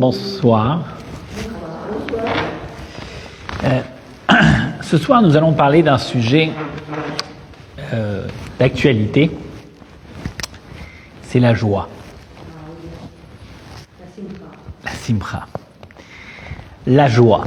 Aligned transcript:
Bonsoir. 0.00 0.82
Euh, 3.64 3.82
ce 4.80 4.96
soir, 4.96 5.20
nous 5.20 5.36
allons 5.36 5.52
parler 5.52 5.82
d'un 5.82 5.98
sujet 5.98 6.52
euh, 7.92 8.26
d'actualité. 8.58 9.30
C'est 11.20 11.38
la 11.38 11.52
joie. 11.52 11.86
La 14.84 14.90
simcha. 14.92 15.46
La 16.86 17.06
joie. 17.06 17.44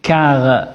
Car 0.00 0.68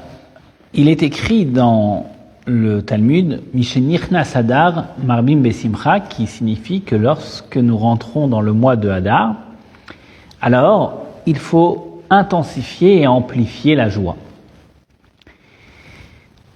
il 0.75 0.88
est 0.88 1.02
écrit 1.02 1.46
dans 1.48 2.12
le 2.46 2.82
Talmud, 2.82 3.41
Mishenirna 3.54 4.23
Sadar 4.23 4.88
Marbim 5.04 5.38
Besimcha, 5.38 6.00
qui 6.02 6.28
signifie 6.28 6.82
que 6.82 6.96
lorsque 6.96 7.57
nous 7.57 7.78
rentrons 7.78 8.28
dans 8.28 8.42
le 8.42 8.54
mois 8.54 8.75
de 8.75 8.89
Hadar, 8.89 9.36
alors 10.42 11.06
il 11.25 11.37
faut 11.37 12.01
intensifier 12.10 13.01
et 13.01 13.07
amplifier 13.07 13.75
la 13.75 13.89
joie. 13.89 14.18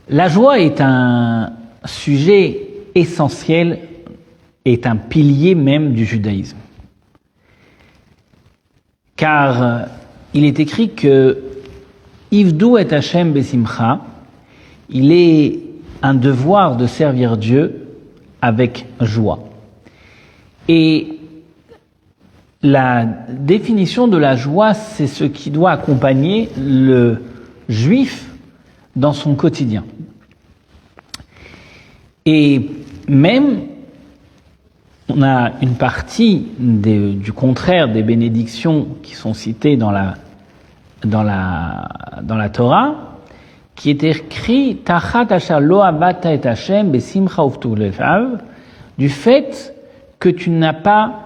La 0.09 0.27
joie 0.27 0.59
est 0.59 0.81
un 0.81 1.53
sujet 1.85 2.67
essentiel, 2.95 3.79
est 4.65 4.85
un 4.85 4.97
pilier 4.97 5.55
même 5.55 5.93
du 5.93 6.05
judaïsme. 6.05 6.57
Car 9.15 9.87
il 10.33 10.45
est 10.45 10.59
écrit 10.59 10.93
que 10.93 11.43
Ivdou 12.31 12.77
et 12.77 12.93
Hashem 12.93 13.31
Besimcha, 13.31 14.01
il 14.89 15.11
est 15.11 15.66
un 16.01 16.13
devoir 16.13 16.77
de 16.77 16.87
servir 16.87 17.37
Dieu 17.37 17.87
avec 18.41 18.85
joie. 19.01 19.39
Et 20.67 21.19
la 22.61 23.05
définition 23.05 24.07
de 24.07 24.17
la 24.17 24.35
joie, 24.35 24.73
c'est 24.73 25.07
ce 25.07 25.23
qui 25.23 25.51
doit 25.51 25.71
accompagner 25.71 26.49
le 26.57 27.23
juif 27.69 28.29
dans 28.95 29.13
son 29.13 29.35
quotidien. 29.35 29.85
Et 32.25 32.69
même, 33.07 33.61
on 35.07 35.21
a 35.21 35.53
une 35.61 35.75
partie 35.75 36.47
du 36.59 37.31
contraire 37.31 37.87
des 37.87 38.03
bénédictions 38.03 38.87
qui 39.03 39.15
sont 39.15 39.33
citées 39.33 39.77
dans 39.77 39.91
la, 39.91 40.15
Torah, 42.49 43.16
qui 43.77 43.91
est 43.91 44.03
écrit 44.03 44.77
du 48.97 49.09
fait 49.09 49.75
que 50.19 50.29
tu 50.29 50.49
n'as 50.49 50.73
pas 50.73 51.19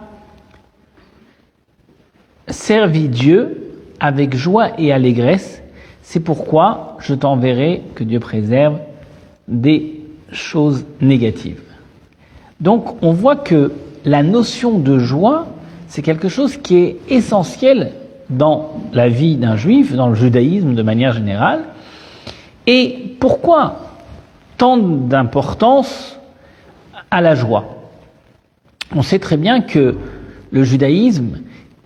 servi 2.48 3.08
Dieu 3.08 3.72
avec 4.02 4.36
joie 4.36 4.72
et 4.78 4.92
allégresse, 4.92 5.64
c'est 6.02 6.20
pourquoi 6.20 6.98
je 7.00 7.16
t'enverrai, 7.16 7.84
que 7.96 8.04
Dieu 8.04 8.20
préserve, 8.20 8.80
des 9.48 10.02
choses 10.34 10.86
négatives. 11.00 11.62
Donc 12.60 13.02
on 13.02 13.14
voit 13.14 13.38
que 13.38 13.72
la 14.04 14.24
notion 14.24 14.78
de 14.78 15.00
joie, 15.00 15.48
c'est 15.88 16.02
quelque 16.02 16.28
chose 16.28 16.58
qui 16.58 16.76
est 16.78 16.98
essentiel 17.08 17.94
dans 18.30 18.72
la 18.92 19.08
vie 19.08 19.38
d'un 19.38 19.56
juif, 19.56 19.96
dans 19.96 20.10
le 20.10 20.16
judaïsme 20.16 20.76
de 20.76 20.84
manière 20.84 21.14
générale, 21.14 21.62
et 22.74 23.18
pourquoi 23.20 23.76
tant 24.58 24.78
d'importance 24.78 26.18
à 27.12 27.20
la 27.20 27.36
joie? 27.36 27.66
On 28.96 29.02
sait 29.02 29.20
très 29.20 29.36
bien 29.36 29.60
que 29.60 29.98
le 30.52 30.64
judaïsme, 30.64 31.40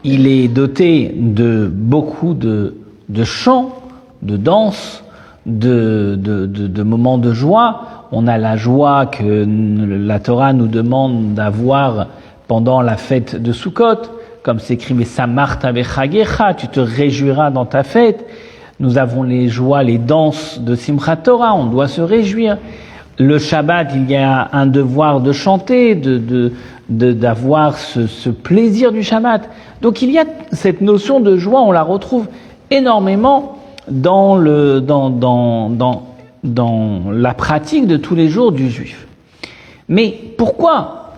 il 0.03 0.27
est 0.27 0.47
doté 0.47 1.11
de 1.17 1.67
beaucoup 1.73 2.35
de, 2.35 2.75
chants, 3.23 3.73
de 4.21 4.37
danses, 4.37 5.03
de, 5.47 6.15
de, 6.15 6.83
moments 6.83 7.17
de 7.17 7.33
joie. 7.33 8.07
On 8.11 8.27
a 8.27 8.37
la 8.37 8.55
joie 8.55 9.07
que 9.07 9.43
la 9.47 10.19
Torah 10.19 10.53
nous 10.53 10.67
demande 10.67 11.33
d'avoir 11.33 12.09
pendant 12.47 12.81
la 12.81 12.97
fête 12.97 13.41
de 13.41 13.51
Sukkot, 13.53 14.03
comme 14.43 14.59
mais 14.93 15.05
Samarta 15.05 15.73
tu 16.55 16.67
te 16.67 16.79
réjouiras 16.79 17.49
dans 17.49 17.65
ta 17.65 17.81
fête. 17.81 18.23
Nous 18.81 18.97
avons 18.97 19.23
les 19.23 19.47
joies, 19.47 19.83
les 19.83 19.97
danses 19.97 20.59
de 20.59 20.75
Simchat 20.75 21.15
Torah, 21.17 21.55
on 21.55 21.67
doit 21.67 21.87
se 21.87 22.01
réjouir. 22.01 22.57
Le 23.17 23.39
Shabbat, 23.39 23.91
il 23.95 24.11
y 24.11 24.17
a 24.17 24.49
un 24.51 24.65
devoir 24.65 25.21
de 25.21 25.31
chanter, 25.31 25.95
de, 25.95 26.51
d'avoir 26.89 27.77
ce, 27.77 28.29
plaisir 28.29 28.91
du 28.91 29.01
Shabbat. 29.01 29.49
Donc 29.81 30.01
il 30.01 30.11
y 30.11 30.19
a 30.19 30.25
cette 30.51 30.81
notion 30.81 31.21
de 31.21 31.37
joie, 31.37 31.61
on 31.61 31.71
la 31.71 31.83
retrouve 31.83 32.27
énormément 32.69 33.59
dans, 33.87 34.35
la 36.43 37.33
pratique 37.33 37.87
de 37.87 37.95
tous 37.95 38.15
les 38.15 38.27
jours 38.27 38.51
du 38.51 38.69
juif. 38.69 39.07
Mais 39.87 40.19
pourquoi 40.37 41.13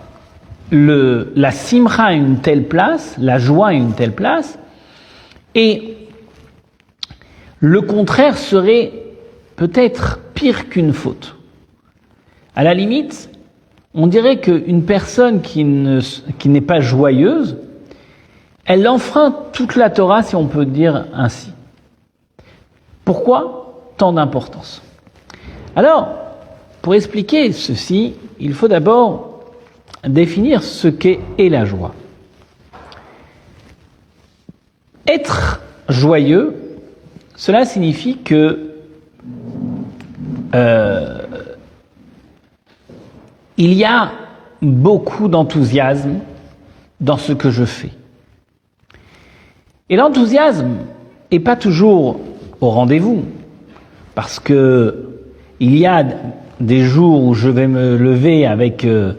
la 0.72 1.52
simcha 1.52 2.04
a 2.04 2.14
une 2.14 2.38
telle 2.38 2.66
place, 2.66 3.16
la 3.18 3.40
joie 3.40 3.70
a 3.70 3.74
une 3.74 3.94
telle 3.94 4.14
place, 4.14 4.60
et 5.56 5.97
le 7.60 7.82
contraire 7.82 8.38
serait 8.38 8.94
peut-être 9.56 10.20
pire 10.34 10.70
qu'une 10.70 10.94
faute. 10.94 11.36
À 12.56 12.64
la 12.64 12.74
limite, 12.74 13.30
on 13.94 14.08
dirait 14.08 14.40
qu'une 14.40 14.84
personne 14.84 15.42
qui, 15.42 15.64
n'est 15.64 16.62
pas 16.62 16.80
joyeuse, 16.80 17.58
elle 18.66 18.88
enfreint 18.88 19.34
toute 19.54 19.76
la 19.76 19.90
Torah, 19.90 20.24
si 20.24 20.36
on 20.36 20.46
peut 20.46 20.66
dire 20.66 21.06
ainsi. 21.14 21.52
Pourquoi 23.06 23.82
tant 23.98 24.14
d'importance? 24.14 24.82
Alors, 25.76 26.10
pour 26.82 26.94
expliquer 26.94 27.52
ceci, 27.52 28.14
il 28.40 28.54
faut 28.54 28.68
d'abord 28.68 29.40
définir 30.04 30.64
ce 30.64 30.88
qu'est 30.88 31.20
la 31.38 31.66
joie. 31.66 31.94
Être 35.08 35.62
joyeux, 35.90 36.67
cela 37.38 37.66
signifie 37.66 38.18
que 38.18 38.72
euh, 40.56 41.20
il 43.58 43.74
y 43.74 43.86
a 43.86 44.12
beaucoup 44.62 45.28
d'enthousiasme 45.28 46.16
dans 47.00 47.18
ce 47.18 47.34
que 47.34 47.52
je 47.52 47.64
fais. 47.64 47.92
Et 49.90 49.96
l'enthousiasme 49.96 50.78
n'est 51.32 51.40
pas 51.40 51.56
toujours 51.56 52.20
au 52.60 52.70
rendez-vous, 52.70 53.24
parce 54.16 54.40
que 54.40 55.22
il 55.60 55.78
y 55.78 55.86
a 55.86 56.04
des 56.60 56.82
jours 56.82 57.24
où 57.24 57.36
je 57.36 57.50
vais 57.50 57.68
me 57.68 57.98
lever 57.98 58.48
avec 58.48 58.84
euh, 58.84 59.14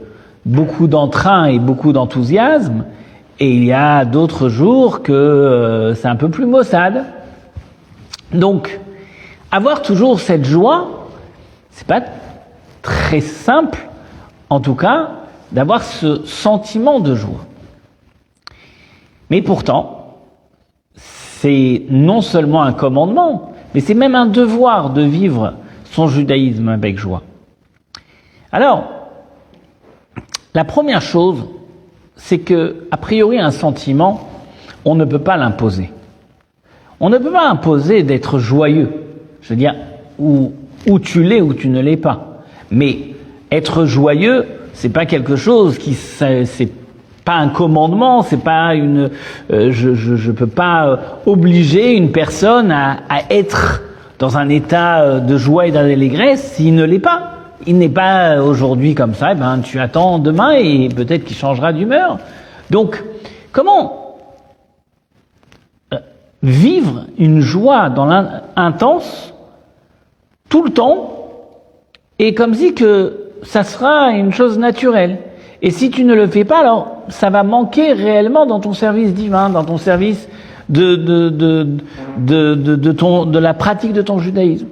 beaucoup 0.45 0.89
d'entrain 0.89 1.47
et 1.47 1.61
beaucoup 1.61 1.93
d'enthousiasme, 1.93 2.85
et 3.39 3.55
il 3.55 3.65
y 3.65 3.73
a 3.73 4.05
d'autres 4.05 4.49
jours 4.49 5.03
que 5.03 5.13
euh, 5.13 5.95
c'est 5.95 6.09
un 6.09 6.17
peu 6.17 6.29
plus 6.29 6.47
maussade. 6.47 7.05
Donc, 8.33 8.79
avoir 9.51 9.83
toujours 9.83 10.21
cette 10.21 10.45
joie, 10.45 11.09
c'est 11.71 11.87
pas 11.87 12.03
très 12.83 13.21
simple, 13.21 13.79
en 14.51 14.61
tout 14.61 14.75
cas, 14.75 15.11
d'avoir 15.53 15.83
ce 15.83 16.25
sentiment 16.25 17.01
de 17.01 17.15
joie. 17.15 17.47
Mais 19.31 19.43
pourtant, 19.43 20.19
c'est 20.95 21.83
non 21.89 22.21
seulement 22.21 22.63
un 22.63 22.73
commandement, 22.73 23.53
mais 23.75 23.81
c'est 23.81 23.95
même 23.95 24.15
un 24.15 24.27
devoir 24.27 24.91
de 24.91 25.03
vivre 25.03 25.55
son 25.85 26.09
judaïsme 26.09 26.69
avec 26.69 26.99
joie. 26.99 27.23
Alors, 28.53 28.85
la 30.55 30.65
première 30.65 31.03
chose, 31.03 31.47
c'est 32.17 32.41
que, 32.41 32.89
a 32.91 32.97
priori, 32.97 33.39
un 33.39 33.51
sentiment, 33.51 34.29
on 34.85 34.95
ne 34.95 35.05
peut 35.05 35.19
pas 35.19 35.37
l'imposer. 35.37 35.91
On 37.01 37.11
ne 37.11 37.19
peut 37.19 37.31
pas 37.31 37.49
imposer 37.49 38.03
d'être 38.03 38.39
joyeux. 38.39 38.91
Je 39.43 39.51
veux 39.51 39.57
dire, 39.57 39.75
ou, 40.19 40.53
tu 41.01 41.23
l'es 41.23 41.41
ou 41.41 41.55
tu 41.55 41.69
ne 41.69 41.81
l'es 41.81 41.97
pas. 41.97 42.43
Mais 42.71 42.99
être 43.51 43.85
joyeux, 43.85 44.47
c'est 44.75 44.89
pas 44.89 45.07
quelque 45.07 45.37
chose 45.37 45.79
qui 45.79 45.95
c'est 45.95 46.73
pas 47.25 47.37
un 47.37 47.49
commandement, 47.49 48.23
c'est 48.23 48.43
pas 48.43 48.75
une. 48.75 49.11
Euh, 49.53 49.71
je, 49.71 49.95
je, 49.95 50.33
peux 50.33 50.47
pas 50.47 50.87
euh, 50.89 50.97
obliger 51.27 51.95
une 51.95 52.11
personne 52.11 52.73
à, 52.73 52.99
être 53.31 53.83
dans 54.19 54.39
un 54.39 54.49
état 54.49 55.03
euh, 55.03 55.21
de 55.21 55.37
joie 55.37 55.67
et 55.67 55.71
d'allégresse 55.71 56.55
s'il 56.55 56.75
ne 56.75 56.85
l'est 56.85 56.99
pas. 56.99 57.35
Il 57.67 57.77
n'est 57.77 57.91
pas 57.91 58.41
aujourd'hui 58.41 58.95
comme 58.95 59.15
ça. 59.15 59.33
Eh 59.33 59.35
ben 59.35 59.59
tu 59.59 59.79
attends 59.79 60.19
demain 60.19 60.53
et 60.53 60.89
peut-être 60.89 61.25
qu'il 61.25 61.37
changera 61.37 61.73
d'humeur. 61.73 62.19
Donc 62.71 63.05
comment 63.53 64.08
vivre 66.43 67.07
une 67.19 67.41
joie 67.41 67.91
dans 67.91 68.09
intense 68.57 69.35
tout 70.49 70.63
le 70.63 70.71
temps 70.71 71.15
et 72.19 72.35
comme 72.35 72.55
si 72.55 72.75
que 72.75 73.31
ça 73.43 73.65
sera 73.65 74.11
une 74.11 74.33
chose 74.33 74.59
naturelle. 74.59 75.19
Et 75.63 75.71
si 75.71 75.91
tu 75.91 76.05
ne 76.05 76.15
le 76.15 76.27
fais 76.29 76.45
pas, 76.45 76.61
alors 76.61 77.03
ça 77.09 77.31
va 77.31 77.43
manquer 77.43 77.93
réellement 77.93 78.47
dans 78.47 78.61
ton 78.61 78.73
service 78.73 79.13
divin, 79.15 79.51
dans 79.51 79.65
ton 79.65 79.77
service 79.77 80.29
de, 80.69 80.97
de, 80.97 81.31
de, 81.31 82.55
de, 82.55 82.93
ton, 82.93 83.25
de 83.25 83.39
la 83.39 83.55
pratique 83.55 83.93
de 83.93 84.03
ton 84.03 84.19
judaïsme. 84.19 84.69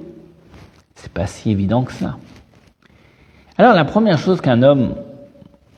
C'est 0.95 1.11
pas 1.11 1.27
si 1.27 1.51
évident 1.51 1.83
que 1.83 1.91
ça. 1.91 2.17
Alors 3.57 3.73
la 3.73 3.85
première 3.85 4.17
chose 4.17 4.39
qu'un 4.39 4.63
homme 4.63 4.95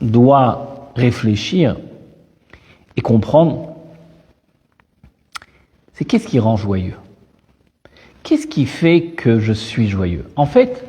doit 0.00 0.90
réfléchir 0.96 1.76
et 2.96 3.00
comprendre, 3.00 3.74
c'est 6.00 6.06
qu'est-ce 6.06 6.28
qui 6.28 6.38
rend 6.38 6.56
joyeux? 6.56 6.96
Qu'est-ce 8.22 8.46
qui 8.46 8.64
fait 8.64 9.02
que 9.02 9.38
je 9.38 9.52
suis 9.52 9.86
joyeux? 9.86 10.24
En 10.34 10.46
fait, 10.46 10.82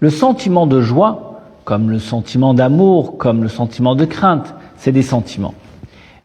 le 0.00 0.10
sentiment 0.10 0.66
de 0.66 0.80
joie, 0.80 1.40
comme 1.62 1.88
le 1.88 2.00
sentiment 2.00 2.52
d'amour, 2.52 3.16
comme 3.16 3.44
le 3.44 3.48
sentiment 3.48 3.94
de 3.94 4.04
crainte, 4.04 4.52
c'est 4.76 4.90
des 4.90 5.02
sentiments. 5.02 5.54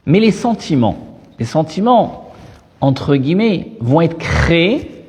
Mais 0.07 0.19
les 0.19 0.31
sentiments, 0.31 1.19
les 1.37 1.45
sentiments, 1.45 2.31
entre 2.81 3.15
guillemets, 3.15 3.73
vont 3.79 4.01
être 4.01 4.17
créés 4.17 5.05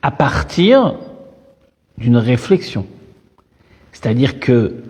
à 0.00 0.10
partir 0.10 0.94
d'une 1.98 2.16
réflexion. 2.16 2.86
C'est-à-dire 3.92 4.40
que 4.40 4.84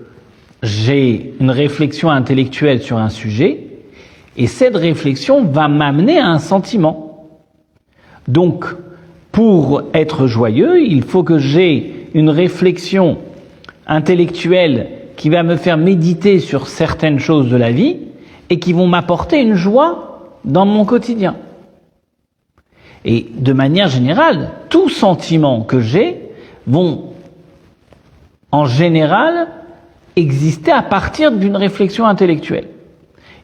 j'ai 0.63 1.35
une 1.41 1.51
réflexion 1.51 2.09
intellectuelle 2.09 2.83
sur 2.83 2.99
un 2.99 3.11
sujet, 3.11 3.67
et 4.37 4.47
cette 4.47 4.77
réflexion 4.77 5.43
va 5.43 5.67
m'amener 5.67 6.21
à 6.21 6.29
un 6.29 6.39
sentiment. 6.39 7.06
Donc, 8.29 8.65
pour 9.33 9.83
être 9.95 10.27
joyeux, 10.27 10.83
il 10.83 11.03
faut 11.03 11.23
que 11.23 11.39
j'ai 11.39 12.09
une 12.15 12.31
réflexion 12.31 13.19
intellectuelle 13.87 14.89
qui 15.17 15.31
va 15.31 15.43
me 15.43 15.57
faire 15.57 15.77
méditer 15.77 16.41
sur 16.41 16.69
certaines 16.69 17.19
choses 17.19 17.51
de 17.51 17.57
la 17.57 17.71
vie 17.71 17.99
et 18.51 18.59
qui 18.59 18.73
vont 18.73 18.87
m'apporter 18.87 19.41
une 19.41 19.55
joie 19.55 20.39
dans 20.45 20.67
mon 20.67 20.85
quotidien. 20.85 21.37
Et 23.05 23.27
de 23.33 23.53
manière 23.53 23.89
générale, 23.89 24.51
tous 24.69 24.89
sentiments 24.89 25.63
que 25.63 25.81
j'ai 25.81 26.21
vont 26.67 27.13
en 28.51 28.67
général 28.67 29.49
exister 30.17 30.73
à 30.73 30.83
partir 30.83 31.31
d'une 31.31 31.57
réflexion 31.57 32.07
intellectuelle. 32.07 32.69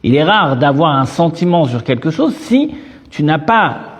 Il 0.03 0.15
est 0.15 0.23
rare 0.23 0.57
d'avoir 0.57 0.97
un 0.97 1.05
sentiment 1.05 1.65
sur 1.65 1.83
quelque 1.83 2.09
chose 2.09 2.33
si 2.35 2.73
tu 3.09 3.23
n'as 3.23 3.39
pas 3.39 3.92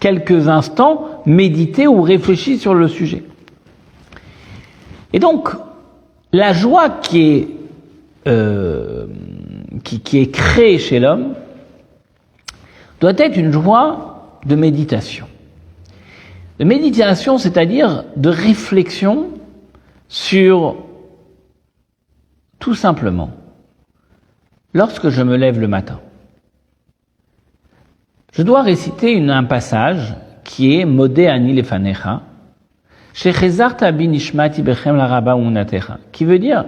quelques 0.00 0.48
instants 0.48 1.22
méditer 1.26 1.86
ou 1.86 2.02
réfléchir 2.02 2.58
sur 2.58 2.74
le 2.74 2.88
sujet. 2.88 3.22
Et 5.12 5.18
donc, 5.18 5.50
la 6.32 6.52
joie 6.52 6.88
qui 6.88 7.22
est, 7.22 7.48
euh, 8.26 9.06
qui, 9.84 10.00
qui 10.00 10.18
est 10.18 10.30
créée 10.30 10.78
chez 10.78 10.98
l'homme 10.98 11.34
doit 13.00 13.14
être 13.16 13.36
une 13.36 13.52
joie 13.52 14.38
de 14.46 14.54
méditation. 14.54 15.26
De 16.58 16.64
méditation, 16.64 17.38
c'est-à-dire 17.38 18.04
de 18.16 18.28
réflexion 18.28 19.28
sur 20.08 20.76
tout 22.58 22.74
simplement, 22.74 23.30
lorsque 24.74 25.08
je 25.08 25.22
me 25.22 25.36
lève 25.36 25.58
le 25.58 25.68
matin, 25.68 26.00
je 28.32 28.42
dois 28.42 28.62
réciter 28.62 29.20
un 29.28 29.44
passage 29.44 30.14
qui 30.44 30.78
est 30.78 30.84
Modé 30.84 31.26
ani 31.26 31.52
lefanecha, 31.52 32.22
qui 36.12 36.24
veut 36.24 36.38
dire 36.38 36.64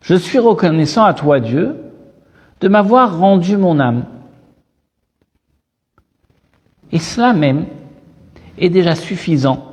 Je 0.00 0.14
suis 0.14 0.38
reconnaissant 0.38 1.04
à 1.04 1.14
toi, 1.14 1.40
Dieu, 1.40 1.76
de 2.60 2.68
m'avoir 2.68 3.18
rendu 3.18 3.56
mon 3.56 3.78
âme. 3.78 4.04
Et 6.92 6.98
cela 6.98 7.32
même 7.32 7.66
est 8.58 8.70
déjà 8.70 8.94
suffisant 8.94 9.72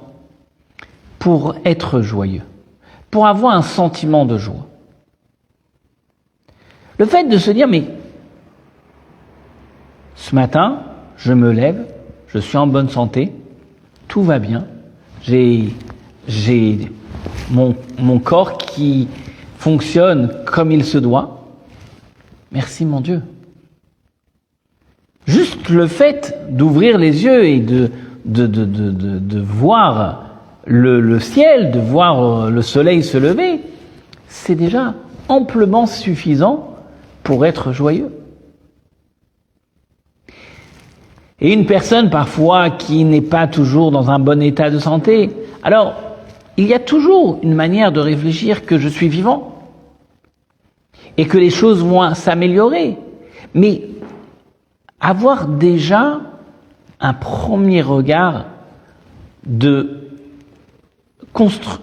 pour 1.19 1.55
être 1.63 2.01
joyeux, 2.01 2.41
pour 3.09 3.27
avoir 3.27 3.55
un 3.55 3.61
sentiment 3.61 4.25
de 4.25 4.37
joie. 4.37 4.67
Le 6.99 7.05
fait 7.05 7.23
de 7.23 7.37
se 7.37 7.51
dire, 7.51 7.67
mais 7.67 7.85
ce 10.15 10.35
matin, 10.35 10.83
je 11.17 11.33
me 11.33 11.51
lève, 11.51 11.85
je 12.27 12.39
suis 12.39 12.57
en 12.57 12.67
bonne 12.67 12.89
santé, 12.89 13.31
tout 14.07 14.23
va 14.23 14.39
bien, 14.39 14.65
j'ai, 15.21 15.73
mon, 17.49 17.75
mon 17.99 18.19
corps 18.19 18.57
qui 18.57 19.07
fonctionne 19.57 20.29
comme 20.45 20.71
il 20.71 20.83
se 20.83 20.97
doit. 20.97 21.47
Merci 22.51 22.85
mon 22.85 23.01
Dieu. 23.01 23.21
Juste 25.25 25.69
le 25.69 25.87
fait 25.87 26.37
d'ouvrir 26.49 26.97
les 26.97 27.23
yeux 27.23 27.45
et 27.45 27.59
de, 27.59 27.89
voir 29.39 30.25
le, 30.65 31.19
ciel, 31.19 31.71
de 31.71 31.79
voir 31.79 32.49
le 32.49 32.61
soleil 32.61 33.03
se 33.03 33.17
lever, 33.17 33.61
c'est 34.27 34.55
déjà 34.55 34.95
amplement 35.29 35.85
suffisant 35.85 36.75
pour 37.23 37.45
être 37.45 37.71
joyeux. 37.71 38.11
Et 41.43 41.51
une 41.51 41.65
personne 41.65 42.09
parfois 42.09 42.69
qui 42.69 43.03
n'est 43.03 43.21
pas 43.21 43.47
toujours 43.47 43.91
dans 43.91 44.09
un 44.09 44.17
bon 44.17 44.41
état 44.41 44.69
de 44.69 44.79
santé, 44.79 45.29
alors 45.61 45.93
il 46.55 46.65
y 46.65 46.73
a 46.73 46.79
toujours 46.79 47.39
une 47.43 47.53
manière 47.53 47.91
de 47.91 47.99
réfléchir 47.99 48.65
que 48.65 48.77
je 48.79 48.87
suis 48.87 49.09
vivant 49.09 49.59
et 51.17 51.27
que 51.27 51.37
les 51.37 51.49
choses 51.49 51.83
vont 51.83 52.13
s'améliorer. 52.13 52.97
Mais 53.53 53.83
avoir 55.01 55.47
déjà 55.49 56.21
un 57.01 57.13
premier 57.13 57.81
regard 57.81 58.45
de, 59.45 60.07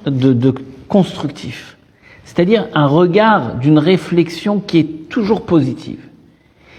de, 0.06 0.32
de 0.32 0.54
constructif, 0.88 1.76
c'est-à-dire 2.24 2.66
un 2.72 2.86
regard 2.86 3.56
d'une 3.56 3.78
réflexion 3.78 4.58
qui 4.58 4.78
est 4.78 5.08
toujours 5.10 5.42
positive. 5.44 6.00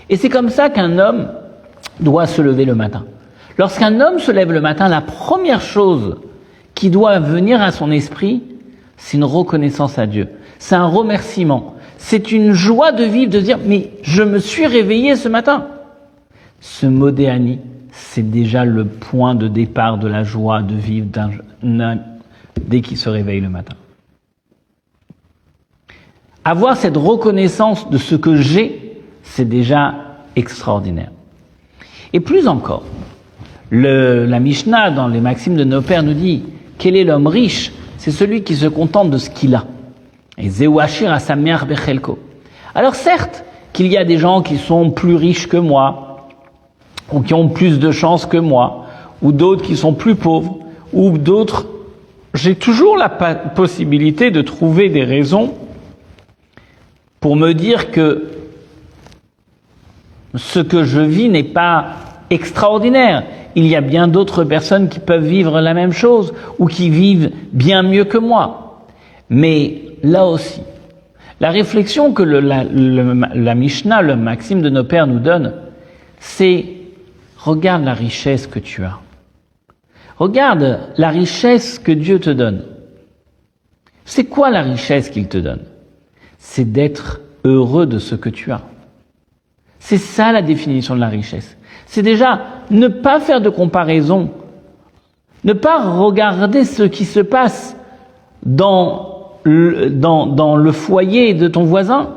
Et 0.09 0.15
c'est 0.15 0.29
comme 0.29 0.49
ça 0.49 0.71
qu'un 0.71 0.97
homme 0.97 1.27
doit 1.99 2.27
se 2.27 2.41
lever 2.41 2.65
le 2.65 2.75
matin. 2.75 3.05
Lorsqu'un 3.57 3.99
homme 3.99 4.19
se 4.19 4.31
lève 4.31 4.51
le 4.51 4.61
matin, 4.61 4.87
la 4.87 5.01
première 5.01 5.61
chose 5.61 6.17
qui 6.73 6.89
doit 6.89 7.19
venir 7.19 7.61
à 7.61 7.71
son 7.71 7.91
esprit, 7.91 8.43
c'est 8.97 9.17
une 9.17 9.23
reconnaissance 9.23 9.99
à 9.99 10.07
Dieu. 10.07 10.29
C'est 10.59 10.75
un 10.75 10.87
remerciement. 10.87 11.75
C'est 11.97 12.31
une 12.31 12.53
joie 12.53 12.91
de 12.91 13.03
vivre, 13.03 13.31
de 13.31 13.39
dire, 13.39 13.59
mais 13.63 13.91
je 14.01 14.23
me 14.23 14.39
suis 14.39 14.65
réveillé 14.65 15.15
ce 15.15 15.27
matin. 15.27 15.67
Ce 16.59 16.85
modéani, 16.85 17.59
c'est 17.91 18.29
déjà 18.29 18.65
le 18.65 18.85
point 18.85 19.35
de 19.35 19.47
départ 19.47 19.97
de 19.97 20.07
la 20.07 20.23
joie 20.23 20.61
de 20.61 20.75
vivre 20.75 21.07
dès 22.61 22.81
qu'il 22.81 22.97
se 22.97 23.09
réveille 23.09 23.41
le 23.41 23.49
matin. 23.49 23.75
Avoir 26.43 26.77
cette 26.77 26.97
reconnaissance 26.97 27.89
de 27.89 27.97
ce 27.97 28.15
que 28.15 28.35
j'ai, 28.37 29.01
c'est 29.23 29.45
déjà 29.45 29.93
extraordinaire. 30.35 31.11
Et 32.13 32.19
plus 32.19 32.47
encore, 32.47 32.83
la 33.71 34.39
Mishnah 34.39 34.91
dans 34.91 35.07
les 35.07 35.21
Maximes 35.21 35.55
de 35.55 35.63
nos 35.63 35.81
pères 35.81 36.03
nous 36.03 36.13
dit 36.13 36.43
quel 36.77 36.95
est 36.95 37.03
l'homme 37.03 37.27
riche? 37.27 37.71
C'est 37.97 38.11
celui 38.11 38.43
qui 38.43 38.55
se 38.55 38.65
contente 38.65 39.11
de 39.11 39.17
ce 39.17 39.29
qu'il 39.29 39.55
a. 39.55 39.65
Et 40.37 40.49
Zewashir 40.49 41.11
a 41.11 41.19
sa 41.19 41.35
mère 41.35 41.65
Bechelko. 41.65 42.17
Alors 42.73 42.95
certes 42.95 43.45
qu'il 43.73 43.87
y 43.87 43.97
a 43.97 44.03
des 44.03 44.17
gens 44.17 44.41
qui 44.41 44.57
sont 44.57 44.89
plus 44.89 45.15
riches 45.15 45.47
que 45.47 45.57
moi, 45.57 46.27
ou 47.11 47.21
qui 47.21 47.33
ont 47.33 47.49
plus 47.49 47.79
de 47.79 47.91
chance 47.91 48.25
que 48.25 48.37
moi, 48.37 48.85
ou 49.21 49.31
d'autres 49.31 49.63
qui 49.63 49.77
sont 49.77 49.93
plus 49.93 50.15
pauvres, 50.15 50.59
ou 50.93 51.17
d'autres. 51.17 51.67
J'ai 52.33 52.55
toujours 52.55 52.97
la 52.97 53.09
possibilité 53.09 54.31
de 54.31 54.41
trouver 54.41 54.89
des 54.89 55.03
raisons 55.03 55.53
pour 57.19 57.35
me 57.35 57.53
dire 57.53 57.91
que 57.91 58.29
ce 60.35 60.59
que 60.59 60.83
je 60.83 61.01
vis 61.01 61.29
n'est 61.29 61.43
pas 61.43 61.95
extraordinaire. 62.29 63.23
Il 63.55 63.67
y 63.67 63.75
a 63.75 63.81
bien 63.81 64.07
d'autres 64.07 64.43
personnes 64.43 64.89
qui 64.89 64.99
peuvent 64.99 65.25
vivre 65.25 65.59
la 65.59 65.73
même 65.73 65.91
chose 65.91 66.33
ou 66.57 66.67
qui 66.67 66.89
vivent 66.89 67.31
bien 67.51 67.83
mieux 67.83 68.05
que 68.05 68.17
moi. 68.17 68.85
Mais 69.29 69.81
là 70.03 70.25
aussi, 70.25 70.61
la 71.39 71.49
réflexion 71.49 72.13
que 72.13 72.23
la, 72.23 72.63
la 72.63 73.55
Mishnah, 73.55 74.01
le 74.01 74.15
maxime 74.15 74.61
de 74.61 74.69
nos 74.69 74.83
pères 74.83 75.07
nous 75.07 75.19
donne, 75.19 75.53
c'est 76.19 76.65
regarde 77.37 77.83
la 77.83 77.93
richesse 77.93 78.47
que 78.47 78.59
tu 78.59 78.83
as. 78.83 78.99
Regarde 80.17 80.79
la 80.97 81.09
richesse 81.09 81.79
que 81.79 81.91
Dieu 81.91 82.19
te 82.19 82.29
donne. 82.29 82.63
C'est 84.05 84.25
quoi 84.25 84.49
la 84.49 84.61
richesse 84.61 85.09
qu'il 85.09 85.27
te 85.27 85.37
donne? 85.37 85.63
C'est 86.37 86.71
d'être 86.71 87.21
heureux 87.43 87.85
de 87.85 87.97
ce 87.97 88.15
que 88.15 88.29
tu 88.29 88.51
as. 88.51 88.61
C'est 89.81 89.97
ça 89.97 90.31
la 90.31 90.43
définition 90.43 90.95
de 90.95 90.99
la 90.99 91.09
richesse. 91.09 91.57
C'est 91.87 92.03
déjà 92.03 92.41
ne 92.69 92.87
pas 92.87 93.19
faire 93.19 93.41
de 93.41 93.49
comparaison, 93.49 94.29
ne 95.43 95.53
pas 95.53 95.81
regarder 95.81 96.63
ce 96.65 96.83
qui 96.83 97.03
se 97.03 97.19
passe 97.19 97.75
dans 98.45 99.31
le, 99.43 100.71
foyer 100.71 101.33
de 101.33 101.47
ton 101.47 101.63
voisin 101.63 102.11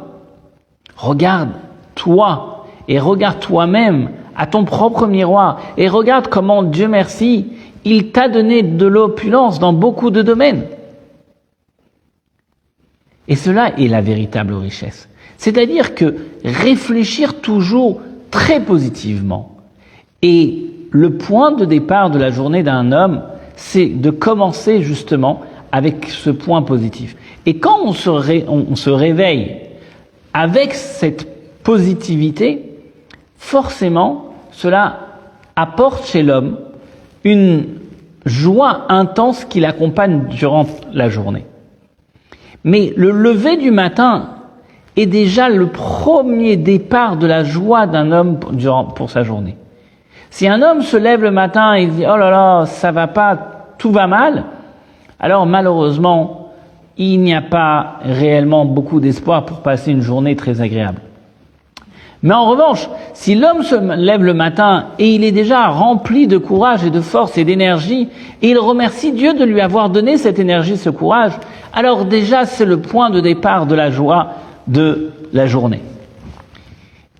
Regarde 0.94 1.50
toi 1.94 2.66
et 2.86 3.00
regarde 3.00 3.40
toi-même 3.40 4.10
à 4.36 4.46
ton 4.46 4.64
propre 4.64 5.06
miroir 5.06 5.58
et 5.78 5.88
regarde 5.88 6.28
comment 6.28 6.62
Dieu 6.62 6.86
merci, 6.86 7.46
il 7.84 8.12
t'a 8.12 8.28
donné 8.28 8.62
de 8.62 8.86
l'opulence 8.86 9.58
dans 9.58 9.72
beaucoup 9.72 10.10
de 10.10 10.20
domaines. 10.20 10.66
Et 13.26 13.36
cela 13.36 13.76
est 13.78 13.88
la 13.88 14.02
véritable 14.02 14.52
richesse. 14.52 15.08
C'est-à-dire 15.38 15.94
que 15.94 16.16
réfléchir 16.44 17.40
toujours 17.40 18.00
très 18.30 18.60
positivement. 18.60 19.56
Et 20.22 20.70
le 20.90 21.10
point 21.10 21.52
de 21.52 21.64
départ 21.64 22.10
de 22.10 22.18
la 22.18 22.30
journée 22.30 22.62
d'un 22.62 22.92
homme, 22.92 23.22
c'est 23.56 23.86
de 23.86 24.10
commencer 24.10 24.82
justement 24.82 25.42
avec 25.72 26.08
ce 26.08 26.30
point 26.30 26.62
positif. 26.62 27.16
Et 27.46 27.58
quand 27.58 27.78
on 27.84 27.92
se, 27.92 28.90
réveille 28.90 29.56
avec 30.32 30.72
cette 30.72 31.62
positivité, 31.62 32.78
forcément, 33.36 34.34
cela 34.52 35.00
apporte 35.56 36.06
chez 36.06 36.22
l'homme 36.22 36.58
une 37.24 37.66
joie 38.24 38.86
intense 38.88 39.44
qui 39.44 39.60
l'accompagne 39.60 40.28
durant 40.28 40.66
la 40.92 41.08
journée. 41.08 41.44
Mais 42.62 42.92
le 42.96 43.10
lever 43.10 43.56
du 43.56 43.70
matin 43.70 44.30
est 44.96 45.06
déjà 45.06 45.48
le 45.48 45.66
premier 45.68 46.56
départ 46.56 47.16
de 47.16 47.26
la 47.26 47.44
joie 47.44 47.86
d'un 47.86 48.12
homme 48.12 48.38
durant, 48.52 48.84
pour 48.84 49.10
sa 49.10 49.22
journée. 49.22 49.56
Si 50.30 50.48
un 50.48 50.62
homme 50.62 50.82
se 50.82 50.96
lève 50.96 51.22
le 51.22 51.30
matin 51.30 51.74
et 51.74 51.86
dit 51.86 52.04
oh 52.08 52.16
là 52.16 52.30
là, 52.30 52.66
ça 52.66 52.92
va 52.92 53.06
pas, 53.06 53.38
tout 53.78 53.92
va 53.92 54.06
mal, 54.06 54.44
alors 55.20 55.46
malheureusement, 55.46 56.52
il 56.96 57.20
n'y 57.20 57.34
a 57.34 57.42
pas 57.42 57.98
réellement 58.04 58.64
beaucoup 58.64 59.00
d'espoir 59.00 59.44
pour 59.44 59.60
passer 59.60 59.90
une 59.90 60.00
journée 60.00 60.36
très 60.36 60.60
agréable. 60.60 61.00
Mais 62.22 62.32
en 62.32 62.48
revanche, 62.48 62.88
si 63.12 63.34
l'homme 63.34 63.62
se 63.62 63.74
lève 63.74 64.24
le 64.24 64.32
matin 64.32 64.86
et 64.98 65.14
il 65.14 65.24
est 65.24 65.32
déjà 65.32 65.66
rempli 65.68 66.26
de 66.26 66.38
courage 66.38 66.82
et 66.82 66.90
de 66.90 67.02
force 67.02 67.36
et 67.36 67.44
d'énergie, 67.44 68.08
et 68.40 68.48
il 68.48 68.58
remercie 68.58 69.12
Dieu 69.12 69.34
de 69.34 69.44
lui 69.44 69.60
avoir 69.60 69.90
donné 69.90 70.16
cette 70.16 70.38
énergie, 70.38 70.78
ce 70.78 70.88
courage, 70.88 71.32
alors 71.74 72.06
déjà 72.06 72.46
c'est 72.46 72.64
le 72.64 72.78
point 72.80 73.10
de 73.10 73.20
départ 73.20 73.66
de 73.66 73.74
la 73.74 73.90
joie 73.90 74.28
de 74.66 75.12
la 75.32 75.46
journée. 75.46 75.82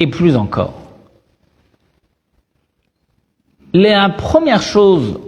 Et 0.00 0.06
plus 0.06 0.36
encore. 0.36 0.74
La 3.72 4.08
première 4.08 4.62
chose 4.62 5.18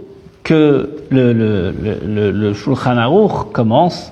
que 0.43 1.03
le, 1.11 2.53
Shulchan 2.53 2.97
Aruch 2.97 3.51
commence, 3.51 4.11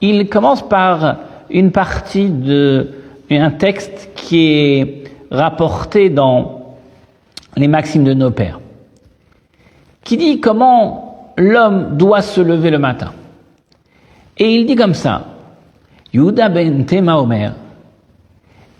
il 0.00 0.28
commence 0.28 0.68
par 0.68 1.18
une 1.50 1.70
partie 1.70 2.30
de 2.30 2.90
un 3.30 3.50
texte 3.50 4.10
qui 4.14 4.48
est 4.48 5.04
rapporté 5.30 6.08
dans 6.10 6.76
les 7.56 7.68
maximes 7.68 8.04
de 8.04 8.14
nos 8.14 8.30
pères, 8.30 8.58
qui 10.02 10.16
dit 10.16 10.40
comment 10.40 11.32
l'homme 11.36 11.96
doit 11.96 12.22
se 12.22 12.40
lever 12.40 12.70
le 12.70 12.78
matin. 12.78 13.12
Et 14.38 14.54
il 14.54 14.66
dit 14.66 14.76
comme 14.76 14.94
ça, 14.94 15.26
Yuda 16.12 16.48
ben 16.48 16.86
Tema 16.86 17.16
Omer, 17.18 17.52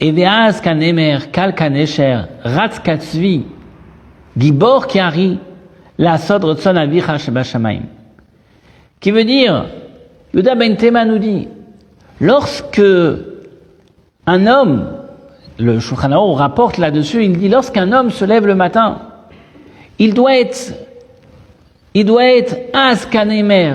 Eveaz 0.01 0.61
kanemer 0.61 1.31
kal 1.31 1.55
kanesher, 1.55 2.29
ratz 2.45 2.79
katzvi, 2.79 3.45
gibor 4.37 4.87
kiari, 4.87 5.39
la 5.99 6.17
sod 6.19 6.45
rotson 6.45 6.77
avicha. 6.77 7.19
Qui 9.01 9.11
veut 9.11 9.25
dire, 9.25 9.67
Yuda 10.33 10.55
ben 10.55 10.77
Tema 10.77 11.05
nous 11.05 11.19
dit, 11.19 11.49
lorsque 12.21 12.81
un 14.27 14.47
homme, 14.47 14.87
le 15.59 15.81
Shulchan 15.81 16.33
rapporte 16.33 16.79
là-dessus, 16.79 17.25
il 17.25 17.39
dit 17.39 17.49
lorsqu'un 17.49 17.93
homme 17.93 18.11
se 18.11 18.25
lève 18.25 18.47
le 18.47 18.55
matin, 18.55 19.01
il 19.99 20.15
doit 20.15 20.37
être, 20.39 20.73
il 21.95 22.05
doit 22.07 22.25
être 22.25 22.57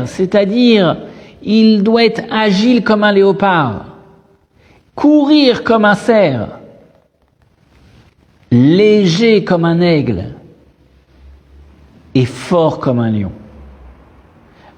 c'est-à-dire 0.07 0.97
il 1.43 1.83
doit 1.83 2.05
être 2.05 2.23
agile 2.31 2.83
comme 2.83 3.03
un 3.03 3.11
léopard, 3.11 3.85
courir 4.95 5.63
comme 5.63 5.85
un 5.85 5.95
cerf, 5.95 6.47
léger 8.51 9.43
comme 9.43 9.65
un 9.65 9.81
aigle 9.81 10.25
et 12.15 12.25
fort 12.25 12.79
comme 12.79 12.99
un 12.99 13.11
lion. 13.11 13.31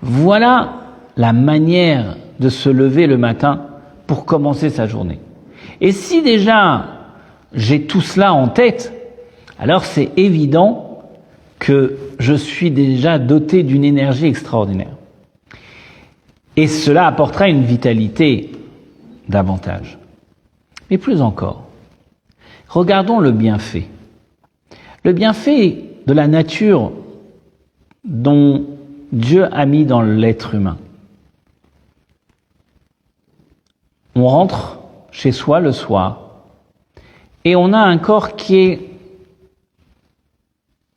Voilà 0.02 0.74
la 1.18 1.34
manière 1.34 2.18
de 2.40 2.50
se 2.50 2.70
lever 2.70 3.08
le 3.08 3.18
matin 3.18 3.68
pour 4.08 4.26
commencer 4.26 4.70
sa 4.70 4.88
journée. 4.88 5.20
Et 5.82 5.92
si 5.92 6.22
déjà 6.22 6.86
j'ai 7.54 7.84
tout 7.84 8.02
cela 8.02 8.34
en 8.34 8.48
tête, 8.48 8.94
alors 9.60 9.86
c'est 9.86 10.12
évident 10.18 11.04
que 11.60 11.98
je 12.20 12.34
suis 12.34 12.72
déjà 12.72 13.18
doté 13.18 13.64
d'une 13.64 13.84
énergie 13.84 14.28
extraordinaire. 14.28 14.96
Et 16.56 16.68
cela 16.68 17.08
apportera 17.08 17.50
une 17.50 17.64
vitalité 17.64 18.52
davantage. 19.28 19.98
Mais 20.90 20.98
plus 20.98 21.22
encore, 21.22 21.66
regardons 22.70 23.20
le 23.20 23.32
bienfait. 23.32 23.88
Le 25.04 25.14
bienfait 25.14 25.84
de 26.06 26.14
la 26.14 26.28
nature 26.28 26.92
dont 28.04 28.66
Dieu 29.12 29.54
a 29.54 29.66
mis 29.66 29.86
dans 29.86 30.02
l'être 30.02 30.56
humain. 30.56 30.78
On 34.16 34.28
rentre 34.28 34.80
chez 35.12 35.32
soi 35.32 35.60
le 35.60 35.72
soir, 35.72 36.26
et 37.44 37.56
on 37.56 37.74
a 37.74 37.80
un 37.80 37.98
corps 37.98 38.36
qui 38.36 38.58
est 38.58 38.90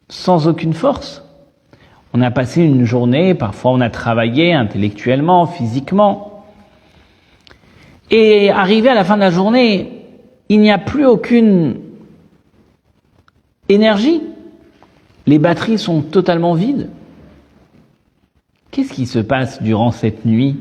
sans 0.09 0.47
aucune 0.49 0.73
force. 0.73 1.23
On 2.19 2.23
a 2.23 2.33
passé 2.33 2.65
une 2.65 2.85
journée, 2.85 3.33
parfois 3.35 3.71
on 3.71 3.81
a 3.81 3.91
travaillé 3.91 4.53
intellectuellement, 4.53 5.47
physiquement, 5.47 6.43
et 8.11 8.51
arrivé 8.51 8.89
à 8.89 8.95
la 8.95 9.05
fin 9.05 9.15
de 9.15 9.21
la 9.21 9.31
journée, 9.31 10.05
il 10.49 10.59
n'y 10.59 10.73
a 10.73 10.79
plus 10.79 11.07
aucune 11.07 11.77
énergie. 13.69 14.21
Les 15.29 15.39
batteries 15.39 15.79
sont 15.79 16.03
totalement 16.03 16.55
vides. 16.55 16.91
Qu'est-ce 18.73 18.93
qui 18.93 19.07
se 19.07 19.21
passe 19.21 19.63
durant 19.63 19.93
cette 19.93 20.25
nuit 20.25 20.57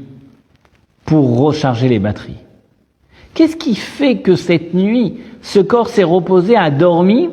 pour 1.05 1.39
recharger 1.39 1.89
les 1.89 1.97
batteries? 1.97 2.37
Qu'est-ce 3.33 3.55
qui 3.55 3.73
fait 3.73 4.17
que 4.17 4.35
cette 4.35 4.75
nuit, 4.75 5.15
ce 5.41 5.57
corps 5.57 5.89
s'est 5.89 6.03
reposé, 6.03 6.55
a 6.55 6.69
dormi, 6.69 7.29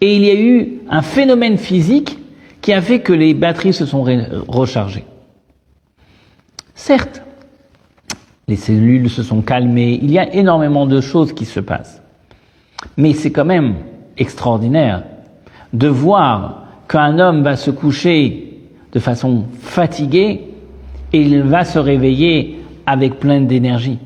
et 0.00 0.16
il 0.16 0.24
y 0.24 0.30
a 0.30 0.40
eu 0.40 0.78
un 0.88 1.02
phénomène 1.02 1.58
physique 1.58 2.20
qui 2.64 2.72
a 2.72 2.80
fait 2.80 3.00
que 3.00 3.12
les 3.12 3.34
batteries 3.34 3.74
se 3.74 3.84
sont 3.84 4.06
rechargées 4.48 5.04
Certes, 6.74 7.20
les 8.48 8.56
cellules 8.56 9.10
se 9.10 9.22
sont 9.22 9.42
calmées, 9.42 10.00
il 10.02 10.10
y 10.10 10.18
a 10.18 10.32
énormément 10.32 10.86
de 10.86 11.02
choses 11.02 11.34
qui 11.34 11.44
se 11.44 11.60
passent. 11.60 12.00
Mais 12.96 13.12
c'est 13.12 13.30
quand 13.30 13.44
même 13.44 13.74
extraordinaire 14.16 15.02
de 15.74 15.88
voir 15.88 16.62
qu'un 16.88 17.18
homme 17.18 17.42
va 17.42 17.56
se 17.56 17.70
coucher 17.70 18.62
de 18.92 18.98
façon 18.98 19.44
fatiguée 19.60 20.48
et 21.12 21.20
il 21.20 21.42
va 21.42 21.66
se 21.66 21.78
réveiller 21.78 22.62
avec 22.86 23.20
plein 23.20 23.42
d'énergie. 23.42 23.98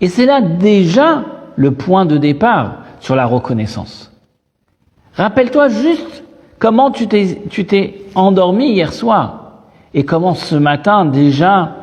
Et 0.00 0.08
c'est 0.08 0.26
là 0.26 0.40
déjà 0.40 1.24
le 1.54 1.70
point 1.70 2.04
de 2.04 2.18
départ 2.18 2.78
sur 2.98 3.14
la 3.14 3.26
reconnaissance. 3.26 4.10
Rappelle-toi 5.14 5.68
juste 5.68 6.24
comment 6.62 6.92
tu 6.92 7.08
t'es 7.08 7.94
endormi 8.14 8.70
hier 8.70 8.92
soir 8.92 9.64
et 9.94 10.04
comment 10.04 10.36
ce 10.36 10.54
matin 10.54 11.04
déjà 11.04 11.74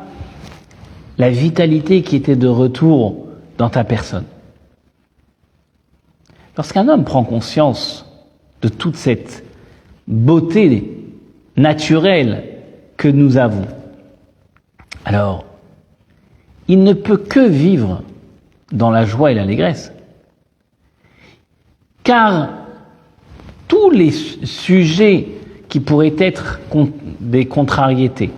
la 1.18 1.28
vitalité 1.28 2.00
qui 2.00 2.16
était 2.16 2.34
de 2.34 2.48
retour 2.48 3.26
dans 3.58 3.68
ta 3.68 3.84
personne. 3.84 4.24
Lorsqu'un 6.56 6.88
homme 6.88 7.04
prend 7.04 7.24
conscience 7.24 8.06
de 8.62 8.70
toute 8.70 8.96
cette 8.96 9.44
beauté 10.08 10.96
naturelle 11.58 12.44
que 12.96 13.08
nous 13.08 13.36
avons, 13.36 13.66
alors 15.04 15.44
il 16.68 16.84
ne 16.84 16.94
peut 16.94 17.18
que 17.18 17.46
vivre 17.46 18.02
dans 18.72 18.90
la 18.90 19.04
joie 19.04 19.30
et 19.30 19.34
l'allégresse. 19.34 19.92
Car 22.02 22.59
tous 23.70 23.90
les 23.90 24.10
sujets 24.10 25.28
qui 25.68 25.78
pourraient 25.78 26.16
être 26.18 26.58
des 27.20 27.46
contrariétés, 27.46 28.30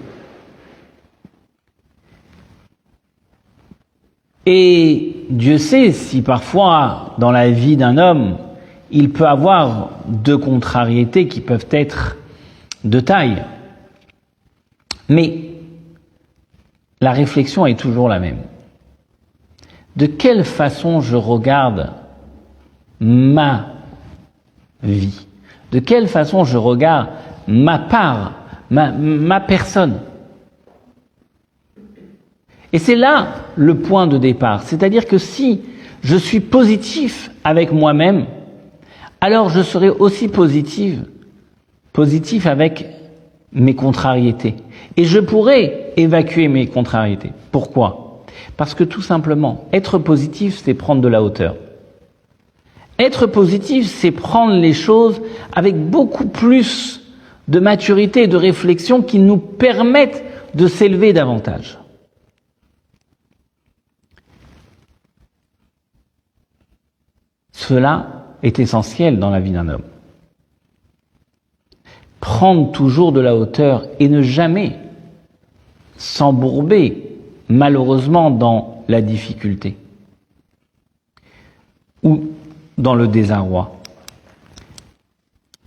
et 4.44 5.16
Dieu 5.30 5.56
sait 5.56 5.92
si 5.92 6.20
parfois 6.20 7.14
dans 7.18 7.30
la 7.30 7.50
vie 7.50 7.76
d'un 7.76 7.96
homme, 7.96 8.36
il 8.90 9.10
peut 9.10 9.26
avoir 9.26 9.90
deux 10.06 10.36
contrariétés 10.36 11.26
qui 11.28 11.40
peuvent 11.40 11.68
être 11.70 12.18
de 12.84 13.00
taille. 13.00 13.42
Mais 15.08 15.44
la 17.00 17.12
réflexion 17.12 17.64
est 17.64 17.78
toujours 17.78 18.08
la 18.08 18.18
même 18.18 18.42
de 19.96 20.06
quelle 20.06 20.44
façon 20.44 21.00
je 21.00 21.16
regarde 21.16 21.90
ma 23.00 23.66
de 24.82 25.78
quelle 25.78 26.08
façon 26.08 26.44
je 26.44 26.56
regarde 26.56 27.08
ma 27.46 27.78
part, 27.78 28.32
ma, 28.70 28.90
ma 28.90 29.40
personne? 29.40 30.00
Et 32.72 32.78
c'est 32.78 32.96
là 32.96 33.28
le 33.56 33.76
point 33.78 34.06
de 34.06 34.18
départ. 34.18 34.62
C'est-à-dire 34.62 35.06
que 35.06 35.18
si 35.18 35.60
je 36.02 36.16
suis 36.16 36.40
positif 36.40 37.30
avec 37.44 37.72
moi-même, 37.72 38.26
alors 39.20 39.50
je 39.50 39.62
serai 39.62 39.90
aussi 39.90 40.28
positive, 40.28 41.06
positif 41.92 42.46
avec 42.46 42.86
mes 43.52 43.74
contrariétés. 43.74 44.56
Et 44.96 45.04
je 45.04 45.20
pourrai 45.20 45.92
évacuer 45.96 46.48
mes 46.48 46.66
contrariétés. 46.66 47.32
Pourquoi? 47.50 48.24
Parce 48.56 48.74
que 48.74 48.84
tout 48.84 49.02
simplement, 49.02 49.68
être 49.72 49.98
positif, 49.98 50.60
c'est 50.64 50.74
prendre 50.74 51.02
de 51.02 51.08
la 51.08 51.22
hauteur. 51.22 51.56
Être 52.98 53.26
positif, 53.26 53.86
c'est 53.86 54.10
prendre 54.10 54.54
les 54.54 54.72
choses 54.72 55.20
avec 55.52 55.76
beaucoup 55.76 56.26
plus 56.26 57.00
de 57.48 57.58
maturité 57.58 58.24
et 58.24 58.28
de 58.28 58.36
réflexion 58.36 59.02
qui 59.02 59.18
nous 59.18 59.38
permettent 59.38 60.24
de 60.54 60.66
s'élever 60.66 61.12
davantage. 61.12 61.78
Cela 67.52 68.26
est 68.42 68.58
essentiel 68.58 69.18
dans 69.18 69.30
la 69.30 69.40
vie 69.40 69.52
d'un 69.52 69.68
homme. 69.68 69.84
Prendre 72.20 72.70
toujours 72.72 73.12
de 73.12 73.20
la 73.20 73.34
hauteur 73.34 73.86
et 73.98 74.08
ne 74.08 74.22
jamais 74.22 74.78
s'embourber 75.96 77.18
malheureusement 77.48 78.30
dans 78.30 78.84
la 78.88 79.00
difficulté 79.02 79.76
dans 82.78 82.94
le 82.94 83.08
désarroi. 83.08 83.76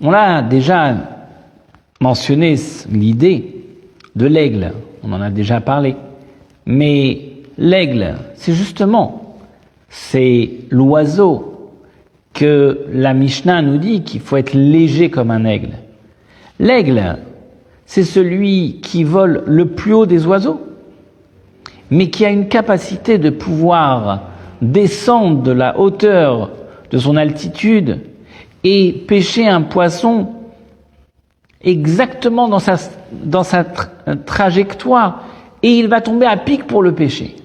On 0.01 0.12
a 0.12 0.41
déjà 0.41 0.95
mentionné 2.01 2.55
l'idée 2.91 3.63
de 4.15 4.25
l'aigle, 4.25 4.74
on 5.03 5.13
en 5.13 5.21
a 5.21 5.29
déjà 5.29 5.62
parlé, 5.62 5.95
mais 6.65 7.21
l'aigle, 7.57 8.15
c'est 8.35 8.53
justement, 8.53 9.38
c'est 9.89 10.51
l'oiseau 10.69 11.71
que 12.33 12.85
la 12.91 13.13
Mishnah 13.13 13.62
nous 13.62 13.77
dit 13.77 14.03
qu'il 14.03 14.19
faut 14.19 14.38
être 14.38 14.53
léger 14.53 15.09
comme 15.09 15.31
un 15.31 15.45
aigle. 15.45 15.74
L'aigle, 16.59 17.17
c'est 17.85 18.03
celui 18.03 18.81
qui 18.81 19.03
vole 19.03 19.43
le 19.45 19.67
plus 19.67 19.93
haut 19.93 20.05
des 20.05 20.25
oiseaux, 20.25 20.62
mais 21.91 22.09
qui 22.09 22.25
a 22.25 22.29
une 22.29 22.47
capacité 22.47 23.17
de 23.17 23.29
pouvoir 23.29 24.24
descendre 24.62 25.43
de 25.43 25.51
la 25.51 25.79
hauteur 25.79 26.51
de 26.96 27.00
son 27.00 27.18
altitude 27.18 28.00
et 28.64 28.94
pêcher 28.94 29.50
un 29.50 29.64
poisson 29.64 30.30
exactement 31.62 32.48
dans 32.48 32.60
sa, 32.60 32.78
dans 33.12 33.44
sa 33.44 33.66
trajectoire 34.25 35.25
et 35.62 35.78
il 35.78 35.90
va 35.90 36.00
tomber 36.00 36.25
à 36.25 36.38
pic 36.38 36.66
pour 36.66 36.82
le 36.82 36.96
pêcher. 36.96 37.36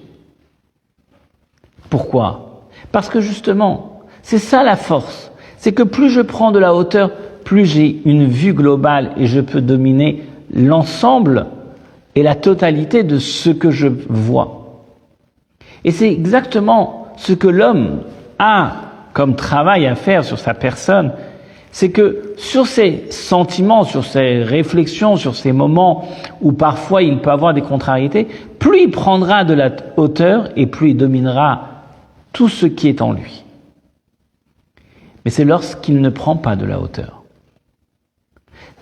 Pourquoi? 1.89 2.61
Parce 2.93 3.09
que 3.09 3.19
justement, 3.19 4.03
c'est 4.21 4.37
ça 4.37 4.63
la 4.63 4.77
force. 4.77 5.33
C'est 5.57 5.73
que 5.73 5.83
plus 5.83 6.09
je 6.09 6.21
prends 6.21 6.53
de 6.53 6.59
la 6.59 6.73
hauteur, 6.73 7.11
plus 7.43 7.65
j'ai 7.65 8.01
une 8.05 8.27
vue 8.27 8.53
globale 8.53 9.11
et 9.17 9.25
je 9.25 9.41
peux 9.41 9.59
dominer 9.59 10.23
l'ensemble 10.53 11.47
et 12.15 12.23
la 12.23 12.35
totalité 12.35 13.03
de 13.03 13.19
ce 13.19 13.49
que 13.49 13.69
je 13.69 13.89
vois. 14.07 14.85
Et 15.83 15.91
c'est 15.91 16.09
exactement 16.09 17.07
ce 17.17 17.33
que 17.33 17.49
l'homme 17.49 18.03
a 18.39 18.90
comme 19.13 19.35
travail 19.35 19.85
à 19.87 19.95
faire 19.95 20.23
sur 20.23 20.39
sa 20.39 20.53
personne, 20.53 21.13
c'est 21.71 21.91
que 21.91 22.33
sur 22.37 22.67
ses 22.67 23.05
sentiments, 23.09 23.83
sur 23.83 24.03
ses 24.05 24.43
réflexions, 24.43 25.15
sur 25.15 25.35
ces 25.35 25.53
moments 25.53 26.09
où 26.41 26.51
parfois 26.51 27.01
il 27.01 27.19
peut 27.19 27.31
avoir 27.31 27.53
des 27.53 27.61
contrariétés, 27.61 28.27
plus 28.59 28.83
il 28.83 28.91
prendra 28.91 29.43
de 29.45 29.53
la 29.53 29.71
hauteur 29.95 30.49
et 30.55 30.67
plus 30.67 30.91
il 30.91 30.97
dominera 30.97 31.69
tout 32.33 32.49
ce 32.49 32.65
qui 32.65 32.89
est 32.89 33.01
en 33.01 33.13
lui. 33.13 33.43
Mais 35.23 35.31
c'est 35.31 35.45
lorsqu'il 35.45 36.01
ne 36.01 36.09
prend 36.09 36.35
pas 36.35 36.55
de 36.55 36.65
la 36.65 36.79
hauteur. 36.79 37.23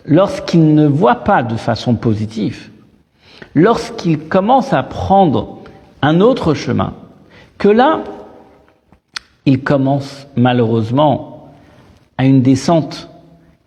Lorsqu'il 0.05 0.73
ne 0.73 0.87
voit 0.87 1.23
pas 1.23 1.43
de 1.43 1.55
façon 1.55 1.95
positive, 1.95 2.71
lorsqu'il 3.53 4.17
commence 4.27 4.73
à 4.73 4.81
prendre 4.81 5.59
un 6.01 6.21
autre 6.21 6.53
chemin, 6.53 6.93
que 7.57 7.67
là, 7.67 8.03
il 9.49 9.63
commence 9.63 10.27
malheureusement 10.35 11.49
à 12.19 12.25
une 12.25 12.43
descente 12.43 13.09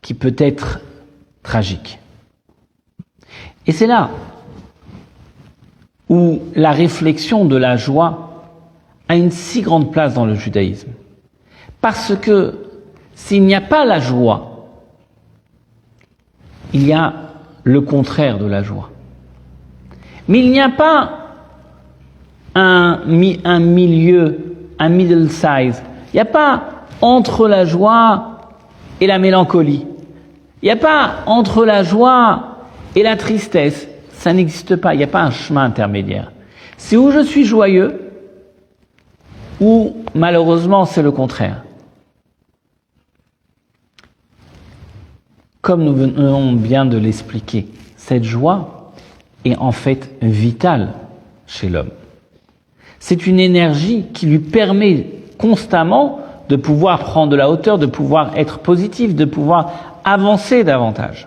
qui 0.01 0.15
peut 0.15 0.37
être 0.39 0.81
tragique. 1.43 1.99
Et 3.67 3.73
c'est 3.73 3.89
là 3.89 4.11
où 6.09 6.41
la 6.55 6.71
réflexion 6.71 7.47
de 7.47 7.57
la 7.57 7.77
joie 7.77 8.45
a 9.09 9.17
une 9.17 9.33
si 9.33 9.61
grande 9.61 9.91
place 9.91 10.15
dans 10.15 10.25
le 10.25 10.35
judaïsme. 10.35 10.91
Parce 11.81 12.15
que 12.15 12.55
s'il 13.17 13.43
n'y 13.43 13.57
a 13.57 13.61
pas 13.61 13.85
la 13.85 13.99
joie, 13.99 14.69
il 16.73 16.87
y 16.87 16.93
a 16.93 17.13
le 17.65 17.81
contraire 17.81 18.39
de 18.39 18.47
la 18.47 18.63
joie. 18.63 18.91
Mais 20.29 20.39
il 20.39 20.53
n'y 20.53 20.61
a 20.61 20.69
pas 20.71 21.19
un, 22.55 23.01
un 23.45 23.59
milieu, 23.59 24.52
un 24.83 24.89
middle 24.89 25.31
size. 25.31 25.81
Il 26.13 26.17
n'y 26.17 26.21
a 26.21 26.25
pas 26.25 26.65
entre 27.01 27.47
la 27.47 27.65
joie 27.65 28.41
et 29.01 29.07
la 29.07 29.19
mélancolie. 29.19 29.87
Il 30.61 30.67
n'y 30.67 30.73
a 30.73 30.77
pas 30.77 31.23
entre 31.27 31.65
la 31.65 31.85
joie 31.85 32.59
et 32.97 33.03
la 33.03 33.17
tristesse. 33.17 33.87
Ça 34.13 34.33
n'existe 34.33 34.77
pas. 34.77 34.95
Il 34.95 34.99
n'y 34.99 35.05
a 35.05 35.09
pas 35.09 35.23
un 35.23 35.31
chemin 35.31 35.65
intermédiaire. 35.65 36.33
C'est 36.77 36.97
où 36.97 37.13
je 37.13 37.21
suis 37.21 37.45
joyeux 37.45 38.11
ou 39.61 39.97
malheureusement 40.15 40.85
c'est 40.85 41.03
le 41.03 41.13
contraire. 41.13 41.63
Comme 45.61 45.85
nous 45.85 45.95
venons 45.95 46.53
bien 46.55 46.85
de 46.85 46.99
l'expliquer, 46.99 47.69
cette 47.97 48.25
joie 48.25 48.93
est 49.45 49.57
en 49.57 49.71
fait 49.71 50.11
vitale 50.21 50.95
chez 51.47 51.69
l'homme. 51.69 51.91
C'est 53.05 53.27
une 53.27 53.41
énergie 53.41 54.05
qui 54.15 54.27
lui 54.27 54.39
permet 54.39 55.07
constamment 55.37 56.21
de 56.49 56.55
pouvoir 56.55 57.01
prendre 57.01 57.33
de 57.33 57.37
la 57.37 57.51
hauteur, 57.51 57.77
de 57.77 57.87
pouvoir 57.87 58.39
être 58.39 58.61
positif, 58.61 59.17
de 59.17 59.25
pouvoir 59.25 59.99
avancer 60.05 60.63
davantage. 60.63 61.27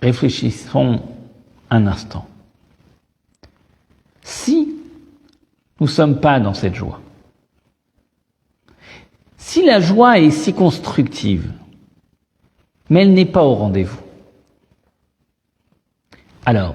Réfléchissons 0.00 1.02
un 1.68 1.86
instant. 1.86 2.26
Si 4.22 4.74
nous 5.78 5.86
ne 5.86 5.92
sommes 5.92 6.20
pas 6.20 6.40
dans 6.40 6.54
cette 6.54 6.74
joie, 6.74 7.02
si 9.36 9.62
la 9.62 9.78
joie 9.80 10.20
est 10.20 10.30
si 10.30 10.54
constructive, 10.54 11.52
mais 12.88 13.02
elle 13.02 13.12
n'est 13.12 13.26
pas 13.26 13.44
au 13.44 13.52
rendez-vous, 13.52 14.00
alors, 16.50 16.74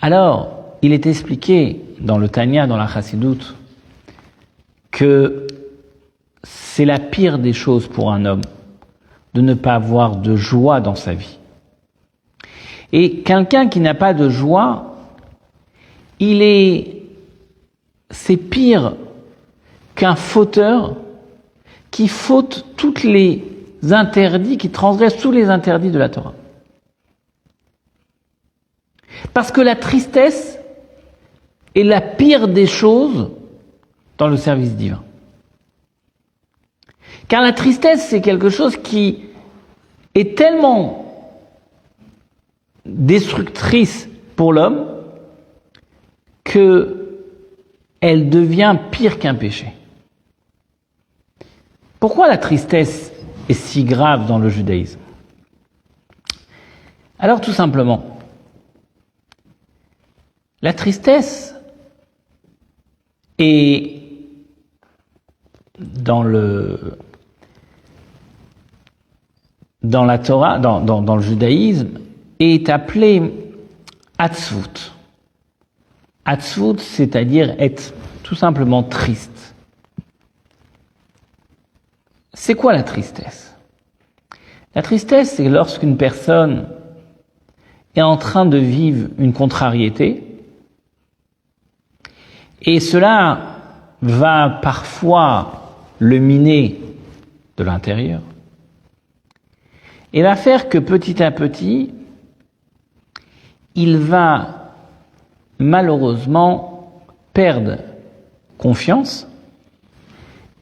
alors, 0.00 0.64
il 0.80 0.94
est 0.94 1.04
expliqué 1.04 1.78
dans 2.00 2.16
le 2.16 2.30
Tanya, 2.30 2.66
dans 2.66 2.78
la 2.78 2.86
Chassidoute, 2.86 3.54
que 4.90 5.46
c'est 6.42 6.86
la 6.86 6.98
pire 6.98 7.38
des 7.38 7.52
choses 7.52 7.88
pour 7.88 8.10
un 8.10 8.24
homme 8.24 8.40
de 9.34 9.42
ne 9.42 9.52
pas 9.52 9.74
avoir 9.74 10.16
de 10.16 10.36
joie 10.36 10.80
dans 10.80 10.94
sa 10.94 11.12
vie. 11.12 11.38
Et 12.92 13.20
quelqu'un 13.20 13.68
qui 13.68 13.80
n'a 13.80 13.92
pas 13.92 14.14
de 14.14 14.30
joie, 14.30 14.96
il 16.18 16.40
est, 16.40 17.02
c'est 18.08 18.38
pire 18.38 18.94
qu'un 19.94 20.16
fauteur 20.16 20.96
qui 21.90 22.08
faute 22.08 22.64
tous 22.78 23.02
les 23.02 23.44
interdits, 23.90 24.56
qui 24.56 24.70
transgresse 24.70 25.18
tous 25.18 25.30
les 25.30 25.50
interdits 25.50 25.90
de 25.90 25.98
la 25.98 26.08
Torah. 26.08 26.32
Parce 29.34 29.52
que 29.52 29.60
la 29.60 29.76
tristesse 29.76 30.58
est 31.74 31.84
la 31.84 32.00
pire 32.00 32.48
des 32.48 32.66
choses 32.66 33.30
dans 34.18 34.28
le 34.28 34.36
service 34.36 34.74
divin. 34.74 35.02
Car 37.28 37.42
la 37.42 37.52
tristesse, 37.52 38.08
c'est 38.08 38.20
quelque 38.20 38.50
chose 38.50 38.76
qui 38.76 39.24
est 40.14 40.36
tellement 40.36 40.98
destructrice 42.84 44.08
pour 44.36 44.52
l'homme 44.52 44.86
que 46.44 46.98
elle 48.00 48.28
devient 48.28 48.76
pire 48.90 49.18
qu'un 49.18 49.34
péché. 49.34 49.72
Pourquoi 52.00 52.28
la 52.28 52.36
tristesse 52.36 53.12
est 53.48 53.54
si 53.54 53.84
grave 53.84 54.26
dans 54.26 54.38
le 54.38 54.48
judaïsme? 54.48 54.98
Alors 57.20 57.40
tout 57.40 57.52
simplement, 57.52 58.11
La 60.62 60.72
tristesse 60.72 61.54
est 63.38 64.00
dans 65.78 66.22
le 66.22 66.98
dans 69.82 70.04
la 70.04 70.18
Torah, 70.18 70.60
dans, 70.60 71.16
le 71.16 71.22
judaïsme, 71.22 71.98
est 72.38 72.68
appelée 72.68 73.32
atzvut. 74.16 74.92
Atzvut, 76.24 76.78
c'est-à-dire 76.78 77.56
être 77.58 77.92
tout 78.22 78.36
simplement 78.36 78.84
triste. 78.84 79.56
C'est 82.32 82.54
quoi 82.54 82.72
la 82.72 82.84
tristesse? 82.84 83.56
La 84.76 84.82
tristesse, 84.82 85.32
c'est 85.32 85.48
lorsqu'une 85.48 85.96
personne 85.96 86.68
est 87.96 88.02
en 88.02 88.16
train 88.16 88.46
de 88.46 88.58
vivre 88.58 89.08
une 89.18 89.32
contrariété, 89.32 90.31
et 92.62 92.80
cela 92.80 93.40
va 94.00 94.60
parfois 94.62 95.74
le 95.98 96.18
miner 96.18 96.80
de 97.56 97.64
l'intérieur, 97.64 98.20
et 100.12 100.22
va 100.22 100.36
faire 100.36 100.68
que 100.68 100.78
petit 100.78 101.22
à 101.22 101.30
petit, 101.30 101.92
il 103.74 103.96
va 103.96 104.72
malheureusement 105.58 107.02
perdre 107.32 107.78
confiance 108.58 109.26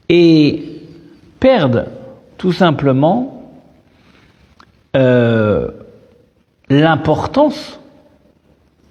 et 0.07 0.81
perdre 1.39 1.85
tout 2.37 2.51
simplement 2.51 3.53
euh, 4.95 5.69
l'importance 6.69 7.79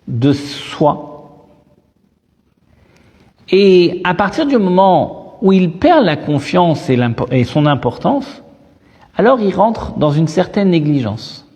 de 0.06 0.32
soi. 0.32 1.09
Et 3.50 4.00
à 4.04 4.14
partir 4.14 4.46
du 4.46 4.56
moment 4.58 5.38
où 5.42 5.52
il 5.52 5.72
perd 5.72 6.04
la 6.04 6.16
confiance 6.16 6.88
et, 6.90 7.44
son 7.44 7.66
importance, 7.66 8.42
alors 9.16 9.40
il 9.40 9.54
rentre 9.54 9.92
dans 9.98 10.12
une 10.12 10.28
certaine 10.28 10.70
négligence. 10.70 11.46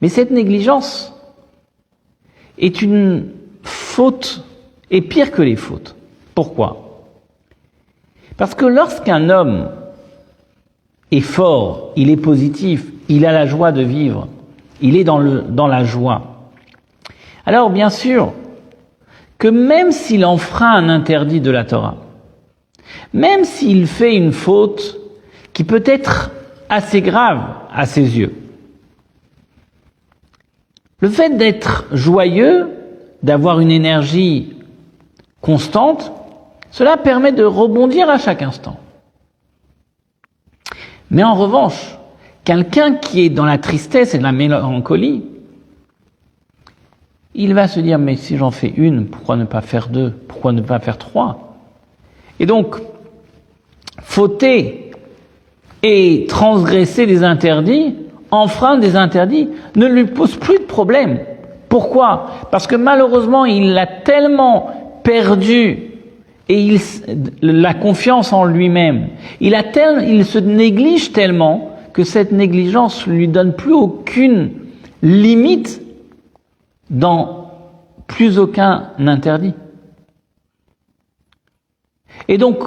Mais 0.00 0.08
cette 0.08 0.30
négligence 0.30 1.12
est 2.58 2.82
une 2.82 3.30
faute, 3.62 4.44
et 4.90 5.00
pire 5.00 5.32
que 5.32 5.42
les 5.42 5.56
fautes. 5.56 5.96
Pourquoi? 6.34 7.02
Parce 8.36 8.54
que 8.54 8.66
lorsqu'un 8.66 9.30
homme 9.30 9.70
est 11.10 11.20
fort, 11.20 11.92
il 11.96 12.10
est 12.10 12.16
positif, 12.16 12.84
il 13.08 13.26
a 13.26 13.32
la 13.32 13.46
joie 13.46 13.72
de 13.72 13.82
vivre, 13.82 14.28
il 14.80 14.96
est 14.96 15.04
dans, 15.04 15.18
la 15.18 15.84
joie, 15.84 16.50
alors 17.46 17.70
bien 17.70 17.90
sûr 17.90 18.32
que 19.38 19.48
même 19.48 19.92
s'il 19.92 20.24
enfreint 20.24 20.74
un 20.74 20.88
interdit 20.88 21.40
de 21.40 21.50
la 21.50 21.64
Torah, 21.64 21.96
même 23.12 23.44
s'il 23.44 23.86
fait 23.86 24.14
une 24.14 24.32
faute 24.32 24.98
qui 25.52 25.64
peut 25.64 25.82
être 25.86 26.30
assez 26.68 27.02
grave 27.02 27.42
à 27.72 27.86
ses 27.86 28.18
yeux, 28.18 28.34
le 31.00 31.08
fait 31.08 31.36
d'être 31.36 31.86
joyeux, 31.92 32.70
d'avoir 33.22 33.60
une 33.60 33.70
énergie 33.70 34.54
constante, 35.40 36.12
cela 36.70 36.96
permet 36.96 37.32
de 37.32 37.44
rebondir 37.44 38.08
à 38.08 38.18
chaque 38.18 38.42
instant. 38.42 38.78
Mais 41.10 41.22
en 41.22 41.34
revanche, 41.34 41.96
quelqu'un 42.44 42.94
qui 42.94 43.24
est 43.24 43.30
dans 43.30 43.44
la 43.44 43.58
tristesse 43.58 44.14
et 44.14 44.18
la 44.18 44.32
mélancolie, 44.32 45.24
il 47.34 47.54
va 47.54 47.68
se 47.68 47.80
dire, 47.80 47.98
mais 47.98 48.16
si 48.16 48.36
j'en 48.36 48.50
fais 48.50 48.72
une, 48.76 49.06
pourquoi 49.06 49.36
ne 49.36 49.44
pas 49.44 49.60
faire 49.60 49.88
deux? 49.88 50.12
Pourquoi 50.28 50.52
ne 50.52 50.60
pas 50.60 50.78
faire 50.78 50.98
trois? 50.98 51.56
Et 52.38 52.46
donc, 52.46 52.76
fauter 54.00 54.92
et 55.82 56.26
transgresser 56.28 57.06
des 57.06 57.24
interdits, 57.24 57.96
enfreindre 58.30 58.80
des 58.80 58.96
interdits, 58.96 59.48
ne 59.76 59.86
lui 59.86 60.04
pose 60.04 60.36
plus 60.36 60.58
de 60.58 60.64
problème. 60.64 61.20
Pourquoi? 61.68 62.26
Parce 62.50 62.66
que 62.66 62.76
malheureusement, 62.76 63.44
il 63.44 63.76
a 63.76 63.86
tellement 63.86 65.00
perdu 65.02 65.90
et 66.48 66.60
il, 66.60 66.80
la 67.42 67.74
confiance 67.74 68.32
en 68.32 68.44
lui-même. 68.44 69.08
Il, 69.40 69.54
a 69.54 69.62
tel, 69.62 70.08
il 70.08 70.24
se 70.24 70.38
néglige 70.38 71.12
tellement 71.12 71.70
que 71.92 72.04
cette 72.04 72.32
négligence 72.32 73.06
lui 73.06 73.28
donne 73.28 73.54
plus 73.54 73.72
aucune 73.72 74.50
limite 75.02 75.80
dans 76.94 77.50
plus 78.06 78.38
aucun 78.38 78.90
interdit. 78.98 79.54
Et 82.28 82.38
donc, 82.38 82.62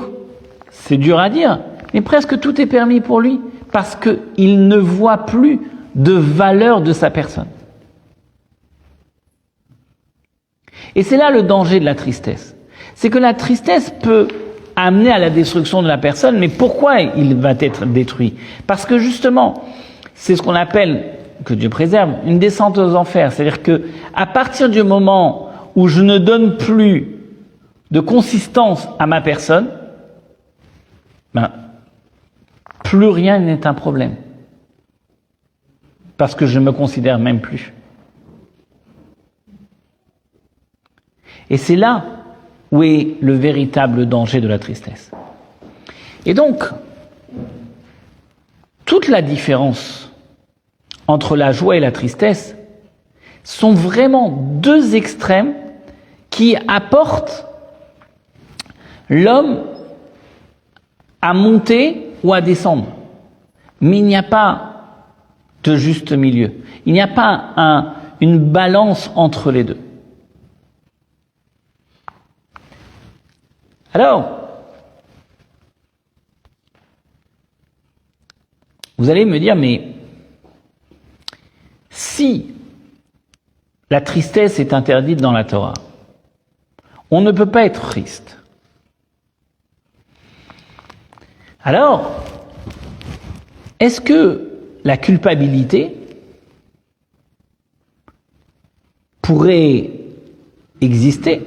c'est 0.70 0.98
dur 0.98 1.20
à 1.20 1.30
dire, 1.30 1.60
mais 1.94 2.02
presque 2.02 2.40
tout 2.40 2.60
est 2.62 2.66
permis 2.66 3.02
pour 3.02 3.22
lui 3.22 3.40
parce 3.72 3.96
qu'il 3.96 4.68
ne 4.68 4.78
voit 4.78 5.26
plus 5.26 5.62
de 5.96 6.14
valeur 6.14 6.82
de 6.82 6.94
sa 6.94 7.10
personne. 7.10 7.48
Et 10.96 11.04
c'est 11.04 11.18
là 11.18 11.32
le 11.32 11.44
danger 11.44 11.80
de 11.80 11.86
la 11.86 11.96
tristesse. 11.96 12.56
C'est 12.96 13.10
que 13.10 13.18
la 13.18 13.34
tristesse 13.34 13.94
peut 14.02 14.28
amener 14.76 15.12
à 15.12 15.20
la 15.20 15.30
destruction 15.30 15.82
de 15.82 15.88
la 15.88 15.98
personne, 15.98 16.38
mais 16.38 16.50
pourquoi 16.50 17.02
il 17.02 17.36
va 17.36 17.52
être 17.60 17.86
détruit? 17.86 18.36
Parce 18.68 18.86
que 18.86 19.00
justement, 19.00 19.64
c'est 20.14 20.36
ce 20.36 20.42
qu'on 20.42 20.56
appelle, 20.56 21.17
que 21.46 21.54
Dieu 21.54 21.70
préserve, 21.70 22.12
une 22.26 22.40
descente 22.40 22.78
aux 22.78 22.96
enfers. 22.96 23.32
C'est-à-dire 23.32 23.64
que 23.64 23.84
à 24.14 24.26
partir 24.26 24.70
du 24.70 24.84
moment 24.84 25.50
où 25.76 25.88
je 25.88 26.02
ne 26.02 26.18
donne 26.18 26.58
plus 26.58 27.18
de 27.92 28.00
consistance 28.00 28.88
à 29.00 29.08
ma 29.08 29.22
personne, 29.22 29.70
ben, 31.34 31.52
plus 32.84 33.08
rien 33.08 33.40
n'est 33.40 33.68
un 33.68 33.74
problème. 33.74 34.16
Parce 36.18 36.36
que 36.36 36.46
je 36.46 36.60
ne 36.60 36.66
me 36.66 36.72
considère 36.72 37.20
même 37.20 37.42
plus. 37.42 37.74
Et 41.50 41.58
c'est 41.58 41.76
là 41.76 42.04
où 42.72 42.84
est 42.84 43.16
le 43.22 43.34
véritable 43.34 44.06
danger 44.08 44.42
de 44.42 44.48
la 44.48 44.60
tristesse. 44.60 45.12
Et 46.26 46.34
donc, 46.34 46.64
toute 48.84 49.08
la 49.08 49.22
différence 49.22 50.12
entre 51.08 51.36
la 51.36 51.52
joie 51.52 51.78
et 51.78 51.80
la 51.80 51.92
tristesse 51.92 52.56
sont 53.44 53.74
vraiment 53.74 54.30
deux 54.30 54.96
extrêmes 54.96 55.54
qui 56.30 56.56
apportent 56.68 57.46
l'homme 59.10 59.64
à 61.22 61.34
monter 61.34 62.12
ou 62.24 62.34
à 62.34 62.42
descendre. 62.42 62.88
Mais 63.80 64.00
il 64.00 64.06
n'y 64.06 64.16
a 64.16 64.24
pas 64.24 64.74
de 65.64 65.76
juste 65.76 66.12
milieu. 66.12 66.52
Il 66.86 66.94
n'y 66.94 67.02
a 67.02 67.08
pas 67.08 67.54
un, 67.56 67.94
une 68.22 68.40
balance 68.40 69.12
entre 69.16 69.52
les 69.52 69.64
deux. 69.64 69.78
Alors, 73.94 74.30
vous 78.98 79.10
allez 79.10 79.26
me 79.26 79.40
dire, 79.40 79.56
mais 79.56 79.97
si 81.98 82.54
la 83.90 84.02
tristesse 84.02 84.60
est 84.60 84.72
interdite 84.72 85.20
dans 85.20 85.32
la 85.32 85.44
Torah, 85.44 85.74
on 87.10 87.22
ne 87.22 87.32
peut 87.32 87.48
pas 87.48 87.66
être 87.66 87.90
triste. 87.90 88.38
Alors, 91.64 92.24
est-ce 93.80 94.00
que 94.00 94.52
la 94.84 94.96
culpabilité 94.96 95.98
pourrait 99.24 99.90
exister? 100.82 101.42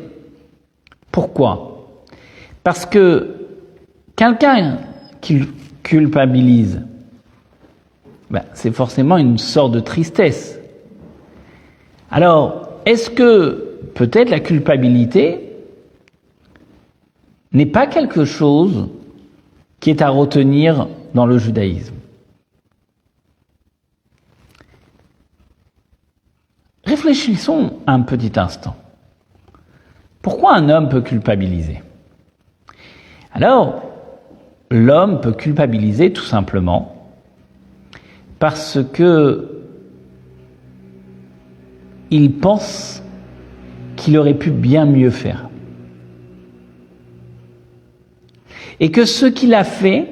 Pourquoi? 1.13 1.87
Parce 2.65 2.85
que 2.87 3.37
quelqu'un 4.17 4.79
qui 5.21 5.47
culpabilise, 5.85 6.83
ben, 8.31 8.45
c'est 8.55 8.73
forcément 8.73 9.17
une 9.17 9.39
sorte 9.39 9.73
de 9.73 9.81
tristesse. 9.81 10.59
Alors, 12.11 12.71
est-ce 12.87 13.11
que 13.11 13.79
peut-être 13.95 14.31
la 14.31 14.41
culpabilité 14.41 15.53
n'est 17.53 17.67
pas 17.67 17.87
quelque 17.87 18.25
chose 18.25 18.89
qui 19.81 19.91
est 19.91 20.03
à 20.03 20.09
retenir 20.09 20.89
dans 21.15 21.27
le 21.27 21.39
judaïsme? 21.39 21.95
Réfléchissons 26.85 27.75
un 27.87 28.01
petit 28.03 28.39
instant. 28.39 28.77
Pourquoi 30.23 30.55
un 30.55 30.69
homme 30.69 30.89
peut 30.89 31.01
culpabiliser? 31.01 31.83
Alors, 33.33 33.83
l'homme 34.71 35.21
peut 35.21 35.33
culpabiliser 35.33 36.13
tout 36.13 36.25
simplement 36.25 37.00
parce 38.41 38.79
que 38.93 39.61
il 42.11 42.33
pense 42.33 43.05
qu'il 43.95 44.19
aurait 44.19 44.35
pu 44.35 44.51
bien 44.51 44.87
mieux 44.87 45.11
faire. 45.11 45.49
Et 48.81 48.91
que 48.91 49.05
ce 49.05 49.27
qu'il 49.27 49.55
a 49.55 49.63
fait 49.63 50.09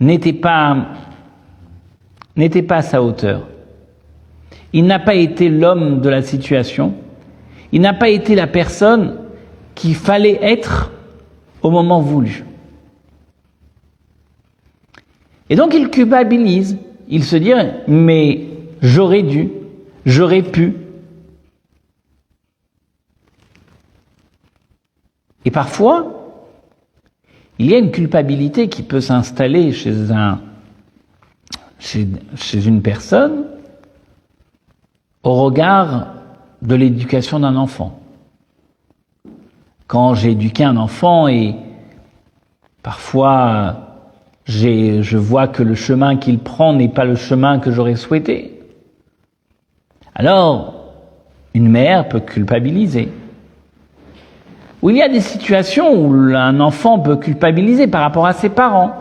n'était 0.00 0.32
pas, 0.32 0.88
n'était 2.34 2.62
pas 2.62 2.76
à 2.76 2.82
sa 2.82 3.02
hauteur. 3.02 3.46
Il 4.72 4.86
n'a 4.86 4.98
pas 4.98 5.14
été 5.14 5.50
l'homme 5.50 6.00
de 6.00 6.08
la 6.08 6.22
situation. 6.22 6.94
Il 7.72 7.82
n'a 7.82 7.92
pas 7.92 8.08
été 8.08 8.34
la 8.34 8.46
personne 8.46 9.18
qu'il 9.74 9.94
fallait 9.94 10.38
être 10.42 10.90
au 11.62 11.70
moment 11.70 12.00
voulu. 12.00 12.47
Et 15.50 15.56
donc 15.56 15.74
il 15.74 15.88
culpabilise. 15.90 16.78
Il 17.08 17.24
se 17.24 17.36
dit, 17.36 17.52
mais 17.86 18.46
j'aurais 18.82 19.22
dû, 19.22 19.50
j'aurais 20.04 20.42
pu. 20.42 20.74
Et 25.44 25.50
parfois, 25.50 26.18
il 27.58 27.66
y 27.66 27.74
a 27.74 27.78
une 27.78 27.90
culpabilité 27.90 28.68
qui 28.68 28.82
peut 28.82 29.00
s'installer 29.00 29.72
chez 29.72 30.10
un, 30.10 30.40
chez, 31.78 32.06
chez 32.36 32.66
une 32.66 32.82
personne 32.82 33.46
au 35.22 35.34
regard 35.44 36.08
de 36.60 36.74
l'éducation 36.74 37.40
d'un 37.40 37.56
enfant. 37.56 38.00
Quand 39.86 40.14
j'ai 40.14 40.32
éduqué 40.32 40.64
un 40.64 40.76
enfant 40.76 41.28
et 41.28 41.56
parfois 42.82 43.87
je 44.48 45.16
vois 45.16 45.46
que 45.46 45.62
le 45.62 45.74
chemin 45.74 46.16
qu'il 46.16 46.38
prend 46.38 46.72
n'est 46.72 46.88
pas 46.88 47.04
le 47.04 47.16
chemin 47.16 47.58
que 47.58 47.70
j'aurais 47.70 47.96
souhaité, 47.96 48.60
alors 50.14 50.74
une 51.54 51.68
mère 51.68 52.08
peut 52.08 52.20
culpabiliser. 52.20 53.12
Ou 54.80 54.90
il 54.90 54.96
y 54.96 55.02
a 55.02 55.08
des 55.08 55.20
situations 55.20 55.92
où 55.92 56.12
un 56.34 56.60
enfant 56.60 57.00
peut 57.00 57.16
culpabiliser 57.16 57.88
par 57.88 58.02
rapport 58.02 58.26
à 58.26 58.32
ses 58.32 58.48
parents. 58.48 58.92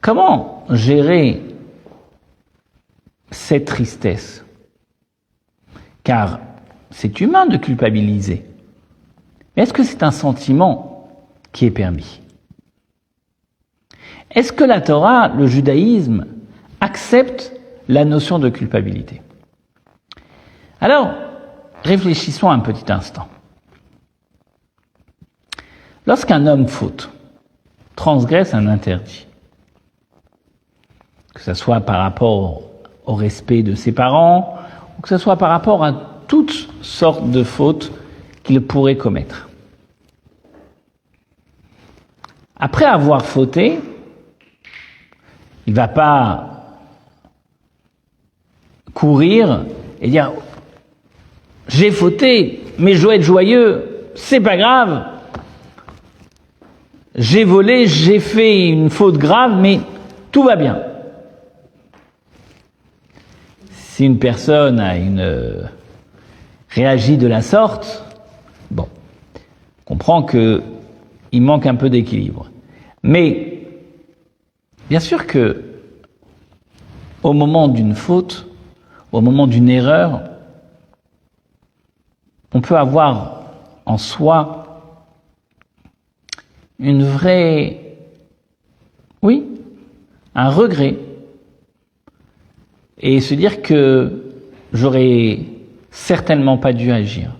Comment 0.00 0.64
gérer 0.70 1.42
cette 3.30 3.66
tristesse? 3.66 4.44
Car 6.02 6.40
c'est 6.90 7.20
humain 7.20 7.46
de 7.46 7.56
culpabiliser. 7.56 8.49
Est-ce 9.60 9.74
que 9.74 9.82
c'est 9.82 10.02
un 10.02 10.10
sentiment 10.10 11.06
qui 11.52 11.66
est 11.66 11.70
permis 11.70 12.22
Est-ce 14.30 14.54
que 14.54 14.64
la 14.64 14.80
Torah, 14.80 15.28
le 15.28 15.46
judaïsme, 15.46 16.24
accepte 16.80 17.52
la 17.86 18.06
notion 18.06 18.38
de 18.38 18.48
culpabilité 18.48 19.20
Alors, 20.80 21.12
réfléchissons 21.84 22.48
un 22.48 22.60
petit 22.60 22.90
instant. 22.90 23.28
Lorsqu'un 26.06 26.46
homme 26.46 26.66
faute, 26.66 27.10
transgresse 27.96 28.54
un 28.54 28.66
interdit, 28.66 29.26
que 31.34 31.42
ce 31.42 31.52
soit 31.52 31.82
par 31.82 31.98
rapport 31.98 32.62
au 33.04 33.14
respect 33.14 33.62
de 33.62 33.74
ses 33.74 33.92
parents, 33.92 34.56
ou 34.96 35.02
que 35.02 35.10
ce 35.10 35.18
soit 35.18 35.36
par 35.36 35.50
rapport 35.50 35.84
à 35.84 35.92
toutes 36.28 36.70
sortes 36.80 37.30
de 37.30 37.44
fautes 37.44 37.92
qu'il 38.42 38.62
pourrait 38.62 38.96
commettre. 38.96 39.49
Après 42.60 42.84
avoir 42.84 43.24
fauté, 43.24 43.80
il 45.66 45.70
ne 45.70 45.76
va 45.76 45.88
pas 45.88 46.46
courir 48.92 49.64
et 50.02 50.10
dire 50.10 50.32
j'ai 51.68 51.90
fauté, 51.90 52.60
mais 52.78 52.94
je 52.94 53.02
dois 53.02 53.14
être 53.16 53.22
joyeux, 53.22 54.10
c'est 54.14 54.40
pas 54.40 54.58
grave. 54.58 55.04
J'ai 57.14 57.44
volé, 57.44 57.86
j'ai 57.86 58.20
fait 58.20 58.68
une 58.68 58.90
faute 58.90 59.16
grave, 59.16 59.56
mais 59.58 59.80
tout 60.30 60.42
va 60.42 60.56
bien. 60.56 60.82
Si 63.70 64.04
une 64.04 64.18
personne 64.18 64.80
a 64.80 64.96
une 64.96 65.68
réagit 66.68 67.16
de 67.16 67.26
la 67.26 67.40
sorte, 67.40 68.04
bon, 68.70 68.88
on 69.36 69.84
comprend 69.84 70.22
que 70.22 70.62
il 71.32 71.42
manque 71.42 71.66
un 71.66 71.74
peu 71.74 71.90
d'équilibre. 71.90 72.50
Mais 73.02 73.66
bien 74.88 75.00
sûr 75.00 75.26
que 75.26 75.64
au 77.22 77.32
moment 77.32 77.68
d'une 77.68 77.94
faute, 77.94 78.46
au 79.12 79.20
moment 79.20 79.46
d'une 79.46 79.68
erreur, 79.68 80.22
on 82.52 82.60
peut 82.60 82.76
avoir 82.76 83.44
en 83.86 83.98
soi 83.98 84.60
une 86.78 87.04
vraie, 87.04 87.96
oui, 89.22 89.46
un 90.34 90.48
regret 90.48 90.96
et 92.98 93.20
se 93.20 93.34
dire 93.34 93.62
que 93.62 94.32
j'aurais 94.72 95.40
certainement 95.90 96.58
pas 96.58 96.72
dû 96.72 96.90
agir. 96.92 97.36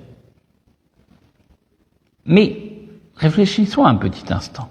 Mais 2.27 2.70
réfléchissons 3.21 3.85
un 3.85 3.95
petit 3.95 4.33
instant. 4.33 4.71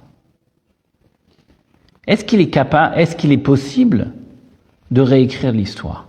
Est-ce 2.07 2.25
qu'il 2.25 2.41
est 2.41 2.49
capable, 2.49 2.97
est-ce 2.97 3.15
qu'il 3.15 3.31
est 3.31 3.37
possible 3.37 4.11
de 4.89 5.01
réécrire 5.01 5.51
l'histoire? 5.51 6.07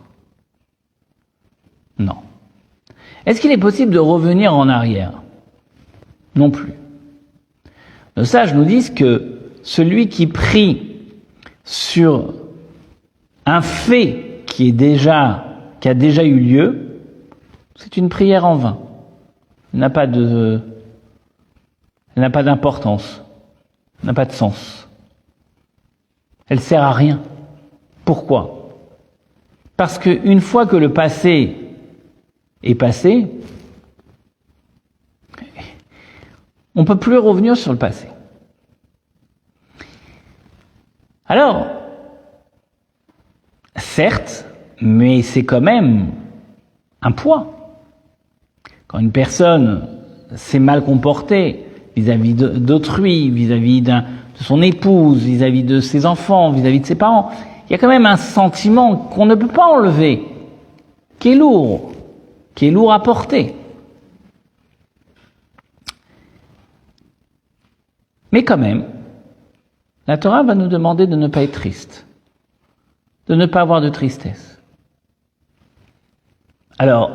Non. 1.99 2.17
Est-ce 3.27 3.43
qu'il 3.43 3.53
est 3.53 3.59
possible 3.59 3.93
de 3.93 3.99
revenir 3.99 4.55
en 4.55 4.69
arrière? 4.69 5.13
Non 6.35 6.51
plus. 6.51 6.73
Nos 8.17 8.25
sages 8.25 8.55
nous 8.55 8.65
disent 8.65 8.91
que 8.91 9.39
celui 9.63 10.09
qui 10.09 10.27
prie 10.27 10.97
sur 11.65 12.33
un 13.45 13.61
fait 13.61 14.43
qui 14.47 14.69
est 14.69 14.73
déjà, 14.73 15.45
qui 15.81 15.91
a 15.91 15.95
déjà 15.95 16.25
eu 16.25 16.41
lieu, 16.41 17.01
c'est 17.77 17.99
une 17.99 18.09
prière 18.09 18.47
en 18.47 18.55
vain. 18.57 18.79
Elle 19.75 19.81
n'a 19.81 19.91
pas 19.91 20.07
de, 20.07 20.61
elle 22.21 22.27
n'a 22.27 22.31
pas 22.31 22.43
d'importance, 22.43 23.23
n'a 24.03 24.13
pas 24.13 24.27
de 24.27 24.33
sens. 24.33 24.87
Elle 26.51 26.61
sert 26.61 26.83
à 26.83 26.93
rien. 26.93 27.23
Pourquoi? 28.05 28.77
Parce 29.79 29.99
qu'une 29.99 30.43
fois 30.43 30.67
que 30.67 30.77
le 30.77 30.93
passé 30.93 31.57
est 32.63 32.75
passé, 32.75 33.27
on 36.75 36.83
ne 36.83 36.87
peut 36.87 36.99
plus 36.99 37.17
revenir 37.17 37.57
sur 37.57 37.73
le 37.73 37.79
passé. 37.79 38.07
Alors, 41.25 41.69
certes, 43.77 44.45
mais 44.83 45.23
c'est 45.23 45.47
quand 45.47 45.63
même 45.63 46.13
un 47.01 47.13
poids. 47.13 47.81
Quand 48.89 48.99
une 48.99 49.13
personne 49.13 49.89
s'est 50.35 50.59
mal 50.59 50.85
comportée 50.85 51.65
vis-à-vis 52.01 52.35
d'autrui, 52.35 53.31
vis-à-vis 53.31 53.83
de 53.83 54.03
son 54.35 54.63
épouse, 54.63 55.23
vis-à-vis 55.23 55.65
de 55.65 55.81
ses 55.81 56.07
enfants, 56.07 56.51
vis-à-vis 56.51 56.81
de 56.81 56.87
ses 56.87 56.95
parents, 56.95 57.31
il 57.67 57.73
y 57.73 57.75
a 57.75 57.79
quand 57.79 57.89
même 57.89 58.07
un 58.07 58.17
sentiment 58.17 58.97
qu'on 58.97 59.27
ne 59.27 59.35
peut 59.35 59.47
pas 59.47 59.67
enlever, 59.67 60.27
qui 61.19 61.33
est 61.33 61.35
lourd, 61.37 61.93
qui 62.55 62.67
est 62.67 62.71
lourd 62.71 62.93
à 62.93 63.03
porter. 63.03 63.55
Mais 68.33 68.45
quand 68.45 68.59
même, 68.59 68.87
la 70.07 70.17
Torah 70.19 70.43
va 70.43 70.55
nous 70.55 70.69
demander 70.69 71.07
de 71.07 71.17
ne 71.17 71.29
pas 71.29 71.43
être 71.43 71.53
triste, 71.53 72.07
de 73.27 73.35
ne 73.35 73.47
pas 73.47 73.61
avoir 73.61 73.81
de 73.81 73.89
tristesse. 73.89 74.61
Alors, 76.79 77.11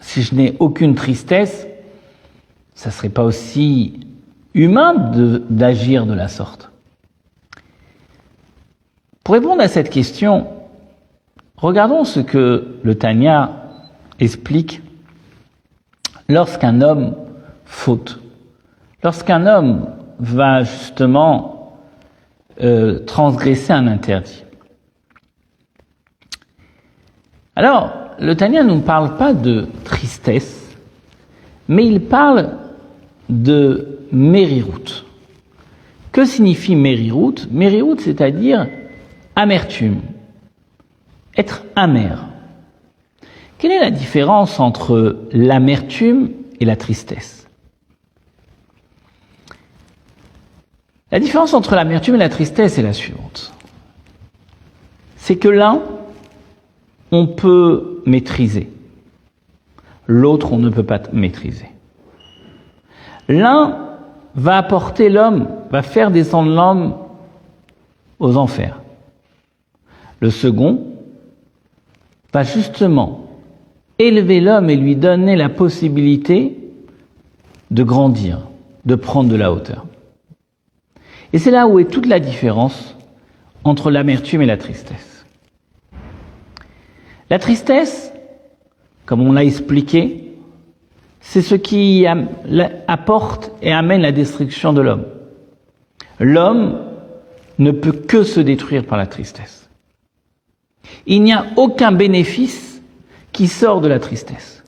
si 0.00 0.22
je 0.22 0.34
n'ai 0.34 0.56
aucune 0.58 0.94
tristesse, 0.94 1.66
ça 2.74 2.88
ne 2.88 2.92
serait 2.92 3.08
pas 3.08 3.24
aussi 3.24 4.00
humain 4.54 4.94
d'agir 5.50 6.06
de, 6.06 6.14
la 6.14 6.28
sorte. 6.28 6.70
Pour 9.24 9.34
répondre 9.34 9.62
à 9.62 9.68
cette 9.68 9.90
question, 9.90 10.48
regardons 11.56 12.04
ce 12.04 12.20
que 12.20 12.78
le 12.82 12.94
Tanya 12.96 13.50
explique 14.20 14.82
lorsqu'un 16.28 16.80
homme 16.80 17.16
faute, 17.64 18.20
lorsqu'un 19.02 19.46
homme 19.46 19.88
va 20.18 20.64
justement 20.64 21.78
euh, 22.60 22.98
transgresser 23.00 23.72
un 23.72 23.86
interdit. 23.86 24.44
Alors, 27.54 27.92
le 28.18 28.34
Tania 28.36 28.62
ne 28.62 28.74
nous 28.74 28.80
parle 28.80 29.16
pas 29.16 29.34
de 29.34 29.66
tristesse, 29.84 30.76
mais 31.68 31.86
il 31.86 32.00
parle 32.02 32.61
de 33.32 33.98
mériroute. 34.12 35.06
Que 36.12 36.24
signifie 36.24 36.76
mériroute? 36.76 37.48
Mériroute, 37.50 38.00
c'est-à-dire 38.00 38.68
amertume, 39.34 40.02
être 41.36 41.64
amer. 41.74 42.26
Quelle 43.58 43.72
est 43.72 43.80
la 43.80 43.90
différence 43.90 44.60
entre 44.60 45.26
l'amertume 45.32 46.30
et 46.60 46.64
la 46.64 46.76
tristesse? 46.76 47.46
La 51.10 51.20
différence 51.20 51.54
entre 51.54 51.74
l'amertume 51.74 52.16
et 52.16 52.18
la 52.18 52.28
tristesse 52.28 52.78
est 52.78 52.82
la 52.82 52.92
suivante. 52.92 53.52
C'est 55.16 55.36
que 55.36 55.48
l'un, 55.48 55.82
on 57.10 57.26
peut 57.26 58.02
maîtriser. 58.06 58.70
L'autre, 60.06 60.52
on 60.52 60.58
ne 60.58 60.70
peut 60.70 60.82
pas 60.82 61.00
maîtriser. 61.12 61.71
L'un 63.28 63.96
va 64.34 64.56
apporter 64.56 65.08
l'homme, 65.08 65.48
va 65.70 65.82
faire 65.82 66.10
descendre 66.10 66.50
l'homme 66.54 66.96
aux 68.18 68.36
enfers. 68.36 68.80
Le 70.20 70.30
second 70.30 70.86
va 72.32 72.42
justement 72.44 73.26
élever 73.98 74.40
l'homme 74.40 74.70
et 74.70 74.76
lui 74.76 74.96
donner 74.96 75.36
la 75.36 75.48
possibilité 75.48 76.58
de 77.70 77.82
grandir, 77.82 78.48
de 78.84 78.94
prendre 78.94 79.30
de 79.30 79.36
la 79.36 79.52
hauteur. 79.52 79.86
Et 81.32 81.38
c'est 81.38 81.50
là 81.50 81.66
où 81.66 81.78
est 81.78 81.90
toute 81.90 82.06
la 82.06 82.20
différence 82.20 82.96
entre 83.64 83.90
l'amertume 83.90 84.42
et 84.42 84.46
la 84.46 84.56
tristesse. 84.56 85.24
La 87.30 87.38
tristesse, 87.38 88.12
comme 89.06 89.22
on 89.22 89.32
l'a 89.32 89.44
expliqué, 89.44 90.21
c'est 91.22 91.40
ce 91.40 91.54
qui 91.54 92.04
apporte 92.88 93.52
et 93.62 93.72
amène 93.72 94.02
la 94.02 94.12
destruction 94.12 94.72
de 94.72 94.82
l'homme. 94.82 95.06
L'homme 96.18 96.84
ne 97.58 97.70
peut 97.70 97.92
que 97.92 98.24
se 98.24 98.40
détruire 98.40 98.84
par 98.84 98.98
la 98.98 99.06
tristesse. 99.06 99.70
Il 101.06 101.22
n'y 101.22 101.32
a 101.32 101.46
aucun 101.56 101.92
bénéfice 101.92 102.82
qui 103.30 103.48
sort 103.48 103.80
de 103.80 103.88
la 103.88 103.98
tristesse. 103.98 104.62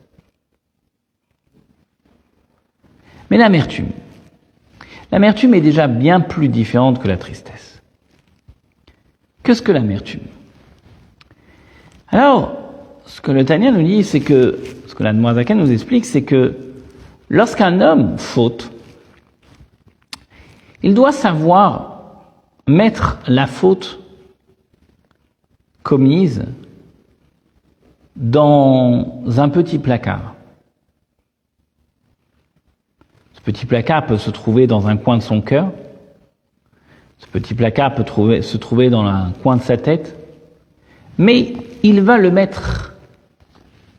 Mais 3.31 3.37
l'amertume. 3.37 3.91
L'amertume 5.11 5.55
est 5.55 5.61
déjà 5.61 5.87
bien 5.87 6.21
plus 6.21 6.49
différente 6.49 7.03
que 7.03 7.09
la 7.09 7.17
tristesse. 7.17 7.83
Qu'est-ce 9.43 9.63
que 9.63 9.73
l'amertume? 9.73 10.23
Alors, 12.09 12.64
ce 13.07 13.21
que 13.21 13.31
le 13.31 13.45
Tania 13.45 13.71
nous 13.71 13.83
dit, 13.83 14.03
c'est 14.03 14.21
que, 14.21 14.59
ce 14.87 14.95
que 14.95 15.03
la 15.03 15.13
Noisaka 15.13 15.55
nous 15.55 15.71
explique, 15.71 16.05
c'est 16.05 16.23
que 16.23 16.55
lorsqu'un 17.29 17.81
homme 17.81 18.19
faute, 18.19 18.71
il 20.83 20.95
doit 20.95 21.13
savoir 21.13 21.95
mettre 22.67 23.19
la 23.27 23.47
faute 23.47 24.01
commise 25.83 26.45
dans 28.17 29.23
un 29.37 29.49
petit 29.49 29.79
placard. 29.79 30.35
Ce 33.33 33.41
petit 33.41 33.67
placard 33.67 34.07
peut 34.07 34.17
se 34.17 34.31
trouver 34.31 34.67
dans 34.67 34.87
un 34.87 34.97
coin 34.97 35.19
de 35.19 35.23
son 35.23 35.43
cœur. 35.43 35.73
Ce 37.19 37.27
petit 37.27 37.55
placard 37.55 37.95
peut 37.95 38.05
se 38.41 38.57
trouver 38.57 38.89
dans 38.89 39.05
un 39.05 39.33
coin 39.43 39.57
de 39.57 39.63
sa 39.63 39.77
tête. 39.77 40.17
Mais 41.19 41.53
il 41.83 42.01
va 42.01 42.17
le 42.17 42.31
mettre 42.31 42.94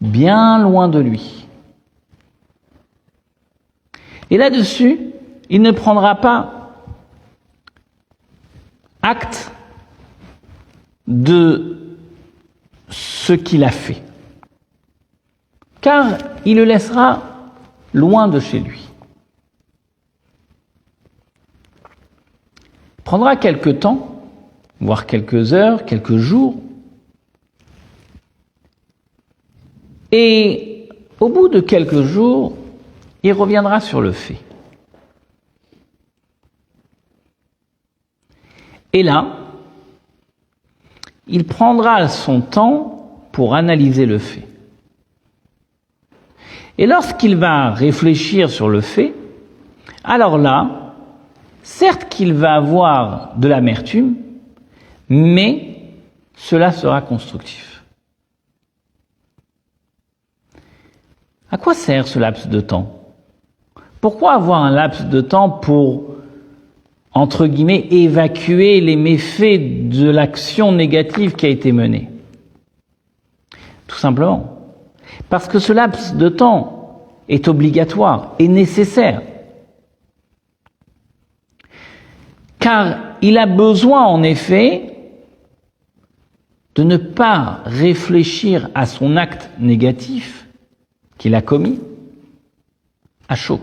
bien 0.01 0.59
loin 0.59 0.87
de 0.87 0.99
lui. 0.99 1.47
Et 4.29 4.37
là-dessus, 4.37 4.99
il 5.49 5.61
ne 5.61 5.71
prendra 5.71 6.15
pas 6.15 6.71
acte 9.01 9.51
de 11.07 11.97
ce 12.89 13.33
qu'il 13.33 13.63
a 13.63 13.71
fait. 13.71 14.01
Car 15.81 16.17
il 16.45 16.57
le 16.57 16.65
laissera 16.65 17.21
loin 17.93 18.27
de 18.27 18.39
chez 18.39 18.59
lui. 18.59 18.89
Il 22.97 23.03
prendra 23.03 23.35
quelque 23.35 23.69
temps, 23.69 24.23
voire 24.79 25.05
quelques 25.05 25.53
heures, 25.53 25.85
quelques 25.85 26.17
jours, 26.17 26.55
et 30.17 30.87
au 31.19 31.27
bout 31.27 31.49
de 31.49 31.59
quelques 31.59 32.03
jours, 32.03 32.55
il 33.21 33.33
reviendra 33.33 33.81
sur 33.81 33.99
le 33.99 34.13
fait. 34.13 34.37
Et 38.93 39.03
là, 39.03 39.27
il 41.27 41.43
prendra 41.43 42.07
son 42.07 42.39
temps 42.39 43.27
pour 43.33 43.55
analyser 43.55 44.05
le 44.05 44.17
fait. 44.17 44.47
Et 46.77 46.85
lorsqu'il 46.85 47.35
va 47.35 47.71
réfléchir 47.71 48.49
sur 48.49 48.69
le 48.69 48.79
fait, 48.79 49.13
alors 50.05 50.37
là, 50.37 50.93
certes 51.61 52.07
qu'il 52.07 52.33
va 52.33 52.53
avoir 52.53 53.35
de 53.35 53.49
l'amertume, 53.49 54.15
mais 55.09 55.75
cela 56.35 56.71
sera 56.71 57.01
constructif. 57.01 57.74
À 61.55 61.57
quoi 61.57 61.73
sert 61.73 62.05
ce 62.05 62.19
laps 62.19 62.49
de 62.49 62.59
temps? 62.59 62.99
Pourquoi 64.01 64.33
avoir 64.33 64.65
un 64.65 64.71
laps 64.71 65.05
de 65.05 65.21
temps 65.21 65.49
pour 65.49 66.03
entre 67.13 67.47
guillemets, 67.47 67.87
évacuer 67.91 68.81
les 68.81 68.97
méfaits 68.97 69.87
de 69.87 70.09
l'action 70.09 70.73
négative 70.73 71.35
qui 71.35 71.45
a 71.45 71.49
été 71.49 71.71
menée? 71.71 72.09
Tout 73.87 73.95
simplement. 73.95 74.73
Parce 75.29 75.47
que 75.47 75.59
ce 75.59 75.71
laps 75.71 76.15
de 76.15 76.27
temps 76.27 77.05
est 77.29 77.47
obligatoire 77.47 78.33
et 78.37 78.49
nécessaire. 78.49 79.21
Car 82.59 82.97
il 83.21 83.37
a 83.37 83.45
besoin, 83.45 84.03
en 84.03 84.23
effet, 84.23 84.93
de 86.75 86.83
ne 86.83 86.97
pas 86.97 87.61
réfléchir 87.63 88.69
à 88.75 88.85
son 88.85 89.15
acte 89.15 89.49
négatif 89.57 90.44
qu'il 91.17 91.35
a 91.35 91.41
commis 91.41 91.79
à 93.27 93.35
chaud. 93.35 93.61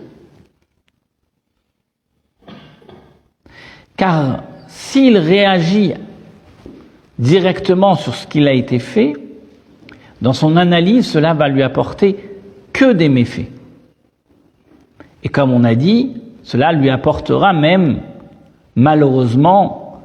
Car 3.96 4.42
s'il 4.68 5.16
réagit 5.18 5.94
directement 7.18 7.94
sur 7.94 8.14
ce 8.14 8.26
qu'il 8.26 8.48
a 8.48 8.52
été 8.52 8.78
fait, 8.78 9.14
dans 10.20 10.32
son 10.32 10.56
analyse, 10.56 11.06
cela 11.06 11.34
va 11.34 11.48
lui 11.48 11.62
apporter 11.62 12.16
que 12.72 12.92
des 12.92 13.08
méfaits. 13.08 13.50
Et 15.22 15.28
comme 15.28 15.52
on 15.52 15.64
a 15.64 15.74
dit, 15.74 16.14
cela 16.42 16.72
lui 16.72 16.90
apportera 16.90 17.52
même, 17.52 18.00
malheureusement, 18.74 20.00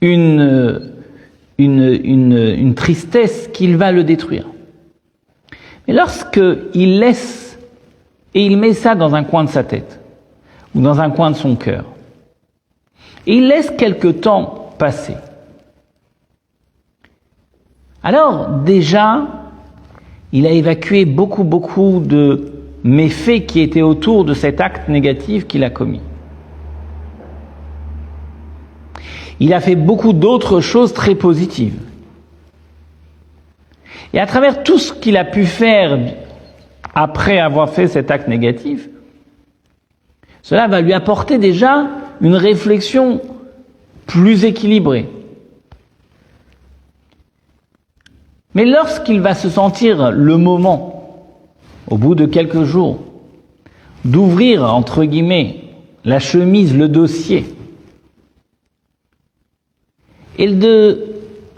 une, 0.00 0.92
une, 1.58 1.92
une, 1.92 2.74
tristesse 2.74 3.48
qu'il 3.52 3.76
va 3.76 3.92
le 3.92 4.04
détruire. 4.04 4.46
Mais 5.86 5.94
lorsqu'il 5.94 6.98
laisse 6.98 7.58
et 8.34 8.44
il 8.44 8.58
met 8.58 8.74
ça 8.74 8.94
dans 8.94 9.14
un 9.14 9.24
coin 9.24 9.44
de 9.44 9.48
sa 9.48 9.64
tête, 9.64 10.00
ou 10.74 10.80
dans 10.80 11.00
un 11.00 11.10
coin 11.10 11.30
de 11.30 11.36
son 11.36 11.56
cœur, 11.56 11.84
il 13.26 13.48
laisse 13.48 13.70
quelque 13.70 14.08
temps 14.08 14.72
passer. 14.78 15.14
Alors 18.02 18.48
déjà, 18.48 19.26
il 20.32 20.46
a 20.46 20.50
évacué 20.50 21.04
beaucoup, 21.06 21.44
beaucoup 21.44 22.00
de 22.00 22.52
méfaits 22.84 23.46
qui 23.46 23.60
étaient 23.60 23.82
autour 23.82 24.24
de 24.24 24.34
cet 24.34 24.60
acte 24.60 24.88
négatif 24.88 25.46
qu'il 25.46 25.64
a 25.64 25.70
commis. 25.70 26.02
Il 29.40 29.52
a 29.52 29.60
fait 29.60 29.76
beaucoup 29.76 30.12
d'autres 30.12 30.60
choses 30.60 30.92
très 30.92 31.14
positives. 31.14 31.80
Et 34.16 34.18
à 34.18 34.24
travers 34.24 34.62
tout 34.62 34.78
ce 34.78 34.94
qu'il 34.94 35.18
a 35.18 35.26
pu 35.26 35.44
faire 35.44 35.98
après 36.94 37.38
avoir 37.38 37.68
fait 37.68 37.86
cet 37.86 38.10
acte 38.10 38.28
négatif, 38.28 38.88
cela 40.40 40.68
va 40.68 40.80
lui 40.80 40.94
apporter 40.94 41.36
déjà 41.36 41.86
une 42.22 42.34
réflexion 42.34 43.20
plus 44.06 44.46
équilibrée. 44.46 45.10
Mais 48.54 48.64
lorsqu'il 48.64 49.20
va 49.20 49.34
se 49.34 49.50
sentir 49.50 50.10
le 50.10 50.38
moment, 50.38 51.36
au 51.86 51.98
bout 51.98 52.14
de 52.14 52.24
quelques 52.24 52.64
jours, 52.64 53.00
d'ouvrir, 54.06 54.64
entre 54.64 55.04
guillemets, 55.04 55.56
la 56.06 56.20
chemise, 56.20 56.74
le 56.74 56.88
dossier, 56.88 57.54
et 60.38 60.48
de 60.48 61.04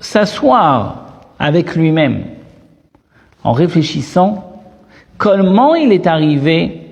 s'asseoir 0.00 1.22
avec 1.38 1.76
lui-même 1.76 2.24
en 3.44 3.52
réfléchissant 3.52 4.62
comment 5.16 5.74
il 5.74 5.92
est 5.92 6.06
arrivé 6.06 6.82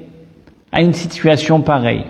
à 0.72 0.82
une 0.82 0.92
situation 0.92 1.60
pareille. 1.60 2.04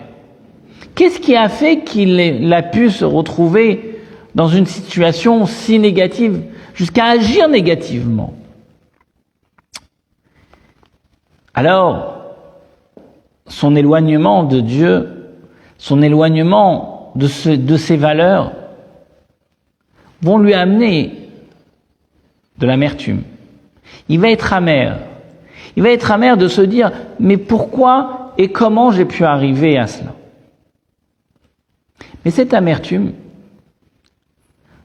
Qu'est-ce 0.94 1.20
qui 1.20 1.36
a 1.36 1.48
fait 1.48 1.84
qu'il 1.84 2.52
a 2.52 2.62
pu 2.62 2.90
se 2.90 3.04
retrouver 3.04 4.00
dans 4.34 4.48
une 4.48 4.66
situation 4.66 5.46
si 5.46 5.78
négative 5.78 6.42
jusqu'à 6.74 7.06
agir 7.06 7.48
négativement? 7.48 8.34
Alors, 11.54 12.16
son 13.46 13.76
éloignement 13.76 14.44
de 14.44 14.60
Dieu, 14.60 15.08
son 15.78 16.02
éloignement 16.02 17.12
de, 17.14 17.26
ses 17.28 17.96
valeurs, 17.96 18.52
vont 20.20 20.38
lui 20.38 20.54
amener 20.54 21.30
de 22.58 22.66
l'amertume. 22.66 23.22
Il 24.08 24.20
va 24.20 24.30
être 24.30 24.52
amer. 24.52 24.98
Il 25.76 25.82
va 25.82 25.90
être 25.90 26.10
amer 26.10 26.36
de 26.36 26.48
se 26.48 26.62
dire, 26.62 26.92
mais 27.18 27.36
pourquoi 27.36 28.32
et 28.38 28.50
comment 28.50 28.90
j'ai 28.90 29.04
pu 29.04 29.24
arriver 29.24 29.78
à 29.78 29.86
cela? 29.86 30.14
Mais 32.24 32.30
cette 32.30 32.54
amertume 32.54 33.12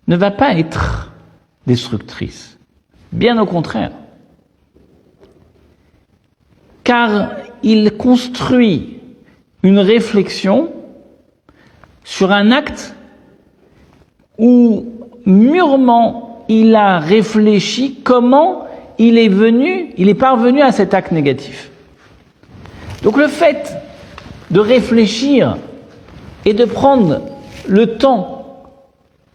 ne 0.08 0.16
va 0.16 0.32
pas 0.32 0.58
être 0.58 1.12
destructrice. 1.68 2.58
Bien 3.12 3.40
au 3.40 3.46
contraire. 3.46 3.92
Car 6.84 7.32
il 7.64 7.96
construit 7.98 9.00
une 9.64 9.80
réflexion 9.80 10.72
sur 12.04 12.32
un 12.32 12.52
acte 12.52 12.96
où 14.38 14.86
mûrement 15.26 16.46
il 16.50 16.76
a 16.76 17.00
réfléchi 17.00 18.00
comment 18.04 18.66
il 19.02 19.18
est 19.18 19.30
venu, 19.30 19.94
il 19.98 20.10
est 20.10 20.14
parvenu 20.14 20.62
à 20.62 20.72
cet 20.72 20.94
acte 20.94 21.12
négatif. 21.12 21.72
Donc 23.02 23.18
le 23.18 23.28
fait 23.28 23.76
de 24.52 24.60
réfléchir 24.60 25.58
et 26.46 26.54
de 26.54 26.66
prendre 26.66 27.22
le 27.68 27.98
temps 27.98 28.64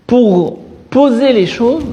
pour 0.07 0.61
poser 0.89 1.33
les 1.33 1.47
choses, 1.47 1.85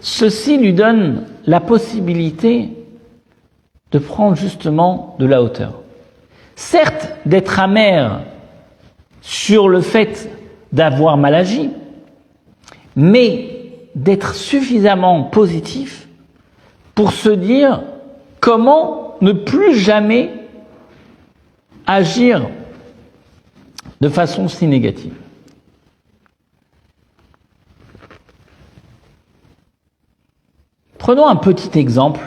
ceci 0.00 0.56
lui 0.56 0.72
donne 0.72 1.26
la 1.44 1.60
possibilité 1.60 2.70
de 3.92 3.98
prendre 3.98 4.34
justement 4.34 5.16
de 5.18 5.26
la 5.26 5.42
hauteur. 5.42 5.82
Certes, 6.56 7.10
d'être 7.26 7.60
amer 7.60 8.22
sur 9.20 9.68
le 9.68 9.82
fait 9.82 10.30
d'avoir 10.72 11.18
mal 11.18 11.34
agi, 11.34 11.68
mais 12.96 13.50
d'être 13.94 14.34
suffisamment 14.34 15.24
positif 15.24 16.03
pour 16.94 17.12
se 17.12 17.28
dire 17.28 17.82
comment 18.40 19.16
ne 19.20 19.32
plus 19.32 19.76
jamais 19.76 20.30
agir 21.86 22.48
de 24.00 24.08
façon 24.08 24.48
si 24.48 24.66
négative. 24.66 25.14
Prenons 30.98 31.26
un 31.26 31.36
petit 31.36 31.78
exemple 31.78 32.20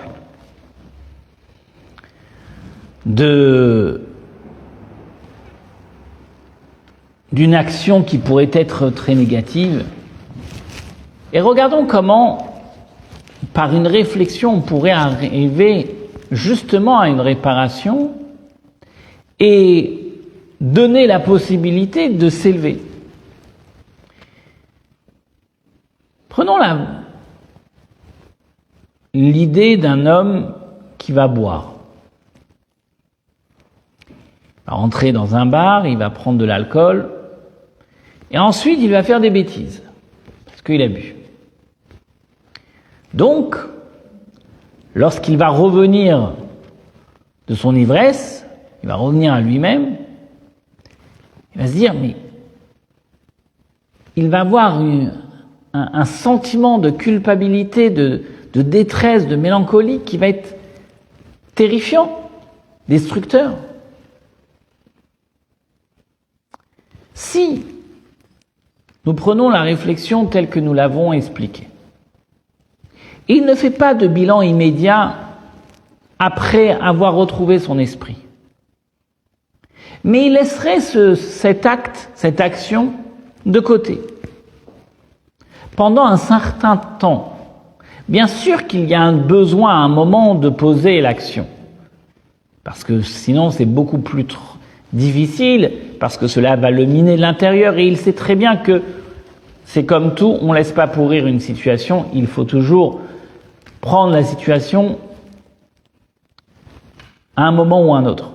d'une 3.05 4.03
action 7.55 8.03
qui 8.03 8.17
pourrait 8.17 8.51
être 8.53 8.89
très 8.89 9.15
négative 9.15 9.85
et 11.33 11.41
regardons 11.41 11.85
comment 11.85 12.46
par 13.57 13.75
une 13.75 13.87
réflexion 13.87 14.53
on 14.53 14.61
pourrait 14.61 14.91
arriver 14.91 15.95
justement 16.29 16.99
à 16.99 17.09
une 17.09 17.19
réparation 17.19 18.11
et 19.39 20.13
donner 20.61 21.07
la 21.07 21.19
possibilité 21.19 22.09
de 22.09 22.29
s'élever. 22.29 22.79
Prenons 26.29 26.59
l'idée 29.15 29.75
d'un 29.75 30.05
homme 30.05 30.53
qui 30.99 31.11
va 31.11 31.27
boire. 31.27 31.73
Il 34.07 34.13
va 34.67 34.73
rentrer 34.73 35.11
dans 35.11 35.35
un 35.35 35.47
bar, 35.47 35.87
il 35.87 35.97
va 35.97 36.11
prendre 36.11 36.37
de 36.37 36.45
l'alcool, 36.45 37.09
et 38.29 38.37
ensuite 38.37 38.77
il 38.79 38.91
va 38.91 39.01
faire 39.01 39.19
des 39.19 39.31
bêtises, 39.31 39.81
parce 40.45 40.61
qu'il 40.61 40.83
a 40.83 40.89
bu. 40.89 41.16
Donc, 43.17 43.55
lorsqu'il 44.93 45.37
va 45.37 45.49
revenir 45.49 46.33
de 47.47 47.55
son 47.55 47.75
ivresse, 47.75 48.45
il 48.83 48.89
va 48.89 48.93
revenir 48.93 49.33
à 49.33 49.41
lui-même, 49.41 49.95
il 51.55 51.61
va 51.61 51.67
se 51.67 51.73
dire, 51.73 51.95
mais 51.95 52.15
il 54.15 54.29
va 54.29 54.41
avoir 54.41 54.79
un, 55.73 56.05
sentiment 56.05 56.77
de 56.77 56.91
culpabilité, 56.91 57.89
de, 57.89 58.21
de 58.53 58.61
détresse, 58.61 59.27
de 59.27 59.35
mélancolie 59.35 60.01
qui 60.01 60.19
va 60.19 60.27
être 60.27 60.55
terrifiant, 61.55 62.29
destructeur. 62.87 63.55
Si 67.15 67.65
nous 69.05 69.13
prenons 69.15 69.49
la 69.49 69.61
réflexion 69.61 70.27
telle 70.27 70.49
que 70.49 70.59
nous 70.59 70.75
l'avons 70.75 71.13
expliquée, 71.13 71.67
il 73.27 73.45
ne 73.45 73.55
fait 73.55 73.71
pas 73.71 73.93
de 73.93 74.07
bilan 74.07 74.41
immédiat 74.41 75.15
après 76.19 76.71
avoir 76.71 77.13
retrouvé 77.13 77.59
son 77.59 77.77
esprit. 77.79 78.17
Mais 80.03 80.27
il 80.27 80.33
laisserait 80.33 80.79
ce, 80.79 81.15
cet 81.15 81.65
acte, 81.65 82.09
cette 82.15 82.39
action 82.39 82.93
de 83.45 83.59
côté 83.59 83.99
pendant 85.77 86.05
un 86.05 86.17
certain 86.17 86.75
temps. 86.75 87.37
Bien 88.09 88.27
sûr 88.27 88.67
qu'il 88.67 88.85
y 88.85 88.93
a 88.93 89.01
un 89.01 89.13
besoin 89.13 89.71
à 89.71 89.77
un 89.77 89.87
moment 89.87 90.35
de 90.35 90.49
poser 90.49 90.99
l'action, 91.01 91.45
parce 92.63 92.83
que 92.83 93.01
sinon 93.01 93.51
c'est 93.51 93.65
beaucoup 93.65 93.99
plus 93.99 94.25
difficile, 94.91 95.71
parce 95.99 96.17
que 96.17 96.27
cela 96.27 96.55
va 96.55 96.71
le 96.71 96.85
miner 96.85 97.15
de 97.15 97.21
l'intérieur, 97.21 97.77
et 97.77 97.85
il 97.85 97.97
sait 97.97 98.13
très 98.13 98.35
bien 98.35 98.57
que 98.57 98.81
c'est 99.65 99.85
comme 99.85 100.15
tout, 100.15 100.37
on 100.41 100.51
ne 100.51 100.57
laisse 100.57 100.71
pas 100.71 100.87
pourrir 100.87 101.27
une 101.27 101.39
situation, 101.39 102.05
il 102.13 102.27
faut 102.27 102.45
toujours 102.45 103.01
prendre 103.87 104.11
la 104.11 104.25
situation 104.25 104.99
à 107.37 107.43
un 107.43 107.53
moment 107.53 107.87
ou 107.87 107.93
à 107.93 107.99
un 107.99 108.05
autre. 108.05 108.31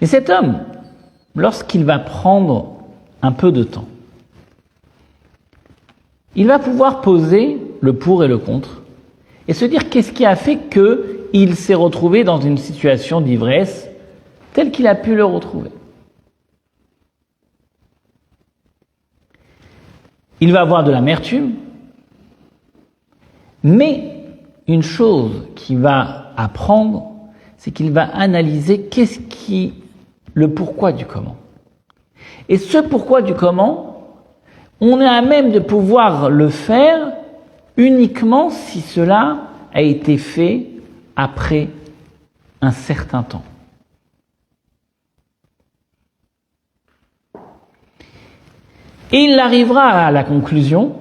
Et 0.00 0.06
cet 0.06 0.30
homme, 0.30 0.60
lorsqu'il 1.36 1.84
va 1.84 1.98
prendre 1.98 2.78
un 3.20 3.32
peu 3.32 3.52
de 3.52 3.62
temps, 3.62 3.84
il 6.34 6.46
va 6.46 6.58
pouvoir 6.58 7.02
poser 7.02 7.58
le 7.82 7.92
pour 7.92 8.24
et 8.24 8.26
le 8.26 8.38
contre 8.38 8.80
et 9.48 9.52
se 9.52 9.66
dire 9.66 9.90
qu'est-ce 9.90 10.12
qui 10.12 10.24
a 10.24 10.34
fait 10.34 10.58
qu'il 10.70 11.56
s'est 11.56 11.74
retrouvé 11.74 12.24
dans 12.24 12.40
une 12.40 12.56
situation 12.56 13.20
d'ivresse 13.20 13.86
telle 14.54 14.70
qu'il 14.70 14.86
a 14.86 14.94
pu 14.94 15.14
le 15.14 15.26
retrouver. 15.26 15.68
Il 20.40 20.54
va 20.54 20.62
avoir 20.62 20.84
de 20.84 20.90
l'amertume, 20.90 21.52
mais 23.62 24.24
une 24.66 24.82
chose 24.82 25.46
qu'il 25.54 25.78
va 25.78 26.32
apprendre, 26.36 27.12
c'est 27.56 27.70
qu'il 27.70 27.90
va 27.90 28.04
analyser 28.04 28.82
qu'est-ce 28.82 29.18
qui, 29.18 29.74
le 30.34 30.52
pourquoi 30.52 30.92
du 30.92 31.06
comment. 31.06 31.36
Et 32.48 32.58
ce 32.58 32.78
pourquoi 32.78 33.22
du 33.22 33.34
comment, 33.34 33.88
on 34.80 35.00
est 35.00 35.06
à 35.06 35.22
même 35.22 35.50
de 35.50 35.58
pouvoir 35.58 36.30
le 36.30 36.48
faire 36.48 37.12
uniquement 37.76 38.50
si 38.50 38.80
cela 38.80 39.48
a 39.72 39.82
été 39.82 40.18
fait 40.18 40.66
après 41.16 41.68
un 42.60 42.70
certain 42.70 43.22
temps. 43.22 43.42
Et 49.10 49.20
il 49.20 49.38
arrivera 49.38 50.06
à 50.06 50.10
la 50.10 50.22
conclusion 50.22 50.97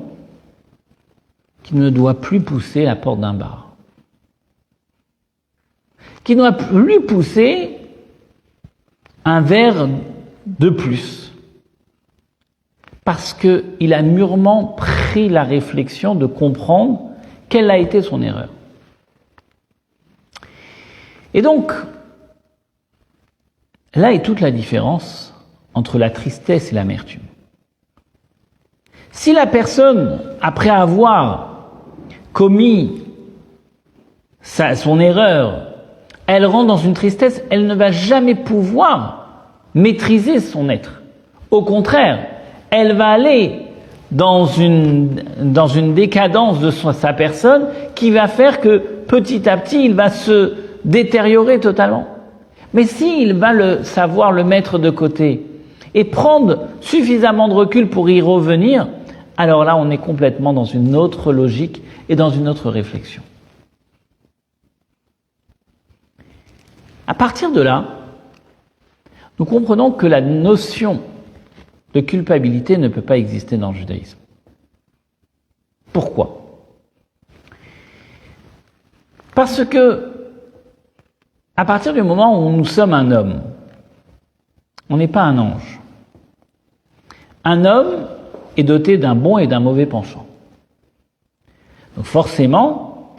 qu'il 1.67 1.79
ne 1.79 1.89
doit 1.89 2.21
plus 2.21 2.39
pousser 2.39 2.85
la 2.85 2.95
porte 2.95 3.19
d'un 3.19 3.33
bar. 3.33 3.75
Qu'il 6.23 6.37
ne 6.37 6.43
doit 6.43 6.53
plus 6.53 7.01
pousser 7.01 7.77
un 9.25 9.41
verre 9.41 9.89
de 10.45 10.69
plus. 10.69 11.33
Parce 13.03 13.33
qu'il 13.33 13.93
a 13.93 14.01
mûrement 14.01 14.63
pris 14.63 15.27
la 15.27 15.43
réflexion 15.43 16.15
de 16.15 16.25
comprendre 16.25 17.11
quelle 17.49 17.69
a 17.69 17.77
été 17.77 18.01
son 18.01 18.21
erreur. 18.21 18.49
Et 21.33 21.41
donc, 21.41 21.73
là 23.93 24.13
est 24.13 24.23
toute 24.23 24.39
la 24.39 24.51
différence 24.51 25.33
entre 25.73 25.97
la 25.97 26.11
tristesse 26.11 26.71
et 26.71 26.75
l'amertume. 26.75 27.23
Si 29.11 29.33
la 29.33 29.47
personne, 29.47 30.21
après 30.39 30.69
avoir 30.69 31.56
commis 32.37 32.91
son 34.43 34.99
erreur, 34.99 35.53
elle 36.27 36.45
rentre 36.45 36.67
dans 36.67 36.77
une 36.77 36.93
tristesse, 36.93 37.43
elle 37.49 37.65
ne 37.65 37.73
va 37.73 37.89
jamais 37.89 38.35
pouvoir 38.35 39.55
maîtriser 39.73 40.39
son 40.39 40.69
être. 40.69 41.01
Au 41.49 41.63
contraire, 41.63 42.19
elle 42.69 42.93
va 42.93 43.07
aller 43.07 43.61
dans 44.11 44.45
une, 44.45 45.23
dans 45.41 45.65
une 45.65 45.95
décadence 45.95 46.59
de 46.59 46.69
sa 46.69 47.11
personne 47.13 47.69
qui 47.95 48.11
va 48.11 48.27
faire 48.27 48.61
que 48.61 48.77
petit 49.07 49.49
à 49.49 49.57
petit 49.57 49.83
il 49.85 49.95
va 49.95 50.09
se 50.09 50.53
détériorer 50.85 51.59
totalement. 51.59 52.05
Mais 52.71 52.83
s'il 52.83 53.33
va 53.33 53.51
le 53.51 53.83
savoir 53.83 54.31
le 54.31 54.43
mettre 54.43 54.77
de 54.77 54.91
côté 54.91 55.43
et 55.95 56.03
prendre 56.03 56.67
suffisamment 56.81 57.47
de 57.47 57.55
recul 57.55 57.89
pour 57.89 58.11
y 58.11 58.21
revenir, 58.21 58.87
alors 59.37 59.63
là 59.63 59.77
on 59.77 59.89
est 59.89 59.97
complètement 59.99 60.53
dans 60.53 60.65
une 60.65 60.95
autre 60.95 61.31
logique 61.31 61.81
et 62.09 62.15
dans 62.15 62.29
une 62.29 62.47
autre 62.49 62.69
réflexion. 62.69 63.21
À 67.05 67.13
partir 67.13 67.51
de 67.51 67.61
là, 67.61 67.85
nous 69.39 69.45
comprenons 69.45 69.91
que 69.91 70.07
la 70.07 70.19
notion 70.19 71.01
de 71.93 72.01
culpabilité 72.01 72.77
ne 72.77 72.89
peut 72.89 73.01
pas 73.01 73.17
exister 73.17 73.57
dans 73.57 73.71
le 73.71 73.77
judaïsme. 73.77 74.17
Pourquoi? 75.93 76.41
Parce 79.33 79.63
que, 79.63 80.31
à 81.55 81.63
partir 81.63 81.93
du 81.93 82.01
moment 82.01 82.43
où 82.43 82.51
nous 82.51 82.65
sommes 82.65 82.93
un 82.93 83.11
homme, 83.11 83.41
on 84.89 84.97
n'est 84.97 85.07
pas 85.07 85.23
un 85.23 85.37
ange. 85.37 85.79
Un 87.43 87.63
homme 87.63 88.07
est 88.57 88.63
doté 88.63 88.97
d'un 88.97 89.15
bon 89.15 89.37
et 89.37 89.47
d'un 89.47 89.59
mauvais 89.59 89.85
penchant. 89.85 90.25
Donc 91.95 92.05
forcément, 92.05 93.15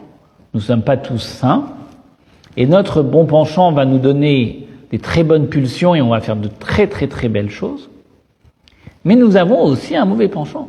nous 0.53 0.59
ne 0.59 0.65
sommes 0.65 0.83
pas 0.83 0.97
tous 0.97 1.19
saints, 1.19 1.65
et 2.57 2.65
notre 2.65 3.01
bon 3.01 3.25
penchant 3.25 3.71
va 3.71 3.85
nous 3.85 3.99
donner 3.99 4.67
des 4.91 4.99
très 4.99 5.23
bonnes 5.23 5.47
pulsions 5.47 5.95
et 5.95 6.01
on 6.01 6.09
va 6.09 6.21
faire 6.21 6.35
de 6.35 6.47
très 6.47 6.87
très 6.87 7.07
très 7.07 7.29
belles 7.29 7.51
choses. 7.51 7.89
Mais 9.05 9.15
nous 9.15 9.37
avons 9.37 9.63
aussi 9.63 9.95
un 9.95 10.05
mauvais 10.05 10.27
penchant. 10.27 10.67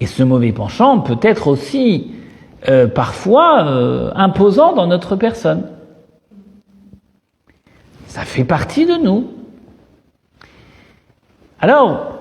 Et 0.00 0.06
ce 0.06 0.22
mauvais 0.22 0.52
penchant 0.52 1.00
peut 1.00 1.18
être 1.22 1.48
aussi 1.48 2.12
euh, 2.68 2.86
parfois 2.86 3.66
euh, 3.66 4.10
imposant 4.14 4.74
dans 4.74 4.86
notre 4.86 5.16
personne. 5.16 5.70
Ça 8.06 8.22
fait 8.22 8.44
partie 8.44 8.86
de 8.86 8.96
nous. 8.96 9.28
Alors, 11.60 12.15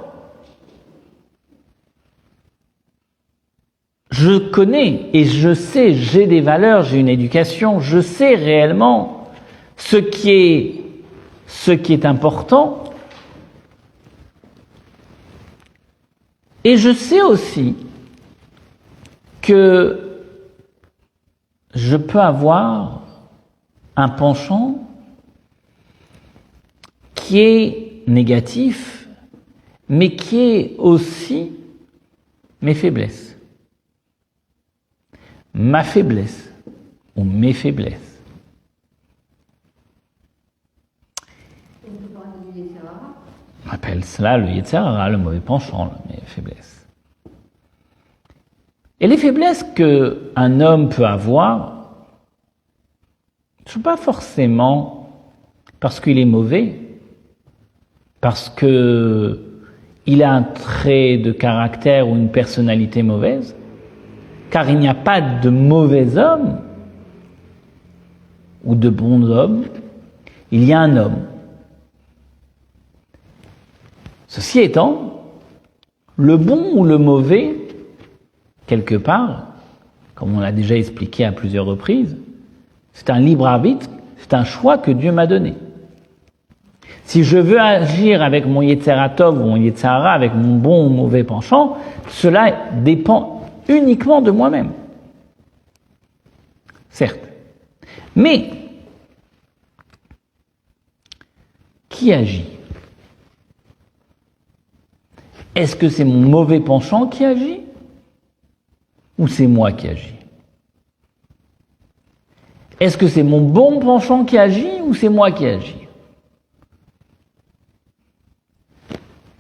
je 4.15 4.37
connais 4.37 5.09
et 5.11 5.25
je 5.25 5.53
sais, 5.53 5.93
j'ai 5.93 6.25
des 6.25 6.39
valeurs, 6.39 6.83
j'ai 6.83 6.99
une 6.99 7.09
éducation, 7.09 7.81
je 7.81 7.99
sais 7.99 8.35
réellement 8.35 9.29
ce 9.75 9.97
qui 9.97 10.29
est, 10.29 12.05
important. 12.05 12.85
Et 16.63 16.77
je 16.77 16.93
sais 16.93 17.21
aussi 17.21 17.75
que 19.41 20.21
je 21.73 21.97
peux 21.97 22.21
avoir 22.21 23.01
un 23.97 24.07
penchant 24.07 24.87
qui 27.15 27.41
est 27.41 28.03
négatif, 28.07 29.09
mais 29.89 30.15
qui 30.15 30.39
est 30.39 30.75
aussi 30.77 31.51
mes 32.61 32.75
faiblesses. 32.75 33.34
Ma 35.57 35.83
faiblesse 35.85 36.51
ou 37.15 37.23
mes 37.23 37.53
faiblesses. 37.53 38.21
On 43.65 43.71
appelle 43.71 44.03
cela 44.03 44.37
le 44.37 44.49
Yetzirah, 44.49 45.09
le 45.09 45.17
mauvais 45.17 45.39
penchant, 45.39 45.93
les 46.09 46.19
faiblesses. 46.25 46.85
Et 48.99 49.07
les 49.07 49.17
faiblesses 49.17 49.63
qu'un 49.75 50.59
homme 50.59 50.89
peut 50.89 51.05
avoir 51.05 51.75
ne 53.65 53.71
sont 53.71 53.79
pas 53.79 53.97
forcément 53.97 55.09
parce 55.79 56.01
qu'il 56.01 56.19
est 56.19 56.25
mauvais, 56.25 56.79
parce 58.19 58.49
que 58.49 59.41
il 60.05 60.21
a 60.21 60.33
un 60.33 60.43
trait 60.43 61.17
de 61.17 61.31
caractère 61.31 62.09
ou 62.09 62.15
une 62.15 62.29
personnalité 62.29 63.03
mauvaise, 63.03 63.55
car 64.49 64.69
il 64.69 64.79
n'y 64.79 64.87
a 64.87 64.93
pas 64.93 65.21
de 65.21 65.49
mauvais 65.49 66.17
homme 66.17 66.59
ou 68.63 68.75
de 68.75 68.89
bons 68.89 69.29
hommes, 69.29 69.63
il 70.51 70.63
y 70.63 70.73
a 70.73 70.79
un 70.79 70.97
homme. 70.97 71.17
Ceci 74.27 74.59
étant, 74.59 75.21
le 76.17 76.37
bon 76.37 76.71
ou 76.75 76.83
le 76.83 76.97
mauvais, 76.97 77.55
quelque 78.67 78.95
part, 78.95 79.47
comme 80.13 80.35
on 80.35 80.39
l'a 80.39 80.51
déjà 80.51 80.75
expliqué 80.75 81.25
à 81.25 81.31
plusieurs 81.31 81.65
reprises, 81.65 82.17
c'est 82.93 83.09
un 83.09 83.19
libre 83.19 83.47
arbitre, 83.47 83.87
c'est 84.17 84.33
un 84.33 84.45
choix 84.45 84.77
que 84.77 84.91
Dieu 84.91 85.11
m'a 85.11 85.27
donné. 85.27 85.55
Si 87.03 87.23
je 87.23 87.37
veux 87.37 87.59
agir 87.59 88.23
avec 88.23 88.47
mon 88.47 88.61
Yetzeratov 88.61 89.39
ou 89.39 89.45
mon 89.45 89.55
Yetzara, 89.57 90.11
avec 90.11 90.33
mon 90.33 90.55
bon 90.55 90.87
ou 90.87 90.89
mauvais 90.89 91.23
penchant, 91.23 91.77
cela 92.07 92.53
dépend 92.83 93.34
uniquement 93.67 94.21
de 94.21 94.31
moi-même. 94.31 94.71
Certes. 96.89 97.27
Mais, 98.15 98.51
qui 101.89 102.13
agit? 102.13 102.45
Est-ce 105.55 105.75
que 105.75 105.89
c'est 105.89 106.05
mon 106.05 106.21
mauvais 106.21 106.59
penchant 106.59 107.07
qui 107.07 107.23
agit? 107.25 107.61
Ou 109.17 109.27
c'est 109.27 109.47
moi 109.47 109.71
qui 109.71 109.87
agis? 109.87 110.15
Est-ce 112.79 112.97
que 112.97 113.07
c'est 113.07 113.23
mon 113.23 113.41
bon 113.41 113.79
penchant 113.79 114.25
qui 114.25 114.37
agit 114.37 114.81
ou 114.81 114.93
c'est 114.93 115.09
moi 115.09 115.31
qui 115.31 115.45
agis? 115.45 115.87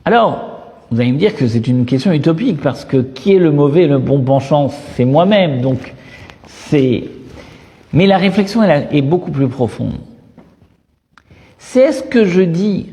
Alors, 0.05 0.54
vous 0.91 1.01
allez 1.01 1.11
me 1.11 1.17
dire 1.17 1.35
que 1.35 1.47
c'est 1.47 1.67
une 1.67 1.85
question 1.85 2.11
utopique 2.11 2.61
parce 2.61 2.85
que 2.85 2.97
qui 2.97 3.35
est 3.35 3.39
le 3.39 3.51
mauvais 3.51 3.83
et 3.83 3.87
le 3.87 3.97
bon 3.97 4.21
penchant 4.21 4.69
C'est 4.95 5.05
moi-même. 5.05 5.61
Donc, 5.61 5.93
c'est. 6.47 7.05
Mais 7.91 8.07
la 8.07 8.17
réflexion 8.17 8.61
est 8.63 9.01
beaucoup 9.01 9.31
plus 9.31 9.47
profonde. 9.47 9.95
C'est 11.57 11.81
est-ce 11.81 12.03
que 12.03 12.25
je 12.25 12.41
dis 12.41 12.87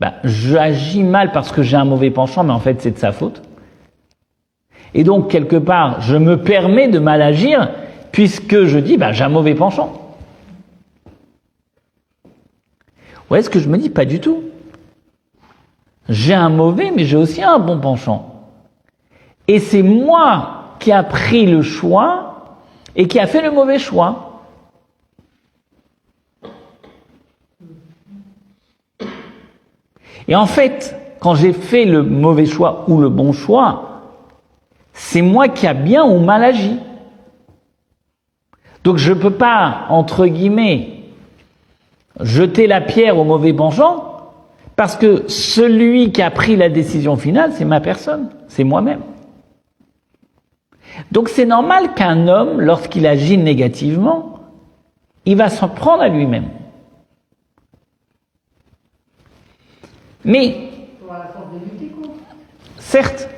bah, 0.00 0.14
j'agis 0.24 1.04
mal 1.04 1.30
parce 1.30 1.52
que 1.52 1.62
j'ai 1.62 1.76
un 1.76 1.84
mauvais 1.84 2.10
penchant, 2.10 2.42
mais 2.42 2.52
en 2.52 2.58
fait 2.58 2.82
c'est 2.82 2.90
de 2.90 2.98
sa 2.98 3.12
faute? 3.12 3.40
Et 4.94 5.04
donc 5.04 5.30
quelque 5.30 5.56
part, 5.56 6.00
je 6.00 6.16
me 6.16 6.42
permets 6.42 6.88
de 6.88 6.98
mal 6.98 7.22
agir 7.22 7.70
puisque 8.10 8.64
je 8.64 8.78
dis 8.78 8.96
bah, 8.96 9.12
j'ai 9.12 9.24
un 9.24 9.28
mauvais 9.28 9.54
penchant. 9.54 10.16
Ou 13.30 13.36
est-ce 13.36 13.48
que 13.48 13.60
je 13.60 13.68
me 13.68 13.78
dis 13.78 13.90
pas 13.90 14.04
du 14.04 14.20
tout? 14.20 14.42
J'ai 16.12 16.34
un 16.34 16.50
mauvais, 16.50 16.92
mais 16.94 17.06
j'ai 17.06 17.16
aussi 17.16 17.42
un 17.42 17.58
bon 17.58 17.80
penchant. 17.80 18.34
Et 19.48 19.60
c'est 19.60 19.82
moi 19.82 20.74
qui 20.78 20.92
a 20.92 21.02
pris 21.02 21.46
le 21.46 21.62
choix 21.62 22.58
et 22.94 23.08
qui 23.08 23.18
a 23.18 23.26
fait 23.26 23.40
le 23.40 23.50
mauvais 23.50 23.78
choix. 23.78 24.42
Et 30.28 30.36
en 30.36 30.44
fait, 30.44 30.94
quand 31.18 31.34
j'ai 31.34 31.54
fait 31.54 31.86
le 31.86 32.02
mauvais 32.02 32.44
choix 32.44 32.84
ou 32.88 33.00
le 33.00 33.08
bon 33.08 33.32
choix, 33.32 34.02
c'est 34.92 35.22
moi 35.22 35.48
qui 35.48 35.66
a 35.66 35.72
bien 35.72 36.04
ou 36.04 36.18
mal 36.18 36.44
agi. 36.44 36.76
Donc 38.84 38.98
je 38.98 39.14
ne 39.14 39.18
peux 39.18 39.30
pas, 39.30 39.86
entre 39.88 40.26
guillemets, 40.26 41.04
jeter 42.20 42.66
la 42.66 42.82
pierre 42.82 43.16
au 43.16 43.24
mauvais 43.24 43.54
penchant, 43.54 44.11
parce 44.76 44.96
que 44.96 45.28
celui 45.28 46.12
qui 46.12 46.22
a 46.22 46.30
pris 46.30 46.56
la 46.56 46.68
décision 46.68 47.16
finale, 47.16 47.52
c'est 47.52 47.64
ma 47.64 47.80
personne, 47.80 48.30
c'est 48.48 48.64
moi-même. 48.64 49.02
Donc 51.10 51.28
c'est 51.28 51.46
normal 51.46 51.94
qu'un 51.94 52.28
homme, 52.28 52.60
lorsqu'il 52.60 53.06
agit 53.06 53.38
négativement, 53.38 54.40
il 55.24 55.36
va 55.36 55.50
s'en 55.50 55.68
prendre 55.68 56.02
à 56.02 56.08
lui-même. 56.08 56.48
Mais, 60.24 60.70
certes, 62.78 63.28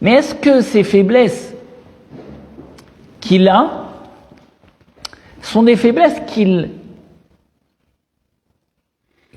mais 0.00 0.12
est-ce 0.14 0.34
que 0.34 0.60
ces 0.60 0.84
faiblesses 0.84 1.54
qu'il 3.20 3.48
a 3.48 3.88
sont 5.42 5.62
des 5.62 5.76
faiblesses 5.76 6.20
qu'il 6.26 6.70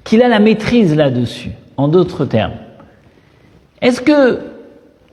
qu'il 0.06 0.22
a 0.22 0.30
la 0.30 0.40
maîtrise 0.40 0.96
là-dessus 0.96 1.52
En 1.76 1.90
d'autres 1.90 2.24
termes, 2.24 2.54
est-ce 3.82 4.00
que 4.00 4.40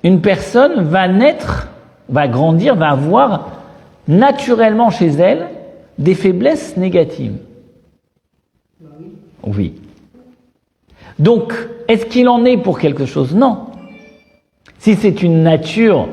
une 0.04 0.20
personne 0.20 0.84
va 0.84 1.08
naître, 1.08 1.68
va 2.08 2.28
grandir, 2.28 2.76
va 2.76 2.90
avoir 2.90 3.48
naturellement 4.06 4.90
chez 4.90 5.08
elle 5.08 5.48
des 5.98 6.14
faiblesses 6.14 6.76
négatives? 6.76 7.36
Oui. 9.44 9.74
Donc, 11.18 11.52
est-ce 11.88 12.06
qu'il 12.06 12.28
en 12.28 12.44
est 12.44 12.56
pour 12.56 12.78
quelque 12.78 13.06
chose? 13.06 13.34
Non. 13.34 13.66
Si 14.78 14.94
c'est 14.94 15.22
une 15.22 15.42
nature, 15.42 16.08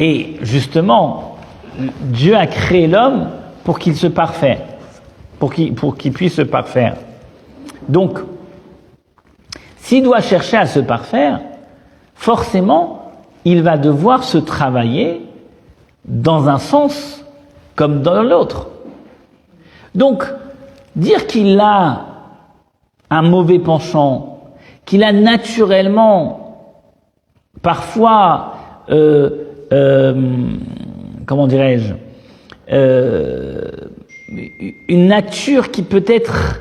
et 0.00 0.36
justement, 0.42 1.36
Dieu 2.00 2.36
a 2.36 2.46
créé 2.46 2.86
l'homme 2.86 3.28
pour 3.64 3.78
qu'il 3.78 3.96
se 3.96 4.06
parfaire, 4.06 4.60
pour 5.38 5.52
qu'il 5.52 5.74
pour 5.74 5.96
qu'il 5.96 6.12
puisse 6.12 6.34
se 6.34 6.42
parfaire. 6.42 6.96
Donc, 7.88 8.18
s'il 9.78 10.02
doit 10.02 10.20
chercher 10.20 10.58
à 10.58 10.66
se 10.66 10.80
parfaire, 10.80 11.40
forcément, 12.14 13.12
il 13.44 13.62
va 13.62 13.78
devoir 13.78 14.24
se 14.24 14.38
travailler 14.38 15.22
dans 16.04 16.48
un 16.48 16.58
sens 16.58 17.24
comme 17.74 18.02
dans 18.02 18.22
l'autre. 18.22 18.68
Donc, 19.94 20.24
dire 20.96 21.26
qu'il 21.26 21.58
a 21.60 22.04
un 23.10 23.22
mauvais 23.22 23.58
penchant, 23.58 24.40
qu'il 24.84 25.02
a 25.02 25.12
naturellement, 25.12 26.74
parfois, 27.62 28.54
euh, 28.90 29.44
euh, 29.72 30.52
comment 31.24 31.46
dirais-je, 31.46 31.94
euh, 32.70 33.70
une 34.88 35.06
nature 35.06 35.70
qui 35.70 35.82
peut 35.82 36.04
être 36.06 36.60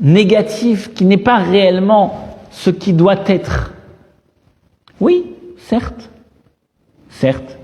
négative, 0.00 0.92
qui 0.92 1.04
n'est 1.04 1.16
pas 1.16 1.38
réellement 1.38 2.38
ce 2.50 2.70
qui 2.70 2.92
doit 2.92 3.28
être. 3.28 3.72
Oui, 5.00 5.34
certes, 5.56 6.10
certes, 7.08 7.58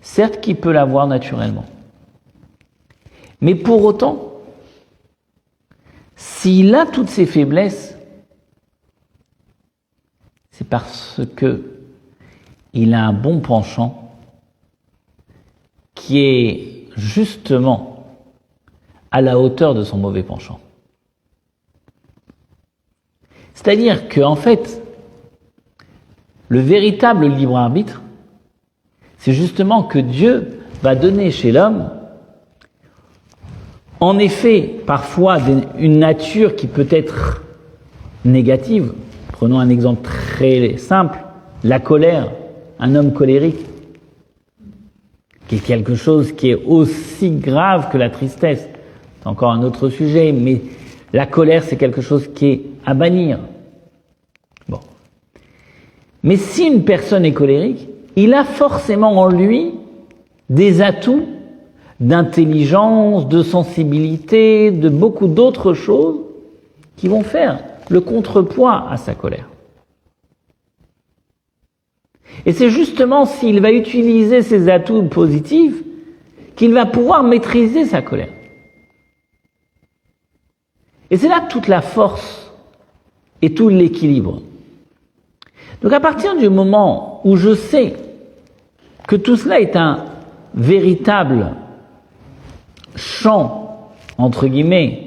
certes 0.00 0.40
qu'il 0.40 0.56
peut 0.56 0.72
l'avoir 0.72 1.06
naturellement. 1.06 1.64
Mais 3.40 3.54
pour 3.54 3.84
autant, 3.84 4.32
s'il 6.16 6.74
a 6.74 6.86
toutes 6.86 7.10
ces 7.10 7.26
faiblesses, 7.26 7.96
c'est 10.50 10.68
parce 10.68 11.20
que 11.36 11.72
il 12.72 12.94
a 12.94 13.04
un 13.04 13.12
bon 13.12 13.40
penchant 13.40 14.12
qui 15.94 16.18
est 16.18 16.88
justement 16.96 18.06
à 19.10 19.20
la 19.20 19.38
hauteur 19.38 19.74
de 19.74 19.82
son 19.82 19.98
mauvais 19.98 20.22
penchant. 20.22 20.60
C'est-à-dire 23.66 24.06
que, 24.08 24.20
en 24.20 24.36
fait, 24.36 24.80
le 26.48 26.60
véritable 26.60 27.26
libre 27.26 27.56
arbitre, 27.56 28.00
c'est 29.18 29.32
justement 29.32 29.82
que 29.82 29.98
Dieu 29.98 30.60
va 30.84 30.94
donner 30.94 31.32
chez 31.32 31.50
l'homme, 31.50 31.90
en 33.98 34.20
effet, 34.20 34.72
parfois 34.86 35.38
une 35.80 35.98
nature 35.98 36.54
qui 36.54 36.68
peut 36.68 36.86
être 36.90 37.42
négative. 38.24 38.92
Prenons 39.32 39.58
un 39.58 39.68
exemple 39.68 40.02
très 40.04 40.76
simple, 40.76 41.18
la 41.64 41.80
colère, 41.80 42.30
un 42.78 42.94
homme 42.94 43.12
colérique, 43.12 43.66
qui 45.48 45.56
est 45.56 45.66
quelque 45.66 45.96
chose 45.96 46.30
qui 46.30 46.50
est 46.50 46.64
aussi 46.66 47.32
grave 47.32 47.90
que 47.90 47.98
la 47.98 48.10
tristesse. 48.10 48.68
C'est 49.18 49.26
encore 49.26 49.50
un 49.50 49.64
autre 49.64 49.88
sujet, 49.88 50.30
mais 50.30 50.62
la 51.12 51.26
colère, 51.26 51.64
c'est 51.64 51.76
quelque 51.76 52.00
chose 52.00 52.28
qui 52.32 52.46
est 52.46 52.62
à 52.84 52.94
bannir. 52.94 53.40
Mais 56.26 56.36
si 56.36 56.64
une 56.66 56.82
personne 56.82 57.24
est 57.24 57.32
colérique, 57.32 57.88
il 58.16 58.34
a 58.34 58.42
forcément 58.42 59.12
en 59.12 59.28
lui 59.28 59.74
des 60.50 60.82
atouts 60.82 61.24
d'intelligence, 62.00 63.28
de 63.28 63.44
sensibilité, 63.44 64.72
de 64.72 64.88
beaucoup 64.88 65.28
d'autres 65.28 65.72
choses 65.72 66.18
qui 66.96 67.06
vont 67.06 67.22
faire 67.22 67.62
le 67.90 68.00
contrepoids 68.00 68.88
à 68.90 68.96
sa 68.96 69.14
colère. 69.14 69.48
Et 72.44 72.52
c'est 72.52 72.70
justement 72.70 73.24
s'il 73.24 73.60
va 73.60 73.70
utiliser 73.70 74.42
ses 74.42 74.68
atouts 74.68 75.04
positifs 75.04 75.80
qu'il 76.56 76.74
va 76.74 76.86
pouvoir 76.86 77.22
maîtriser 77.22 77.84
sa 77.84 78.02
colère. 78.02 78.32
Et 81.12 81.18
c'est 81.18 81.28
là 81.28 81.46
toute 81.48 81.68
la 81.68 81.82
force 81.82 82.52
et 83.42 83.54
tout 83.54 83.68
l'équilibre. 83.68 84.42
Donc 85.82 85.92
à 85.92 86.00
partir 86.00 86.36
du 86.36 86.48
moment 86.48 87.20
où 87.24 87.36
je 87.36 87.54
sais 87.54 87.96
que 89.06 89.16
tout 89.16 89.36
cela 89.36 89.60
est 89.60 89.76
un 89.76 90.04
véritable 90.54 91.52
champ, 92.96 93.92
entre 94.18 94.46
guillemets, 94.46 95.02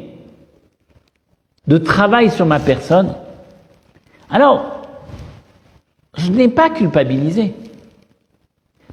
de 1.68 1.78
travail 1.78 2.30
sur 2.30 2.46
ma 2.46 2.60
personne, 2.60 3.14
alors 4.30 4.82
je 6.16 6.32
n'ai 6.32 6.48
pas 6.48 6.70
culpabilisé. 6.70 7.54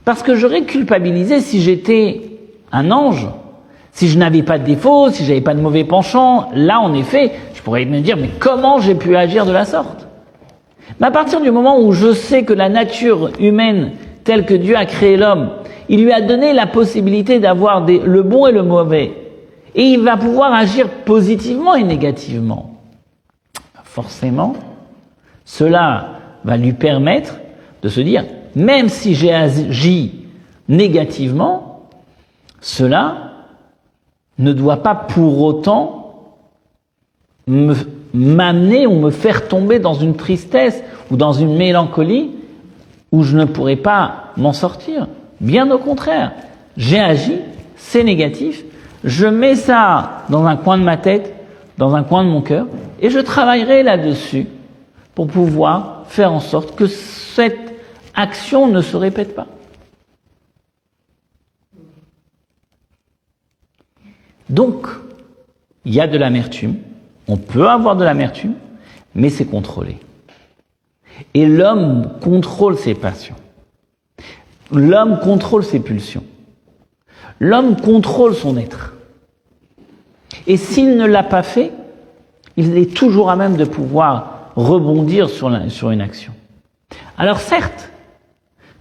Parce 0.04 0.22
que 0.22 0.36
j'aurais 0.36 0.62
culpabilisé 0.62 1.40
si 1.40 1.60
j'étais 1.60 2.38
un 2.70 2.90
ange, 2.90 3.26
si 3.92 4.08
je 4.08 4.18
n'avais 4.18 4.42
pas 4.42 4.58
de 4.58 4.64
défaut, 4.64 5.10
si 5.10 5.24
j'avais 5.24 5.40
pas 5.40 5.54
de 5.54 5.60
mauvais 5.60 5.84
penchant. 5.84 6.48
Là, 6.54 6.80
en 6.80 6.94
effet, 6.94 7.32
je 7.54 7.62
pourrais 7.62 7.84
me 7.86 8.00
dire, 8.00 8.16
mais 8.16 8.30
comment 8.38 8.78
j'ai 8.78 8.94
pu 8.94 9.16
agir 9.16 9.46
de 9.46 9.52
la 9.52 9.64
sorte? 9.64 10.05
Mais 11.00 11.06
à 11.06 11.10
partir 11.10 11.40
du 11.40 11.50
moment 11.50 11.80
où 11.80 11.92
je 11.92 12.12
sais 12.12 12.44
que 12.44 12.52
la 12.52 12.68
nature 12.68 13.30
humaine, 13.38 13.92
telle 14.24 14.46
que 14.46 14.54
Dieu 14.54 14.76
a 14.76 14.86
créé 14.86 15.16
l'homme, 15.16 15.50
il 15.88 16.04
lui 16.04 16.12
a 16.12 16.20
donné 16.20 16.52
la 16.52 16.66
possibilité 16.66 17.38
d'avoir 17.38 17.86
le 17.86 18.22
bon 18.22 18.46
et 18.46 18.52
le 18.52 18.62
mauvais. 18.62 19.12
Et 19.74 19.84
il 19.84 20.00
va 20.00 20.16
pouvoir 20.16 20.52
agir 20.52 20.88
positivement 21.04 21.74
et 21.74 21.84
négativement. 21.84 22.80
Forcément, 23.84 24.54
cela 25.44 26.08
va 26.44 26.56
lui 26.56 26.72
permettre 26.72 27.36
de 27.82 27.88
se 27.88 28.00
dire, 28.00 28.24
même 28.54 28.88
si 28.88 29.14
j'ai 29.14 29.32
agi 29.32 30.26
négativement, 30.68 31.88
cela 32.60 33.32
ne 34.38 34.52
doit 34.52 34.82
pas 34.82 34.94
pour 34.94 35.42
autant 35.42 36.36
m'amener 38.16 38.86
ou 38.86 38.98
me 38.98 39.10
faire 39.10 39.46
tomber 39.46 39.78
dans 39.78 39.94
une 39.94 40.16
tristesse 40.16 40.82
ou 41.10 41.16
dans 41.16 41.32
une 41.32 41.56
mélancolie 41.56 42.30
où 43.12 43.22
je 43.22 43.36
ne 43.36 43.44
pourrai 43.44 43.76
pas 43.76 44.32
m'en 44.36 44.52
sortir. 44.52 45.06
Bien 45.40 45.70
au 45.70 45.78
contraire, 45.78 46.32
j'ai 46.76 46.98
agi, 46.98 47.38
c'est 47.76 48.02
négatif, 48.02 48.64
je 49.04 49.26
mets 49.26 49.54
ça 49.54 50.24
dans 50.30 50.46
un 50.46 50.56
coin 50.56 50.78
de 50.78 50.82
ma 50.82 50.96
tête, 50.96 51.34
dans 51.78 51.94
un 51.94 52.02
coin 52.02 52.24
de 52.24 52.30
mon 52.30 52.40
cœur, 52.40 52.66
et 53.00 53.10
je 53.10 53.18
travaillerai 53.18 53.82
là-dessus 53.82 54.46
pour 55.14 55.26
pouvoir 55.26 56.04
faire 56.08 56.32
en 56.32 56.40
sorte 56.40 56.74
que 56.74 56.86
cette 56.86 57.74
action 58.14 58.66
ne 58.68 58.80
se 58.80 58.96
répète 58.96 59.34
pas. 59.34 59.46
Donc, 64.48 64.86
il 65.84 65.94
y 65.94 66.00
a 66.00 66.06
de 66.06 66.16
l'amertume, 66.16 66.76
on 67.28 67.36
peut 67.36 67.68
avoir 67.68 67.96
de 67.96 68.04
l'amertume, 68.04 68.54
mais 69.14 69.30
c'est 69.30 69.46
contrôlé. 69.46 69.98
Et 71.34 71.46
l'homme 71.46 72.10
contrôle 72.20 72.76
ses 72.76 72.94
passions. 72.94 73.36
L'homme 74.72 75.18
contrôle 75.20 75.64
ses 75.64 75.80
pulsions. 75.80 76.24
L'homme 77.40 77.76
contrôle 77.76 78.34
son 78.34 78.56
être. 78.56 78.94
Et 80.46 80.56
s'il 80.56 80.96
ne 80.96 81.06
l'a 81.06 81.22
pas 81.22 81.42
fait, 81.42 81.72
il 82.56 82.76
est 82.76 82.94
toujours 82.94 83.30
à 83.30 83.36
même 83.36 83.56
de 83.56 83.64
pouvoir 83.64 84.50
rebondir 84.56 85.28
sur, 85.28 85.50
sur 85.70 85.90
une 85.90 86.00
action. 86.00 86.32
Alors 87.18 87.40
certes, 87.40 87.90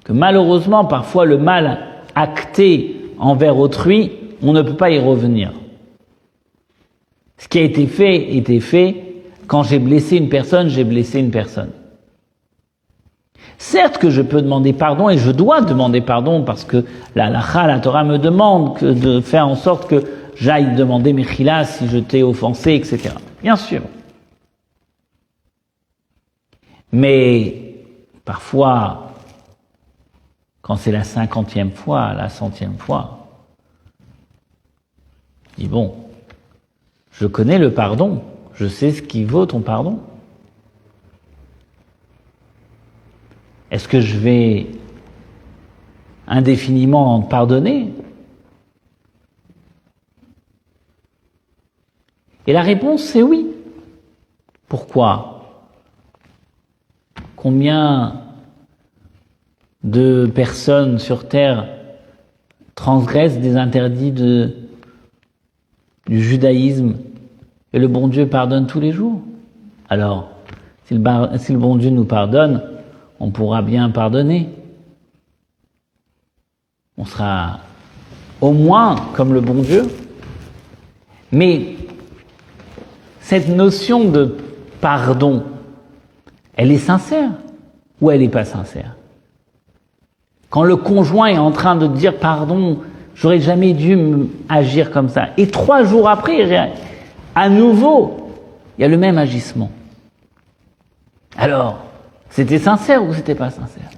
que 0.04 0.14
malheureusement 0.14 0.86
parfois 0.86 1.26
le 1.26 1.38
mal 1.38 1.80
acté 2.16 3.12
envers 3.18 3.58
autrui, 3.58 4.12
on 4.42 4.54
ne 4.54 4.62
peut 4.62 4.76
pas 4.76 4.92
y 4.92 5.00
revenir. 5.00 5.52
Ce 7.38 7.48
qui 7.48 7.60
a 7.60 7.64
été 7.64 7.88
fait 7.88 8.36
était 8.36 8.60
fait. 8.60 9.02
Quand 9.48 9.64
j'ai 9.64 9.80
blessé 9.80 10.18
une 10.18 10.30
personne, 10.30 10.70
j'ai 10.70 10.84
blessé 10.84 11.20
une 11.20 11.32
personne. 11.32 11.70
Certes 13.58 13.98
que 13.98 14.10
je 14.10 14.22
peux 14.22 14.42
demander 14.42 14.74
pardon 14.74 15.10
et 15.10 15.18
je 15.18 15.32
dois 15.32 15.62
demander 15.62 16.02
pardon 16.02 16.44
parce 16.44 16.66
que 16.66 16.84
la 17.16 17.30
lacha, 17.30 17.68
la 17.68 17.80
Torah 17.80 18.04
me 18.04 18.18
demande 18.18 18.80
de 18.80 19.22
faire 19.22 19.48
en 19.48 19.56
sorte 19.56 19.88
que 19.88 20.04
j'aille 20.36 20.76
demander 20.76 21.14
mes 21.14 21.24
si 21.24 21.88
je 21.88 22.00
t'ai 22.00 22.24
offensé, 22.24 22.74
etc. 22.74 23.16
Bien 23.42 23.56
sûr. 23.56 23.82
Mais 26.92 27.76
parfois, 28.26 29.12
quand 30.62 30.76
c'est 30.76 30.92
la 30.92 31.04
cinquantième 31.04 31.72
fois, 31.72 32.14
la 32.14 32.30
centième 32.30 32.78
fois, 32.78 33.28
je 35.54 35.64
dis 35.64 35.70
bon, 35.70 35.96
je 37.20 37.28
connais 37.28 37.58
le 37.58 37.74
pardon, 37.74 38.24
je 38.54 38.68
sais 38.68 38.92
ce 38.92 39.02
qui 39.02 39.24
vaut 39.24 39.46
ton 39.46 39.62
pardon. 39.62 40.00
Est-ce 43.72 43.88
que 43.88 44.02
je 44.02 44.18
vais 44.18 44.68
indéfiniment 46.28 47.22
pardonner? 47.22 47.94
Et 52.48 52.54
la 52.54 52.62
réponse, 52.62 53.04
c'est 53.04 53.24
oui. 53.24 53.48
Pourquoi? 54.68 55.32
Combien 57.36 58.22
de 59.84 60.30
personnes 60.34 61.00
sur 61.00 61.28
terre 61.28 61.68
transgressent 62.76 63.40
des 63.40 63.56
interdits 63.56 64.12
de, 64.12 64.65
du 66.08 66.22
judaïsme 66.22 66.96
et 67.74 67.80
le 67.80 67.88
bon 67.88 68.08
Dieu 68.08 68.28
pardonne 68.28 68.68
tous 68.68 68.80
les 68.80 68.92
jours. 68.92 69.22
Alors, 69.90 70.30
si 70.86 70.94
le, 70.94 71.58
bon 71.58 71.76
Dieu 71.76 71.90
nous 71.90 72.06
pardonne, 72.06 72.62
on 73.20 73.32
pourra 73.32 73.62
bien 73.62 73.90
pardonner. 73.90 74.50
On 76.98 77.06
sera 77.06 77.60
au 78.40 78.52
moins 78.52 78.96
comme 79.14 79.34
le 79.34 79.42
bon 79.42 79.62
Dieu. 79.62 79.84
Mais 81.32 81.76
cette 83.20 83.50
notion 83.50 84.10
de 84.10 84.38
pardon, 84.80 85.44
elle 86.56 86.72
est 86.72 86.78
sincère 86.78 87.32
ou 88.00 88.12
elle 88.12 88.22
n'est 88.22 88.30
pas 88.30 88.46
sincère? 88.46 88.96
Quand 90.50 90.64
le 90.64 90.78
conjoint 90.78 91.28
est 91.28 91.38
en 91.38 91.52
train 91.52 91.76
de 91.76 91.88
dire 91.88 92.18
pardon, 92.18 92.80
j'aurais 93.16 93.40
jamais 93.40 93.74
dû 93.74 93.98
agir 94.50 94.92
comme 94.92 95.10
ça, 95.10 95.30
et 95.38 95.48
trois 95.48 95.84
jours 95.84 96.08
après, 96.10 96.70
à 97.34 97.50
nouveau, 97.50 98.30
il 98.78 98.82
y 98.82 98.86
a 98.86 98.88
le 98.88 98.98
même 98.98 99.18
agissement. 99.18 99.72
Alors, 101.38 101.80
c'était 102.30 102.60
sincère 102.60 103.04
ou 103.04 103.14
c'était 103.14 103.36
pas 103.36 103.50
sincère? 103.50 103.90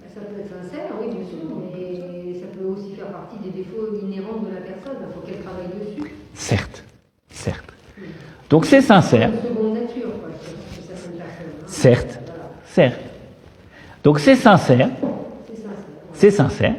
Ça 0.00 0.20
peut 0.20 0.40
être 0.40 0.48
sincère, 0.64 0.90
oui, 1.00 1.06
bien 1.14 1.24
sûr, 1.28 1.56
mais 1.72 2.34
ça 2.40 2.46
peut 2.56 2.64
aussi 2.64 2.94
faire 2.96 3.06
partie 3.06 3.36
des 3.44 3.50
défauts 3.50 3.94
inhérents 4.02 4.40
de 4.40 4.54
la 4.54 4.60
personne. 4.60 4.96
Il 5.08 5.14
faut 5.14 5.20
qu'elle 5.26 5.42
travaille 5.42 5.66
dessus. 5.68 6.12
Certes, 6.34 6.82
certes. 7.30 7.72
Donc 8.50 8.66
c'est 8.66 8.80
sincère. 8.82 9.30
Une 9.30 9.54
seconde 9.54 9.74
nature, 9.74 10.08
quoi, 10.20 10.28
personnes. 10.88 11.20
hein. 11.20 11.24
Certes, 11.66 12.18
Voilà. 12.26 12.42
certes. 12.66 13.00
Donc 14.04 14.18
c'est 14.18 14.36
sincère, 14.36 14.88
C'est 16.14 16.30
sincère. 16.30 16.74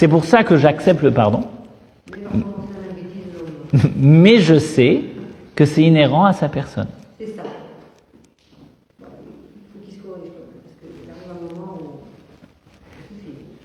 C'est 0.00 0.08
pour 0.08 0.24
ça 0.24 0.44
que 0.44 0.56
j'accepte 0.56 1.02
le 1.02 1.10
pardon. 1.10 1.42
Mais 3.98 4.38
je 4.38 4.58
sais 4.58 5.02
que 5.54 5.66
c'est 5.66 5.82
inhérent 5.82 6.24
à 6.24 6.32
sa 6.32 6.48
personne. 6.48 6.86
C'est 7.18 7.36
ça. 7.36 7.42
Voilà, 8.98 9.14
Il 9.28 9.66
faut 9.70 9.78
qu'il 9.84 9.94
se 9.96 10.00
corrige, 10.00 10.30
quoi, 10.32 10.46
parce 10.62 10.74
qu'il 10.80 11.10
arrive 11.10 11.30
un 11.30 11.54
moment 11.54 11.78
où. 11.82 11.98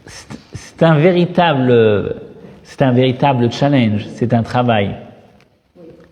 C'est 0.04 0.38
c'est 0.56 0.84
un 0.84 0.96
véritable, 0.96 2.22
c'est 2.64 2.82
un 2.82 2.92
véritable 2.92 3.50
challenge. 3.50 4.06
C'est 4.16 4.34
un 4.34 4.44
travail. 4.44 4.94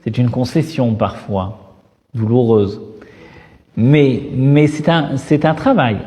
C'est 0.06 0.18
une 0.18 0.30
concession 0.30 0.96
parfois 0.96 1.76
douloureuse. 2.14 2.80
Mais, 3.76 4.22
mais 4.34 4.68
c'est 4.68 4.88
un, 4.88 5.18
c'est 5.18 5.44
un 5.44 5.54
travail. 5.54 5.98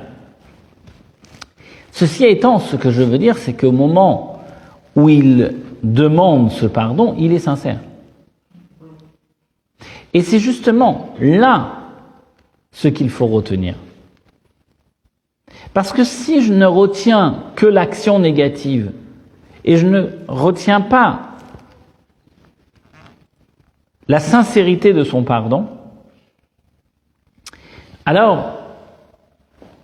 Ceci 1.96 2.26
étant, 2.26 2.58
ce 2.58 2.76
que 2.76 2.90
je 2.90 3.02
veux 3.02 3.16
dire, 3.16 3.38
c'est 3.38 3.54
qu'au 3.54 3.72
moment 3.72 4.42
où 4.96 5.08
il 5.08 5.54
demande 5.82 6.50
ce 6.50 6.66
pardon, 6.66 7.14
il 7.18 7.32
est 7.32 7.38
sincère. 7.38 7.78
Et 10.12 10.20
c'est 10.20 10.38
justement 10.38 11.14
là 11.20 11.72
ce 12.70 12.88
qu'il 12.88 13.08
faut 13.08 13.26
retenir. 13.26 13.76
Parce 15.72 15.94
que 15.94 16.04
si 16.04 16.42
je 16.42 16.52
ne 16.52 16.66
retiens 16.66 17.44
que 17.54 17.64
l'action 17.64 18.18
négative 18.18 18.92
et 19.64 19.78
je 19.78 19.86
ne 19.86 20.10
retiens 20.28 20.82
pas 20.82 21.30
la 24.06 24.20
sincérité 24.20 24.92
de 24.92 25.02
son 25.02 25.22
pardon, 25.22 25.66
alors, 28.04 28.65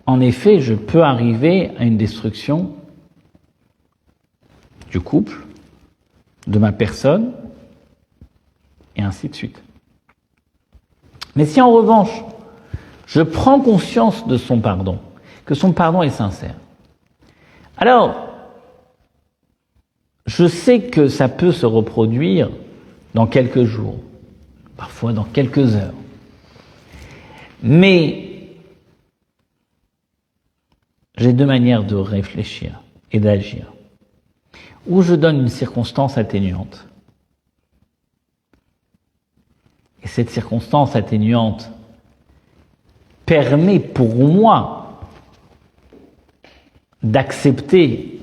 en 0.07 0.21
effet, 0.21 0.61
je 0.61 0.75
peux 0.75 1.03
arriver 1.03 1.71
à 1.79 1.85
une 1.85 1.97
destruction 1.97 2.75
du 4.91 5.01
couple, 5.01 5.39
de 6.47 6.59
ma 6.59 6.73
personne, 6.73 7.33
et 8.97 9.03
ainsi 9.03 9.29
de 9.29 9.35
suite. 9.35 9.63
Mais 11.35 11.47
si 11.47 11.61
en 11.61 11.73
revanche, 11.73 12.23
je 13.07 13.23
prends 13.23 13.61
conscience 13.61 14.27
de 14.27 14.37
son 14.37 14.61
pardon, 14.61 14.99
que 15.45 15.55
son 15.55 15.73
pardon 15.73 16.03
est 16.03 16.11
sincère, 16.11 16.57
alors, 17.77 18.29
je 20.27 20.47
sais 20.47 20.83
que 20.83 21.09
ça 21.09 21.29
peut 21.29 21.53
se 21.53 21.67
reproduire 21.67 22.51
dans 23.15 23.27
quelques 23.27 23.65
jours, 23.65 23.97
parfois 24.77 25.13
dans 25.13 25.25
quelques 25.25 25.75
heures. 25.75 25.95
Mais 27.63 28.32
j'ai 31.17 31.33
deux 31.33 31.47
manières 31.47 31.85
de 31.85 31.95
réfléchir 31.95 32.83
et 33.11 33.21
d'agir. 33.21 33.73
Ou 34.87 35.03
je 35.03 35.15
donne 35.15 35.41
une 35.41 35.49
circonstance 35.49 36.19
atténuante. 36.19 36.87
Et 40.03 40.09
cette 40.09 40.31
circonstance 40.31 40.97
atténuante 40.97 41.71
permet 43.27 43.79
pour 43.79 44.17
moi 44.17 45.01
d'accepter 47.03 48.21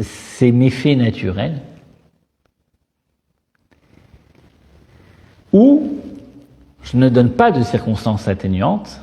ces 0.00 0.52
méfaits 0.52 0.96
naturels. 0.96 1.60
Ou 5.52 5.98
je 6.82 6.96
ne 6.96 7.08
donne 7.08 7.32
pas 7.32 7.50
de 7.50 7.62
circonstances 7.62 8.28
atténuantes, 8.28 9.00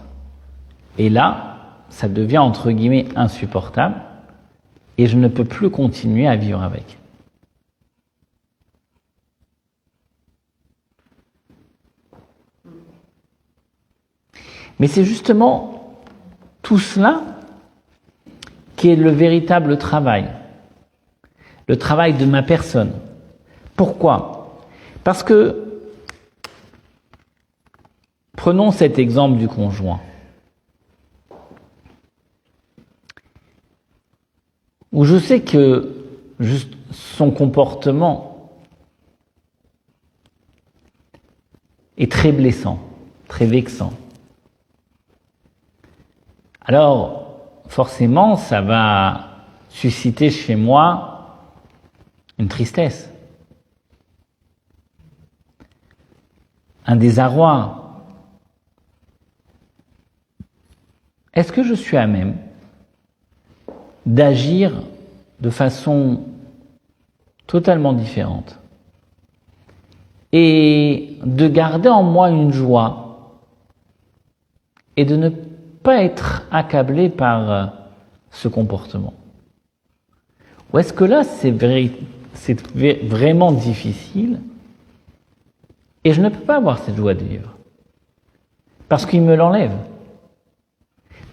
et 0.98 1.10
là, 1.10 1.58
ça 1.90 2.08
devient 2.08 2.38
entre 2.38 2.72
guillemets 2.72 3.08
insupportable, 3.16 3.96
et 4.98 5.08
je 5.08 5.18
ne 5.18 5.28
peux 5.28 5.46
plus 5.46 5.70
continuer 5.70 6.28
à 6.28 6.36
vivre 6.36 6.62
avec. 6.62 6.98
Mais 14.80 14.88
c'est 14.88 15.06
justement 15.06 15.98
tout 16.62 16.80
cela 16.80 17.22
qui 18.76 18.90
est 18.90 18.96
le 18.96 19.10
véritable 19.10 19.78
travail, 19.78 20.30
le 21.68 21.78
travail 21.78 22.14
de 22.14 22.26
ma 22.26 22.44
personne. 22.44 22.92
Pourquoi? 23.76 24.62
Parce 25.04 25.24
que 25.24 25.66
Prenons 28.46 28.72
cet 28.72 29.00
exemple 29.00 29.38
du 29.38 29.48
conjoint. 29.48 30.02
Où 34.96 35.04
je 35.04 35.20
sais 35.20 35.42
que 35.42 35.94
juste 36.40 36.74
son 36.92 37.30
comportement 37.30 38.50
est 41.98 42.12
très 42.12 42.32
blessant, 42.32 42.80
très 43.28 43.46
vexant. 43.46 43.92
Alors, 46.62 47.28
forcément, 47.68 48.38
ça 48.38 48.62
va 48.62 49.32
susciter 49.70 50.32
chez 50.32 50.56
moi 50.56 51.42
une 52.40 52.48
tristesse, 52.48 53.12
un 56.86 56.96
désarroi, 56.96 57.82
Est-ce 61.34 61.52
que 61.52 61.64
je 61.64 61.74
suis 61.74 61.98
à 61.98 62.08
même? 62.08 62.38
D'agir 64.06 64.72
de 65.40 65.50
façon 65.50 66.22
totalement 67.48 67.94
différente. 67.94 68.60
Et 70.32 71.18
de 71.24 71.48
garder 71.48 71.90
en 71.90 72.04
moi 72.04 72.30
une 72.30 72.52
joie 72.52 73.42
et 74.98 75.06
de 75.06 75.16
ne 75.16 75.30
pas 75.30 76.04
être 76.04 76.44
accablé 76.52 77.10
par 77.10 77.52
euh, 77.52 77.66
ce 78.32 78.48
comportement. 78.48 79.14
Ou 80.74 80.80
est-ce 80.80 80.92
que 80.92 81.06
là 81.06 81.24
c'est 81.24 81.52
vrai, 81.52 81.92
vraiment 83.04 83.52
difficile 83.52 84.42
et 86.04 86.14
je 86.14 86.22
ne 86.22 86.30
peux 86.30 86.42
pas 86.42 86.58
avoir 86.58 86.80
cette 86.80 86.96
joie 86.96 87.14
de 87.14 87.24
vivre? 87.24 87.56
Parce 88.90 89.06
qu'il 89.06 89.22
me 89.22 89.36
l'enlève. 89.36 89.76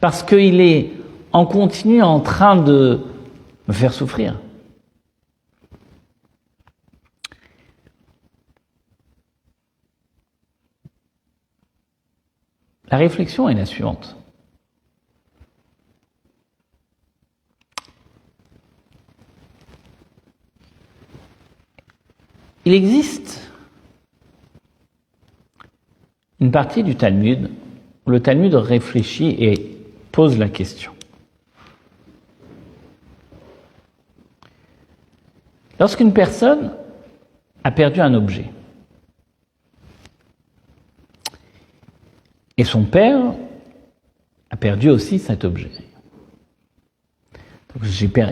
Parce 0.00 0.22
qu'il 0.22 0.60
est 0.60 0.92
en 1.32 1.46
continu 1.46 2.02
en 2.02 2.20
train 2.20 2.56
de 2.56 3.00
me 3.68 3.72
faire 3.72 3.92
souffrir. 3.92 4.38
La 12.90 12.98
réflexion 12.98 13.48
est 13.48 13.54
la 13.54 13.64
suivante. 13.64 14.16
Il 22.64 22.74
existe 22.74 23.50
une 26.38 26.50
partie 26.50 26.84
du 26.84 26.94
Talmud 26.94 27.50
où 28.06 28.10
le 28.10 28.20
Talmud 28.20 28.54
réfléchit 28.54 29.36
et 29.38 29.78
pose 30.12 30.38
la 30.38 30.48
question. 30.48 30.92
Lorsqu'une 35.82 36.12
personne 36.12 36.70
a 37.64 37.72
perdu 37.72 38.00
un 38.00 38.14
objet, 38.14 38.48
et 42.56 42.62
son 42.62 42.84
père 42.84 43.34
a 44.50 44.56
perdu 44.56 44.90
aussi 44.90 45.18
cet 45.18 45.42
objet. 45.44 45.72
Donc 47.74 47.82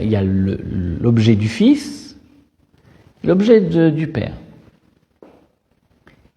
il 0.00 0.08
y 0.08 0.14
a 0.14 0.22
l'objet 0.22 1.34
du 1.34 1.48
fils, 1.48 2.16
l'objet 3.24 3.60
du 3.90 4.06
père. 4.06 4.34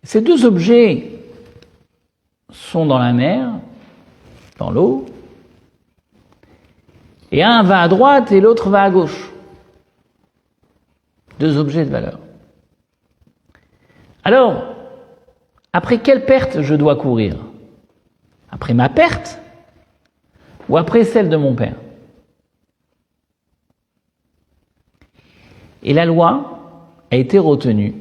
Ces 0.02 0.22
deux 0.22 0.46
objets 0.46 1.12
sont 2.50 2.88
dans 2.88 2.98
la 2.98 3.14
mer, 3.14 3.52
dans 4.58 4.72
l'eau, 4.72 5.06
et 7.32 7.44
un 7.44 7.62
va 7.62 7.82
à 7.82 7.88
droite 7.88 8.32
et 8.32 8.42
l'autre 8.42 8.72
va 8.72 8.82
à 8.82 8.90
gauche. 8.90 9.33
Deux 11.40 11.58
objets 11.58 11.86
de 11.86 11.90
valeur. 11.90 12.20
Alors, 14.24 14.76
après 15.74 16.00
quelle 16.00 16.26
perte 16.26 16.62
je 16.62 16.76
dois 16.76 16.96
courir? 16.96 17.38
Après 18.50 18.74
ma 18.74 18.90
perte 18.90 19.40
ou 20.70 20.78
après 20.78 21.04
celle 21.04 21.30
de 21.30 21.36
mon 21.36 21.56
père? 21.56 21.76
Et 25.82 25.94
la 25.94 26.06
loi 26.06 26.60
a 27.12 27.16
été 27.18 27.38
retenue 27.40 27.94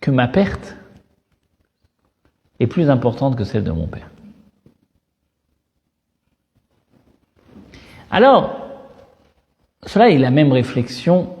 que 0.00 0.10
ma 0.10 0.28
perte 0.28 0.76
est 2.60 2.66
plus 2.66 2.90
importante 2.90 3.36
que 3.36 3.44
celle 3.44 3.64
de 3.64 3.72
mon 3.72 3.86
père. 3.86 4.10
Alors, 8.10 8.56
cela 9.86 10.10
est 10.10 10.18
la 10.18 10.30
même 10.30 10.52
réflexion 10.52 11.34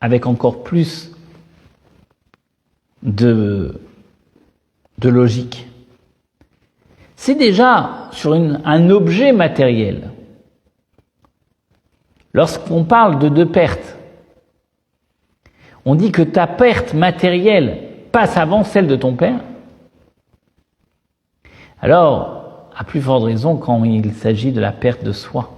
avec 0.00 0.26
encore 0.26 0.62
plus 0.62 1.10
de, 3.02 3.80
de 4.98 5.08
logique. 5.08 5.66
C'est 7.16 7.34
déjà 7.34 8.08
sur 8.12 8.34
un 8.34 8.90
objet 8.90 9.32
matériel. 9.32 10.10
Lorsqu'on 12.34 12.84
parle 12.84 13.18
de 13.18 13.28
deux 13.28 13.46
pertes, 13.46 13.96
on 15.86 15.94
dit 15.94 16.12
que 16.12 16.22
ta 16.22 16.46
perte 16.46 16.92
matérielle 16.92 17.78
passe 18.12 18.36
avant 18.36 18.64
celle 18.64 18.86
de 18.86 18.96
ton 18.96 19.14
père. 19.14 19.40
Alors, 21.80 22.70
à 22.76 22.84
plus 22.84 23.00
forte 23.00 23.24
raison 23.24 23.56
quand 23.56 23.84
il 23.84 24.12
s'agit 24.12 24.52
de 24.52 24.60
la 24.60 24.72
perte 24.72 25.02
de 25.02 25.12
soi. 25.12 25.52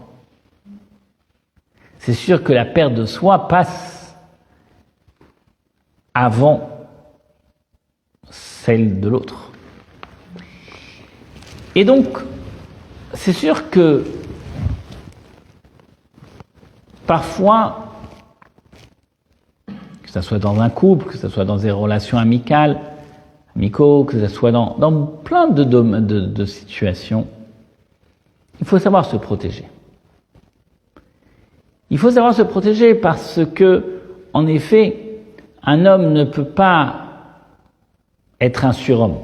C'est 1.98 2.12
sûr 2.12 2.44
que 2.44 2.52
la 2.52 2.64
perte 2.64 2.94
de 2.94 3.06
soi 3.06 3.48
passe 3.48 3.97
avant 6.14 6.68
celle 8.30 9.00
de 9.00 9.08
l'autre. 9.08 9.50
Et 11.74 11.84
donc, 11.84 12.18
c'est 13.14 13.32
sûr 13.32 13.70
que 13.70 14.04
parfois, 17.06 17.94
que 20.02 20.10
ce 20.10 20.20
soit 20.20 20.38
dans 20.38 20.60
un 20.60 20.70
couple, 20.70 21.06
que 21.06 21.16
ce 21.16 21.28
soit 21.28 21.44
dans 21.44 21.56
des 21.56 21.70
relations 21.70 22.18
amicales, 22.18 22.80
amicaux, 23.56 24.04
que 24.04 24.18
ce 24.18 24.28
soit 24.28 24.52
dans, 24.52 25.06
plein 25.24 25.48
de 25.48 26.44
situations, 26.44 27.26
il 28.60 28.66
faut 28.66 28.78
savoir 28.78 29.04
se 29.06 29.16
protéger. 29.16 29.64
Il 31.90 31.98
faut 31.98 32.10
savoir 32.10 32.34
se 32.34 32.42
protéger 32.42 32.94
parce 32.94 33.40
que, 33.54 34.00
en 34.34 34.46
effet, 34.46 35.07
un 35.62 35.86
homme 35.86 36.12
ne 36.12 36.24
peut 36.24 36.44
pas 36.44 37.04
être 38.40 38.64
un 38.64 38.72
surhomme. 38.72 39.16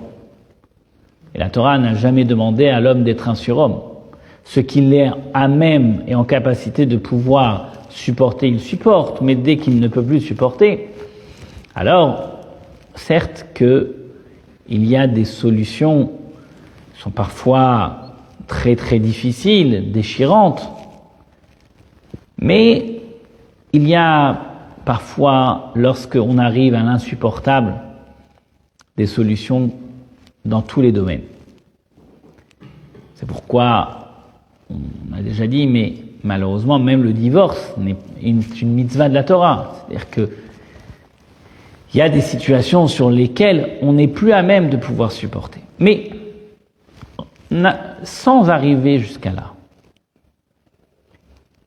Et 1.34 1.38
la 1.38 1.50
Torah 1.50 1.78
n'a 1.78 1.94
jamais 1.94 2.24
demandé 2.24 2.68
à 2.68 2.80
l'homme 2.80 3.04
d'être 3.04 3.28
un 3.28 3.34
surhomme. 3.34 3.80
Ce 4.44 4.60
qu'il 4.60 4.92
est 4.94 5.10
à 5.32 5.48
même 5.48 6.02
et 6.06 6.14
en 6.14 6.24
capacité 6.24 6.86
de 6.86 6.96
pouvoir 6.96 7.72
supporter, 7.88 8.48
il 8.48 8.60
supporte, 8.60 9.20
mais 9.20 9.34
dès 9.34 9.56
qu'il 9.56 9.80
ne 9.80 9.88
peut 9.88 10.02
plus 10.02 10.20
supporter, 10.20 10.90
alors, 11.74 12.40
certes 12.94 13.46
que 13.54 13.96
il 14.68 14.86
y 14.86 14.96
a 14.96 15.06
des 15.06 15.24
solutions 15.24 16.12
qui 16.94 17.02
sont 17.02 17.10
parfois 17.10 18.14
très 18.46 18.76
très 18.76 18.98
difficiles, 18.98 19.92
déchirantes, 19.92 20.70
mais 22.38 23.00
il 23.72 23.88
y 23.88 23.94
a 23.94 24.53
parfois, 24.84 25.72
lorsqu'on 25.74 26.38
arrive 26.38 26.74
à 26.74 26.82
l'insupportable, 26.82 27.74
des 28.96 29.06
solutions 29.06 29.70
dans 30.44 30.62
tous 30.62 30.80
les 30.80 30.92
domaines. 30.92 31.22
C'est 33.14 33.26
pourquoi, 33.26 34.10
on 34.70 35.16
a 35.16 35.22
déjà 35.22 35.46
dit, 35.46 35.66
mais 35.66 35.94
malheureusement, 36.22 36.78
même 36.78 37.02
le 37.02 37.12
divorce 37.12 37.74
est 37.86 38.26
une, 38.26 38.42
une 38.60 38.74
mitzvah 38.74 39.08
de 39.08 39.14
la 39.14 39.24
Torah. 39.24 39.86
C'est-à-dire 39.88 40.10
que 40.10 40.30
il 41.94 41.98
y 41.98 42.02
a 42.02 42.08
des 42.08 42.20
situations 42.20 42.88
sur 42.88 43.08
lesquelles 43.08 43.78
on 43.80 43.92
n'est 43.92 44.08
plus 44.08 44.32
à 44.32 44.42
même 44.42 44.68
de 44.68 44.76
pouvoir 44.76 45.12
supporter. 45.12 45.60
Mais 45.78 46.10
sans 48.02 48.50
arriver 48.50 48.98
jusqu'à 48.98 49.30
là, 49.30 49.52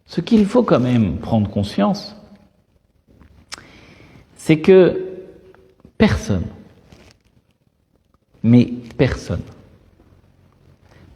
ce 0.05 0.19
qu'il 0.19 0.45
faut 0.45 0.63
quand 0.63 0.81
même 0.81 1.15
prendre 1.17 1.49
conscience, 1.49 2.16
c'est 4.47 4.59
que 4.59 5.01
personne, 5.97 6.45
mais 8.43 8.63
personne, 8.97 9.41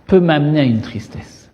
peut 0.05 0.19
m'amener 0.19 0.59
à 0.59 0.63
une 0.63 0.81
tristesse. 0.81 1.49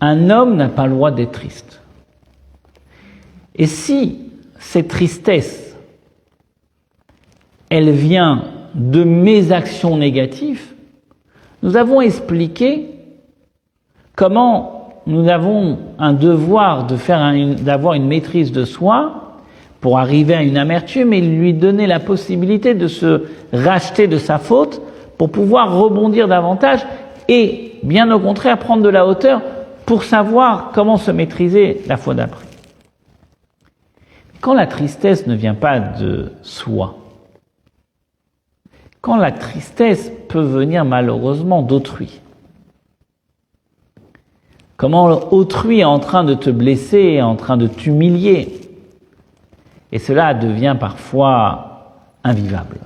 Un 0.00 0.28
homme 0.28 0.56
n'a 0.56 0.68
pas 0.68 0.88
le 0.88 0.94
droit 0.94 1.12
d'être 1.12 1.30
triste. 1.30 1.80
Et 3.54 3.68
si 3.68 4.32
cette 4.58 4.88
tristesse, 4.88 5.76
elle 7.70 7.92
vient 7.92 8.42
de 8.74 9.04
mes 9.04 9.52
actions 9.52 9.96
négatives, 9.96 10.74
nous 11.62 11.76
avons 11.76 12.00
expliqué 12.00 12.90
comment 14.16 14.77
nous 15.08 15.26
avons 15.28 15.78
un 15.98 16.12
devoir 16.12 16.86
de 16.86 16.96
faire 16.96 17.32
d'avoir 17.60 17.94
une 17.94 18.06
maîtrise 18.06 18.52
de 18.52 18.66
soi 18.66 19.38
pour 19.80 19.98
arriver 19.98 20.34
à 20.34 20.42
une 20.42 20.58
amertume 20.58 21.14
et 21.14 21.22
lui 21.22 21.54
donner 21.54 21.86
la 21.86 21.98
possibilité 21.98 22.74
de 22.74 22.88
se 22.88 23.24
racheter 23.52 24.06
de 24.06 24.18
sa 24.18 24.38
faute 24.38 24.82
pour 25.16 25.30
pouvoir 25.30 25.74
rebondir 25.74 26.28
davantage 26.28 26.84
et 27.26 27.72
bien 27.82 28.10
au 28.12 28.20
contraire 28.20 28.58
prendre 28.58 28.82
de 28.82 28.88
la 28.90 29.06
hauteur 29.06 29.40
pour 29.86 30.04
savoir 30.04 30.72
comment 30.74 30.98
se 30.98 31.10
maîtriser 31.10 31.80
la 31.86 31.96
fois 31.96 32.12
d'après. 32.12 32.44
Quand 34.42 34.52
la 34.52 34.66
tristesse 34.66 35.26
ne 35.26 35.34
vient 35.34 35.54
pas 35.54 35.80
de 35.80 36.32
soi, 36.42 36.96
quand 39.00 39.16
la 39.16 39.32
tristesse 39.32 40.12
peut 40.28 40.42
venir 40.42 40.84
malheureusement 40.84 41.62
d'autrui, 41.62 42.20
Comment 44.78 45.32
autrui 45.32 45.80
est 45.80 45.84
en 45.84 45.98
train 45.98 46.22
de 46.22 46.34
te 46.34 46.50
blesser, 46.50 47.20
en 47.20 47.34
train 47.34 47.56
de 47.56 47.66
t'humilier. 47.66 48.60
Et 49.90 49.98
cela 49.98 50.34
devient 50.34 50.76
parfois 50.78 51.96
invivable. 52.22 52.78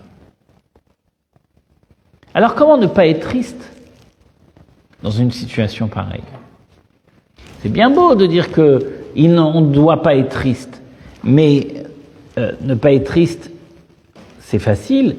Alors 2.32 2.55
comment 2.55 2.78
ne 2.78 2.86
pas 2.86 3.07
être 3.07 3.20
triste 3.20 3.70
dans 5.03 5.11
une 5.11 5.30
situation 5.30 5.86
pareille? 5.88 6.22
C'est 7.61 7.68
bien 7.68 7.90
beau 7.90 8.14
de 8.14 8.24
dire 8.24 8.51
que 8.51 9.01
on 9.14 9.61
ne 9.61 9.74
doit 9.74 10.01
pas 10.01 10.14
être 10.14 10.30
triste, 10.30 10.80
mais 11.22 11.84
euh, 12.38 12.53
ne 12.62 12.74
pas 12.74 12.95
être 12.95 13.05
triste, 13.05 13.51
c'est 14.40 14.59
facile 14.59 15.16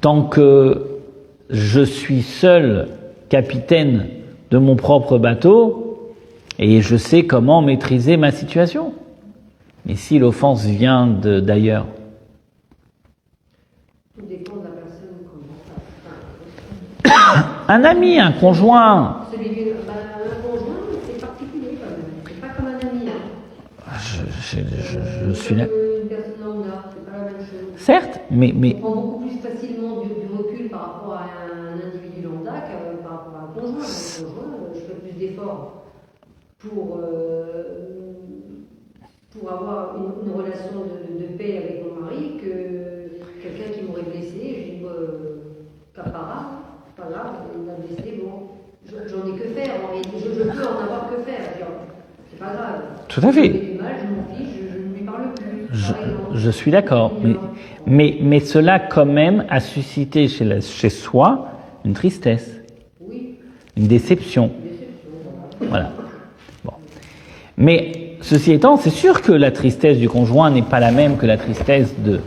tant 0.00 0.22
que 0.22 0.86
je 1.50 1.82
suis 1.82 2.22
seul 2.22 2.88
capitaine 3.28 4.08
de 4.52 4.58
mon 4.58 4.76
propre 4.76 5.16
bateau 5.16 6.12
et 6.58 6.82
je 6.82 6.96
sais 6.96 7.24
comment 7.24 7.62
maîtriser 7.62 8.18
ma 8.18 8.30
situation. 8.30 8.92
Mais 9.86 9.94
si 9.96 10.18
l'offense 10.18 10.66
vient 10.66 11.06
d'ailleurs, 11.06 11.86
un 17.68 17.84
ami, 17.84 18.20
un 18.20 18.32
conjoint. 18.32 19.16
Bah, 19.32 19.32
un 19.32 20.46
conjoint, 20.46 20.74
c'est 21.06 21.18
particulier 21.18 21.78
quand 21.80 21.90
même. 21.90 22.04
C'est 22.28 22.40
pas 22.40 22.48
comme 22.48 22.66
un 22.66 22.78
ami. 22.78 23.08
Hein. 23.08 23.22
Je, 23.98 24.58
je, 24.58 25.28
je, 25.28 25.32
suis 25.32 25.54
là. 25.54 25.64
Une 25.64 26.08
personne 26.08 26.34
lambda, 26.44 26.90
c'est 26.90 27.10
pas 27.10 27.16
la 27.16 27.24
même 27.24 27.40
chose. 27.40 27.72
Certes, 27.78 28.20
mais. 28.30 28.52
mais... 28.54 28.76
On 28.76 28.80
prend 28.82 28.96
beaucoup 28.96 29.26
plus 29.26 29.38
facilement 29.38 30.02
du, 30.02 30.08
du 30.08 30.26
recul 30.36 30.68
par 30.68 30.80
rapport 30.80 31.14
à 31.14 31.24
un 31.50 31.88
individu 31.88 32.22
lambda 32.22 32.52
que 32.52 33.02
par 33.02 33.12
rapport 33.12 33.34
à 33.34 33.44
un 33.44 33.60
conjoint. 33.60 34.31
Pour, 36.58 37.00
euh, 37.02 37.62
pour 39.32 39.50
avoir 39.50 39.96
une, 39.96 40.28
une 40.28 40.32
relation 40.36 40.72
de, 40.84 41.12
de- 41.12 41.22
de 41.22 41.36
paix 41.36 41.56
avec 41.58 41.82
mon 41.84 42.00
mari 42.02 42.36
que 42.40 43.20
quelqu'un 43.42 43.72
qui 43.72 43.82
m'aurait 43.84 44.02
blessé. 44.02 44.38
Je 44.38 44.72
dis, 44.78 44.84
euh, 44.84 45.36
capara, 45.94 46.62
pas 46.96 47.08
grave, 47.10 47.34
il 47.56 47.62
m'a 47.62 47.72
blessé, 47.74 48.20
bon, 48.22 48.50
je- 48.86 49.08
j'en 49.10 49.26
ai 49.26 49.36
que 49.38 49.48
faire. 49.48 49.74
Je, 50.14 50.18
je 50.28 50.42
peux 50.44 50.66
en 50.66 50.82
avoir 50.84 51.10
que 51.10 51.22
faire. 51.22 51.40
C'est 52.30 52.38
pas 52.38 52.52
grave. 52.52 52.82
Tout 53.08 53.20
à 53.26 53.32
fait. 53.32 53.44
Je 53.46 53.50
lui 53.52 53.58
fais 53.58 53.74
mal, 53.82 53.94
je 54.00 54.14
m'en 54.14 54.24
fiche, 54.36 54.60
je, 54.60 54.78
je 54.78 54.88
ne 54.88 54.94
lui 54.94 55.04
parle 55.04 55.34
plus. 55.34 55.76
Je, 55.76 55.92
par 55.92 56.04
exemple. 56.04 56.26
je 56.30 56.50
suis 56.50 56.70
d'accord. 56.70 57.18
Mais, 57.24 57.40
mais, 57.86 58.18
mais 58.20 58.40
cela, 58.40 58.78
quand 58.78 59.06
même, 59.06 59.44
a 59.50 59.58
suscité 59.60 60.28
chez, 60.28 60.44
la- 60.44 60.60
chez 60.60 60.90
soi 60.90 61.48
une 61.84 61.94
tristesse, 61.94 62.60
Oui, 63.08 63.34
une 63.76 63.88
déception. 63.88 64.52
Voilà. 65.68 65.90
Bon. 66.64 66.72
Mais 67.56 68.16
ceci 68.20 68.52
étant, 68.52 68.76
c'est 68.76 68.90
sûr 68.90 69.22
que 69.22 69.32
la 69.32 69.50
tristesse 69.50 69.98
du 69.98 70.08
conjoint 70.08 70.50
n'est 70.50 70.62
pas 70.62 70.80
la 70.80 70.90
même 70.92 71.16
que 71.16 71.26
la 71.26 71.36
tristesse 71.36 71.94
de- 71.98 72.20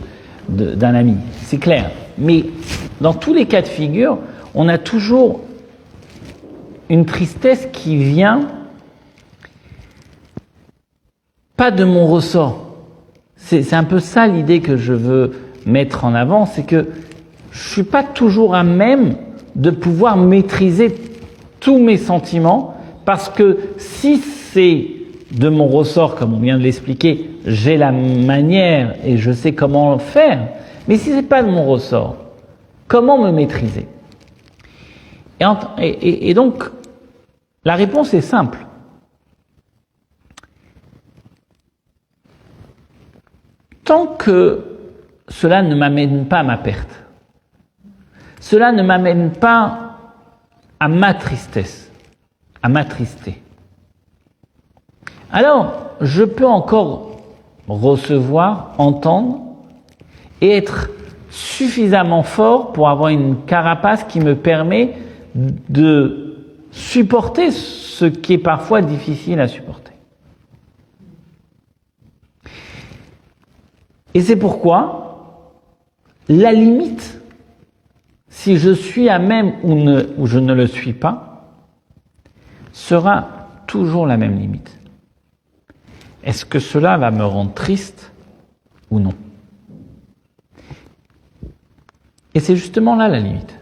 de- 0.48 0.74
d'un 0.74 0.94
ami. 0.94 1.14
C'est 1.42 1.58
clair. 1.58 1.90
Mais 2.18 2.44
dans 3.00 3.14
tous 3.14 3.34
les 3.34 3.46
cas 3.46 3.62
de 3.62 3.66
figure, 3.68 4.18
on 4.54 4.68
a 4.68 4.78
toujours 4.78 5.40
une 6.88 7.04
tristesse 7.04 7.68
qui 7.72 7.96
vient 7.96 8.48
pas 11.56 11.70
de 11.70 11.84
mon 11.84 12.06
ressort. 12.06 12.62
C'est 13.36 13.62
c'est 13.62 13.76
un 13.76 13.84
peu 13.84 13.98
ça 13.98 14.26
l'idée 14.26 14.60
que 14.60 14.76
je 14.76 14.92
veux 14.92 15.32
mettre 15.66 16.04
en 16.04 16.14
avant, 16.14 16.46
c'est 16.46 16.64
que 16.64 16.86
je 17.50 17.68
suis 17.68 17.82
pas 17.82 18.02
toujours 18.02 18.54
à 18.54 18.62
même 18.62 19.16
de 19.56 19.70
pouvoir 19.70 20.16
maîtriser 20.16 20.94
tous 21.60 21.78
mes 21.78 21.96
sentiments, 21.96 22.75
parce 23.06 23.30
que 23.30 23.58
si 23.78 24.18
c'est 24.18 24.88
de 25.30 25.48
mon 25.48 25.68
ressort, 25.68 26.16
comme 26.16 26.34
on 26.34 26.40
vient 26.40 26.58
de 26.58 26.62
l'expliquer, 26.62 27.30
j'ai 27.46 27.76
la 27.78 27.92
manière 27.92 28.96
et 29.04 29.16
je 29.16 29.32
sais 29.32 29.54
comment 29.54 29.98
faire, 29.98 30.48
mais 30.86 30.98
si 30.98 31.12
c'est 31.12 31.22
pas 31.22 31.42
de 31.42 31.48
mon 31.48 31.64
ressort, 31.64 32.16
comment 32.88 33.16
me 33.16 33.30
maîtriser? 33.30 33.86
Et- 35.78 36.30
et 36.30 36.34
donc, 36.34 36.64
la 37.64 37.74
réponse 37.76 38.12
est 38.12 38.20
simple. 38.20 38.58
Tant 43.84 44.06
que 44.06 44.64
cela 45.28 45.62
ne 45.62 45.74
m'amène 45.76 46.26
pas 46.26 46.40
à 46.40 46.42
ma 46.42 46.56
perte, 46.56 46.90
cela 48.40 48.72
ne 48.72 48.82
m'amène 48.82 49.30
pas 49.30 49.98
à 50.80 50.88
ma 50.88 51.14
tristesse, 51.14 51.85
à 52.66 52.68
m'attrister. 52.68 53.40
Alors, 55.30 55.92
je 56.00 56.24
peux 56.24 56.48
encore 56.48 57.20
recevoir, 57.68 58.74
entendre 58.78 59.40
et 60.40 60.50
être 60.50 60.90
suffisamment 61.30 62.24
fort 62.24 62.72
pour 62.72 62.88
avoir 62.88 63.10
une 63.10 63.44
carapace 63.44 64.02
qui 64.02 64.18
me 64.18 64.34
permet 64.34 64.94
de 65.36 66.38
supporter 66.72 67.52
ce 67.52 68.06
qui 68.06 68.32
est 68.32 68.38
parfois 68.38 68.82
difficile 68.82 69.38
à 69.38 69.46
supporter. 69.46 69.92
Et 74.12 74.22
c'est 74.22 74.34
pourquoi 74.34 75.44
la 76.28 76.52
limite, 76.52 77.20
si 78.28 78.56
je 78.56 78.72
suis 78.72 79.08
à 79.08 79.20
même 79.20 79.52
ou, 79.62 79.76
ou 80.18 80.26
je 80.26 80.40
ne 80.40 80.52
le 80.52 80.66
suis 80.66 80.92
pas, 80.92 81.35
sera 82.76 83.26
toujours 83.66 84.06
la 84.06 84.18
même 84.18 84.38
limite. 84.38 84.78
Est-ce 86.22 86.44
que 86.44 86.58
cela 86.58 86.98
va 86.98 87.10
me 87.10 87.24
rendre 87.24 87.54
triste 87.54 88.12
ou 88.90 89.00
non? 89.00 89.14
Et 92.34 92.40
c'est 92.40 92.54
justement 92.54 92.94
là 92.94 93.08
la 93.08 93.18
limite. 93.18 93.58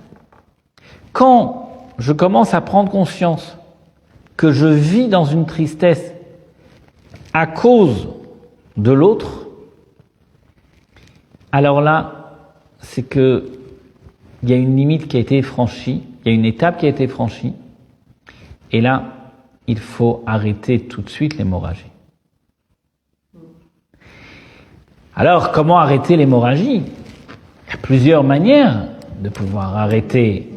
Quand 1.12 1.70
je 1.98 2.12
commence 2.12 2.54
à 2.54 2.60
prendre 2.60 2.90
conscience 2.90 3.56
que 4.36 4.50
je 4.50 4.66
vis 4.66 5.06
dans 5.06 5.24
une 5.24 5.46
tristesse 5.46 6.12
à 7.32 7.46
cause 7.46 8.08
de 8.76 8.90
l'autre, 8.90 9.46
alors 11.52 11.80
là, 11.80 12.32
c'est 12.80 13.04
que 13.04 13.52
il 14.42 14.50
y 14.50 14.52
a 14.52 14.56
une 14.56 14.76
limite 14.76 15.06
qui 15.06 15.16
a 15.16 15.20
été 15.20 15.40
franchie, 15.40 16.02
il 16.24 16.28
y 16.28 16.32
a 16.32 16.34
une 16.34 16.44
étape 16.44 16.78
qui 16.78 16.86
a 16.86 16.88
été 16.88 17.06
franchie, 17.06 17.54
et 18.72 18.80
là, 18.80 19.04
il 19.66 19.78
faut 19.78 20.22
arrêter 20.26 20.80
tout 20.80 21.02
de 21.02 21.08
suite 21.08 21.36
l'hémorragie. 21.36 21.90
Alors, 25.16 25.52
comment 25.52 25.78
arrêter 25.78 26.16
l'hémorragie? 26.16 26.82
Il 27.66 27.70
y 27.70 27.74
a 27.74 27.76
plusieurs 27.76 28.24
manières 28.24 28.88
de 29.20 29.28
pouvoir 29.28 29.76
arrêter. 29.76 30.50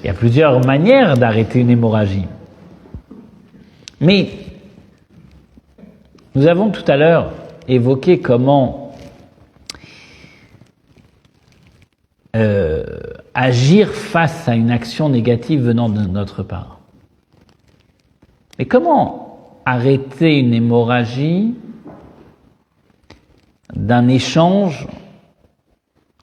Il 0.00 0.06
y 0.06 0.08
a 0.08 0.14
plusieurs 0.14 0.64
manières 0.64 1.16
d'arrêter 1.16 1.60
une 1.60 1.70
hémorragie. 1.70 2.26
Mais 4.00 4.30
nous 6.34 6.46
avons 6.46 6.70
tout 6.70 6.84
à 6.90 6.96
l'heure 6.96 7.30
évoqué 7.68 8.20
comment 8.20 8.94
euh, 12.34 12.84
agir 13.34 13.88
face 13.88 14.48
à 14.48 14.54
une 14.54 14.70
action 14.70 15.08
négative 15.08 15.62
venant 15.62 15.88
de 15.88 16.00
notre 16.00 16.42
part. 16.42 16.80
Mais 18.58 18.66
comment 18.66 19.60
arrêter 19.64 20.38
une 20.38 20.52
hémorragie 20.52 21.54
d'un 23.74 24.08
échange 24.08 24.86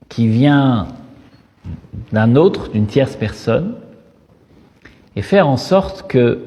qui 0.08 0.28
vient 0.28 0.88
d'un 2.12 2.36
autre, 2.36 2.70
d'une 2.70 2.88
tierce 2.88 3.16
personne, 3.16 3.76
et 5.16 5.22
faire 5.22 5.48
en 5.48 5.58
sorte 5.58 6.08
que 6.08 6.46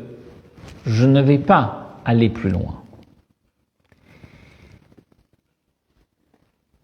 je 0.86 1.06
ne 1.06 1.20
vais 1.20 1.38
pas 1.38 1.98
aller 2.04 2.28
plus 2.28 2.50
loin? 2.50 2.82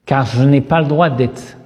Car 0.07 0.27
je 0.27 0.43
n'ai 0.43 0.61
pas 0.61 0.81
le 0.81 0.89
droit 0.89 1.11
d'être 1.11 1.59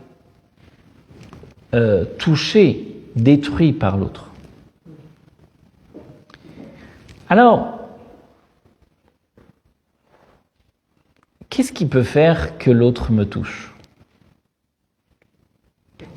euh, 1.74 2.04
touché, 2.18 2.86
détruit 3.16 3.72
par 3.72 3.96
l'autre. 3.96 4.30
Alors, 7.28 7.78
qu'est-ce 11.48 11.72
qui 11.72 11.86
peut 11.86 12.02
faire 12.02 12.58
que 12.58 12.70
l'autre 12.70 13.12
me 13.12 13.24
touche? 13.24 13.72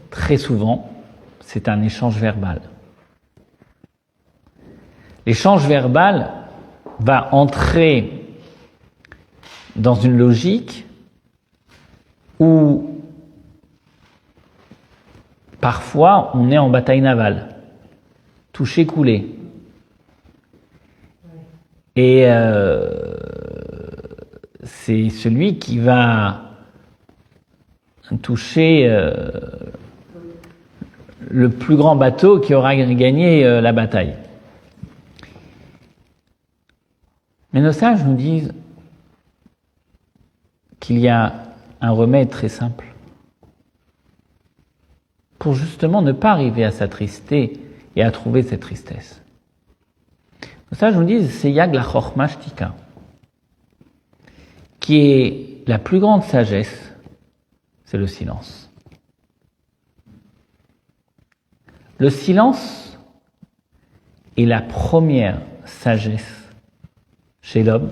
Très 0.09 0.37
souvent, 0.37 0.91
c'est 1.39 1.69
un 1.69 1.81
échange 1.83 2.17
verbal. 2.17 2.61
L'échange 5.25 5.65
verbal 5.67 6.31
va 6.99 7.33
entrer 7.33 8.25
dans 9.75 9.95
une 9.95 10.17
logique 10.17 10.85
où 12.39 12.94
parfois 15.65 16.29
on 16.35 16.51
est 16.51 16.59
en 16.59 16.69
bataille 16.69 17.01
navale, 17.01 17.47
touché, 18.53 18.85
coulé. 18.85 19.35
Et 21.95 22.25
euh, 22.27 23.15
c'est 24.61 25.09
celui 25.09 25.57
qui 25.57 25.79
va 25.79 26.51
toucher 28.21 28.85
euh, 28.87 29.39
le 31.31 31.49
plus 31.49 31.75
grand 31.75 31.95
bateau 31.95 32.39
qui 32.39 32.53
aura 32.53 32.75
gagné 32.75 33.43
euh, 33.43 33.59
la 33.59 33.71
bataille. 33.71 34.13
Mais 37.53 37.61
nos 37.61 37.71
sages 37.71 38.05
nous 38.05 38.13
disent 38.13 38.53
qu'il 40.79 40.99
y 40.99 41.07
a 41.07 41.33
un 41.81 41.89
remède 41.89 42.29
très 42.29 42.49
simple 42.49 42.85
pour 45.45 45.53
justement 45.53 46.01
ne 46.01 46.11
pas 46.11 46.31
arriver 46.31 46.63
à 46.63 46.71
s'attrister 46.71 47.59
et 47.95 48.01
à 48.01 48.09
trouver 48.09 48.41
cette 48.41 48.61
tristesse. 48.61 49.21
Nos 50.71 50.77
sages 50.79 50.95
nous 50.95 51.03
disent 51.03 51.29
c'est 51.29 51.51
Yag 51.51 51.71
la 51.71 51.85
qui 54.79 54.97
est 54.97 55.67
la 55.67 55.77
plus 55.77 55.99
grande 55.99 56.23
sagesse, 56.23 56.91
c'est 57.83 57.99
le 57.99 58.07
silence. 58.07 58.71
Le 61.99 62.09
silence 62.09 62.97
est 64.37 64.45
la 64.45 64.63
première 64.63 65.39
sagesse 65.63 66.49
chez 67.43 67.61
l'homme 67.61 67.91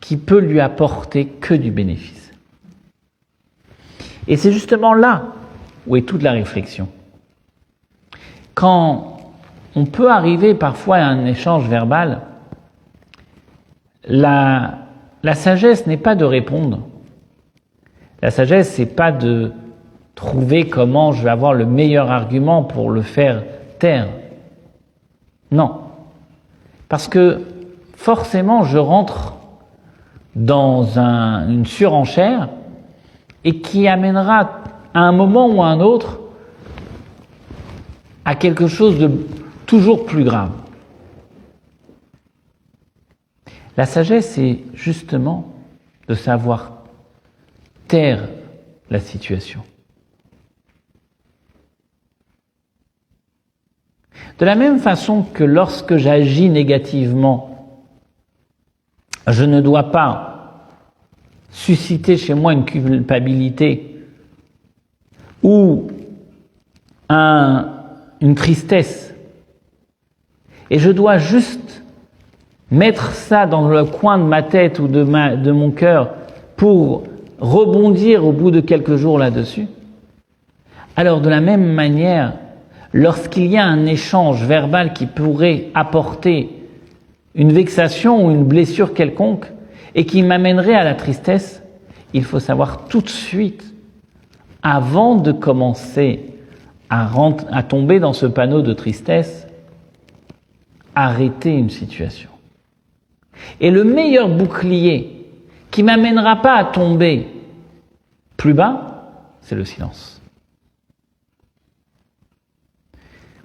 qui 0.00 0.16
peut 0.16 0.40
lui 0.40 0.58
apporter 0.58 1.26
que 1.26 1.54
du 1.54 1.70
bénéfice. 1.70 2.32
Et 4.26 4.36
c'est 4.36 4.50
justement 4.50 4.92
là 4.92 5.34
où 5.86 5.96
est 5.96 6.02
toute 6.02 6.22
la 6.22 6.32
réflexion. 6.32 6.88
Quand 8.54 9.14
on 9.76 9.84
peut 9.84 10.10
arriver 10.10 10.54
parfois 10.54 10.96
à 10.96 11.06
un 11.06 11.26
échange 11.26 11.68
verbal. 11.68 12.20
La, 14.06 14.78
la 15.22 15.34
sagesse 15.34 15.86
n'est 15.86 15.96
pas 15.96 16.14
de 16.14 16.24
répondre. 16.24 16.80
La 18.22 18.30
sagesse, 18.30 18.70
c'est 18.70 18.94
pas 18.94 19.12
de 19.12 19.52
trouver 20.14 20.68
comment 20.68 21.12
je 21.12 21.24
vais 21.24 21.30
avoir 21.30 21.54
le 21.54 21.66
meilleur 21.66 22.10
argument 22.10 22.62
pour 22.62 22.90
le 22.90 23.02
faire 23.02 23.42
taire. 23.78 24.08
Non. 25.50 25.80
Parce 26.88 27.08
que 27.08 27.42
forcément, 27.96 28.62
je 28.62 28.78
rentre 28.78 29.34
dans 30.36 30.98
un, 30.98 31.48
une 31.48 31.66
surenchère 31.66 32.48
et 33.44 33.60
qui 33.60 33.88
amènera 33.88 34.50
à 34.94 35.00
un 35.00 35.12
moment 35.12 35.48
ou 35.48 35.62
à 35.62 35.66
un 35.66 35.80
autre 35.80 36.20
à 38.24 38.36
quelque 38.36 38.68
chose 38.68 38.98
de 38.98 39.10
toujours 39.66 40.06
plus 40.06 40.24
grave. 40.24 40.52
La 43.76 43.86
sagesse, 43.86 44.34
c'est 44.34 44.60
justement 44.72 45.52
de 46.08 46.14
savoir 46.14 46.84
taire 47.88 48.28
la 48.88 49.00
situation. 49.00 49.62
De 54.38 54.44
la 54.44 54.54
même 54.54 54.78
façon 54.78 55.22
que 55.22 55.44
lorsque 55.44 55.96
j'agis 55.96 56.48
négativement, 56.48 57.82
je 59.26 59.44
ne 59.44 59.60
dois 59.60 59.90
pas 59.90 60.68
susciter 61.50 62.16
chez 62.16 62.34
moi 62.34 62.52
une 62.52 62.64
culpabilité 62.64 63.93
ou 65.44 65.86
un, 67.08 67.68
une 68.20 68.34
tristesse. 68.34 69.14
Et 70.70 70.80
je 70.80 70.90
dois 70.90 71.18
juste 71.18 71.82
mettre 72.70 73.12
ça 73.12 73.46
dans 73.46 73.68
le 73.68 73.84
coin 73.84 74.18
de 74.18 74.24
ma 74.24 74.42
tête 74.42 74.80
ou 74.80 74.88
de, 74.88 75.04
ma, 75.04 75.36
de 75.36 75.52
mon 75.52 75.70
cœur 75.70 76.14
pour 76.56 77.04
rebondir 77.38 78.26
au 78.26 78.32
bout 78.32 78.50
de 78.50 78.60
quelques 78.60 78.96
jours 78.96 79.18
là-dessus. 79.18 79.66
Alors 80.96 81.20
de 81.20 81.28
la 81.28 81.40
même 81.40 81.72
manière, 81.72 82.32
lorsqu'il 82.92 83.46
y 83.46 83.58
a 83.58 83.64
un 83.64 83.84
échange 83.86 84.44
verbal 84.44 84.94
qui 84.94 85.06
pourrait 85.06 85.66
apporter 85.74 86.50
une 87.34 87.52
vexation 87.52 88.26
ou 88.26 88.30
une 88.30 88.44
blessure 88.44 88.94
quelconque 88.94 89.46
et 89.94 90.06
qui 90.06 90.22
m'amènerait 90.22 90.74
à 90.74 90.84
la 90.84 90.94
tristesse, 90.94 91.62
il 92.14 92.24
faut 92.24 92.40
savoir 92.40 92.86
tout 92.86 93.02
de 93.02 93.08
suite, 93.08 93.73
avant 94.64 95.16
de 95.16 95.30
commencer 95.30 96.24
à, 96.88 97.62
tomber 97.62 98.00
dans 98.00 98.14
ce 98.14 98.24
panneau 98.24 98.62
de 98.62 98.72
tristesse, 98.72 99.46
arrêter 100.94 101.50
une 101.50 101.70
situation. 101.70 102.30
Et 103.60 103.70
le 103.70 103.84
meilleur 103.84 104.28
bouclier 104.28 105.26
qui 105.70 105.82
m'amènera 105.82 106.40
pas 106.40 106.54
à 106.54 106.64
tomber 106.64 107.28
plus 108.36 108.54
bas, 108.54 109.10
c'est 109.42 109.54
le 109.54 109.64
silence. 109.64 110.22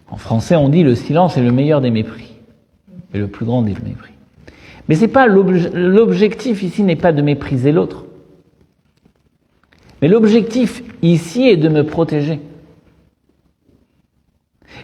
En 0.09 0.17
français, 0.17 0.55
on 0.55 0.70
dit 0.70 0.84
le 0.84 0.95
silence 0.95 1.38
est 1.38 1.43
le 1.43 1.51
meilleur 1.51 1.82
des 1.82 1.91
mépris 1.91 2.34
et 3.13 3.17
le 3.17 3.28
plus 3.28 3.45
grand 3.45 3.61
des 3.63 3.74
mépris. 3.74 4.13
Mais 4.88 4.95
c'est 4.95 5.07
pas 5.07 5.28
l'objectif 5.28 6.63
ici 6.63 6.84
n'est 6.84 6.95
pas 6.95 7.11
de 7.11 7.22
mépriser 7.22 7.72
l'autre. 7.72 8.05
Mais 10.02 10.08
l'objectif 10.08 10.84
ici 11.02 11.47
est 11.47 11.58
de 11.58 11.70
me 11.70 11.86
protéger. 11.86 12.39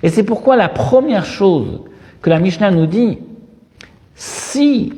Et 0.04 0.10
c'est 0.10 0.24
pourquoi 0.24 0.56
la 0.56 0.70
première 0.70 1.26
chose 1.26 1.82
que 2.22 2.30
la 2.30 2.40
Mishnah 2.40 2.72
nous 2.72 2.86
dit, 2.86 3.20
si 4.16 4.94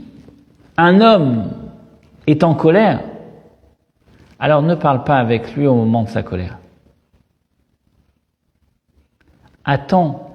un 0.77 1.01
homme 1.01 1.49
est 2.25 2.43
en 2.43 2.55
colère, 2.55 3.01
alors 4.39 4.61
ne 4.61 4.75
parle 4.75 5.03
pas 5.03 5.17
avec 5.17 5.55
lui 5.55 5.67
au 5.67 5.75
moment 5.75 6.03
de 6.03 6.09
sa 6.09 6.23
colère. 6.23 6.57
attend 9.67 10.31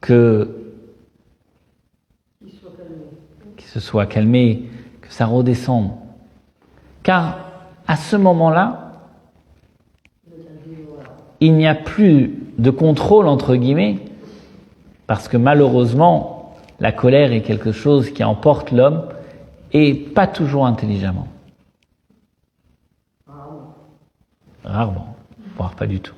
que 0.00 0.48
qu'il 3.56 3.68
se 3.68 3.80
soit 3.80 4.06
calmé, 4.06 4.70
que 5.00 5.12
ça 5.12 5.26
redescende. 5.26 5.90
Car 7.02 7.41
à 7.92 7.96
ce 7.96 8.16
moment-là, 8.16 8.92
il 11.40 11.52
n'y 11.52 11.66
a 11.66 11.74
plus 11.74 12.38
de 12.56 12.70
contrôle 12.70 13.28
entre 13.28 13.54
guillemets, 13.54 13.98
parce 15.06 15.28
que 15.28 15.36
malheureusement, 15.36 16.54
la 16.80 16.90
colère 16.90 17.32
est 17.32 17.42
quelque 17.42 17.70
chose 17.70 18.08
qui 18.08 18.24
emporte 18.24 18.72
l'homme 18.72 19.08
et 19.74 19.92
pas 19.92 20.26
toujours 20.26 20.64
intelligemment. 20.64 21.28
Rarement, 24.64 25.14
voire 25.58 25.74
pas 25.74 25.86
du 25.86 26.00
tout. 26.00 26.14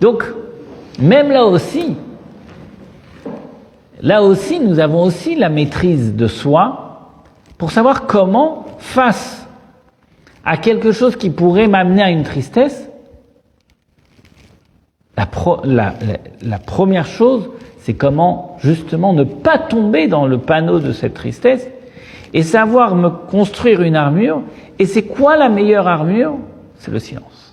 Donc, 0.00 0.22
même 1.00 1.32
là 1.32 1.44
aussi, 1.44 1.96
là 4.00 4.22
aussi, 4.22 4.60
nous 4.60 4.78
avons 4.78 5.02
aussi 5.02 5.34
la 5.34 5.48
maîtrise 5.48 6.14
de 6.14 6.28
soi 6.28 7.10
pour 7.58 7.72
savoir 7.72 8.06
comment, 8.06 8.66
face 8.78 9.43
à 10.44 10.56
quelque 10.56 10.92
chose 10.92 11.16
qui 11.16 11.30
pourrait 11.30 11.68
m'amener 11.68 12.02
à 12.02 12.10
une 12.10 12.22
tristesse, 12.22 12.88
la, 15.16 15.28
la, 15.64 15.94
la 16.42 16.58
première 16.58 17.06
chose, 17.06 17.50
c'est 17.78 17.94
comment 17.94 18.56
justement 18.60 19.12
ne 19.12 19.24
pas 19.24 19.58
tomber 19.58 20.08
dans 20.08 20.26
le 20.26 20.38
panneau 20.38 20.80
de 20.80 20.92
cette 20.92 21.14
tristesse 21.14 21.68
et 22.32 22.42
savoir 22.42 22.94
me 22.94 23.10
construire 23.10 23.82
une 23.82 23.96
armure. 23.96 24.42
Et 24.78 24.86
c'est 24.86 25.04
quoi 25.04 25.36
la 25.36 25.48
meilleure 25.48 25.86
armure? 25.86 26.36
C'est 26.78 26.90
le 26.90 26.98
silence. 26.98 27.44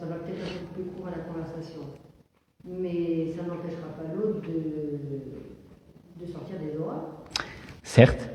ça 0.00 0.06
va 0.06 0.14
peut-être 0.14 0.40
un 0.42 0.74
peu 0.74 0.82
plus 0.82 0.90
court 0.92 1.08
à 1.08 1.10
la 1.10 1.24
conversation. 1.24 1.80
Mais 2.64 3.32
ça 3.34 3.42
n'empêchera 3.42 3.88
pas 3.96 4.14
l'autre 4.14 4.42
de, 4.42 6.24
de, 6.24 6.32
sortir 6.32 6.56
des 6.58 6.76
lois. 6.76 7.24
Certes. 7.82 8.28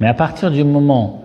Mais 0.00 0.08
à 0.08 0.14
partir 0.14 0.50
du 0.50 0.64
moment. 0.64 1.22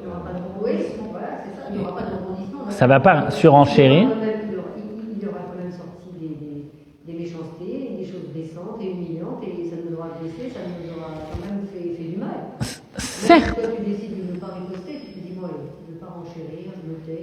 Il 0.00 0.06
n'y 0.06 0.12
aura 0.12 0.24
pas 0.24 0.32
de 0.32 0.42
rebondissement, 0.44 1.08
voilà, 1.10 1.26
c'est 1.44 1.60
ça. 1.60 1.66
Il 1.70 1.78
n'y 1.78 1.84
aura 1.84 1.96
pas 1.96 2.06
de 2.06 2.14
rebondissement. 2.14 2.70
Ça 2.70 2.84
ne 2.86 2.88
va 2.90 3.00
pas 3.00 3.30
surenchérir. 3.30 4.08
Il 4.08 5.22
y 5.22 5.26
aura 5.26 5.38
quand 5.50 5.58
même 5.58 5.72
sorti 5.72 6.08
des, 6.20 6.28
des, 6.28 7.12
des, 7.12 7.18
méchancetés, 7.24 7.96
des 7.98 8.06
choses 8.06 8.28
blessantes 8.32 8.80
et 8.80 8.90
humiliantes, 8.92 9.42
et 9.42 9.68
ça 9.68 9.76
nous 9.84 9.96
aura 9.96 10.10
blessé, 10.20 10.54
ça 10.54 10.60
nous 10.62 10.96
aura 10.96 11.10
quand 11.32 11.44
même 11.44 11.66
fait, 11.66 11.94
fait 11.94 12.10
du 12.10 12.16
mal. 12.16 12.54
Certes. 12.98 13.58
Quand 13.60 13.76
tu 13.76 13.90
décides 13.90 14.28
de 14.28 14.34
ne 14.34 14.38
pas 14.38 14.54
riposter, 14.54 15.00
tu 15.00 15.20
te 15.20 15.26
dis, 15.26 15.34
moi, 15.38 15.50
je 15.50 15.90
ne 15.90 15.94
veux 15.94 15.98
pas 15.98 16.12
renchérir, 16.14 16.70
je 16.78 16.88
me 16.88 16.96
tais, 17.02 17.20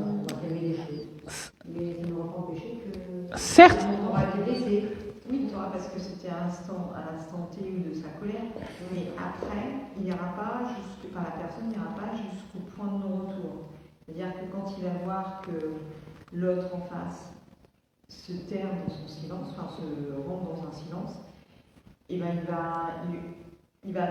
on 0.00 0.22
va 0.22 0.40
calmer 0.40 0.60
les 0.60 0.76
choses. 0.76 1.08
Mais 1.66 1.94
ça 1.94 2.06
ne 2.06 2.12
m'aura 2.12 2.32
pas 2.32 2.38
empêché 2.38 2.78
que. 2.78 3.36
Certes. 3.36 3.86
On 4.02 4.08
aura 4.10 4.22
été 4.24 4.38
blessé. 4.50 4.84
Oui, 5.30 5.48
parce 5.52 5.88
que 5.88 6.00
c'était 6.00 6.28
à 6.28 6.46
l'instant, 6.46 6.90
à 6.96 7.12
l'instant 7.12 7.50
T 7.52 7.60
ou 7.60 7.88
de 7.88 7.94
sa 7.94 8.07
colère, 8.18 8.42
mais 8.92 9.08
après, 9.16 9.78
il 10.00 10.10
pas 10.10 10.62
jusque, 10.76 11.12
enfin, 11.12 11.24
la 11.24 11.42
personne 11.42 11.68
n'ira 11.68 11.94
pas 11.94 12.14
jusqu'au 12.14 12.60
point 12.74 12.86
de 12.86 12.98
non-retour. 13.02 13.68
C'est-à-dire 14.04 14.32
que 14.34 14.52
quand 14.52 14.74
il 14.76 14.84
va 14.84 15.04
voir 15.04 15.42
que 15.42 15.74
l'autre 16.32 16.74
en 16.74 16.80
face 16.80 17.32
se 18.08 18.32
terre 18.32 18.68
dans 18.86 18.92
son 18.92 19.08
silence, 19.08 19.48
enfin 19.52 19.68
se 19.68 20.28
rentre 20.28 20.44
dans 20.44 20.68
un 20.68 20.72
silence, 20.72 21.12
et 22.08 22.18
ben 22.18 22.28
il 22.34 22.50
va, 22.50 22.90
il, 23.10 23.88
il 23.88 23.94
va 23.94 24.06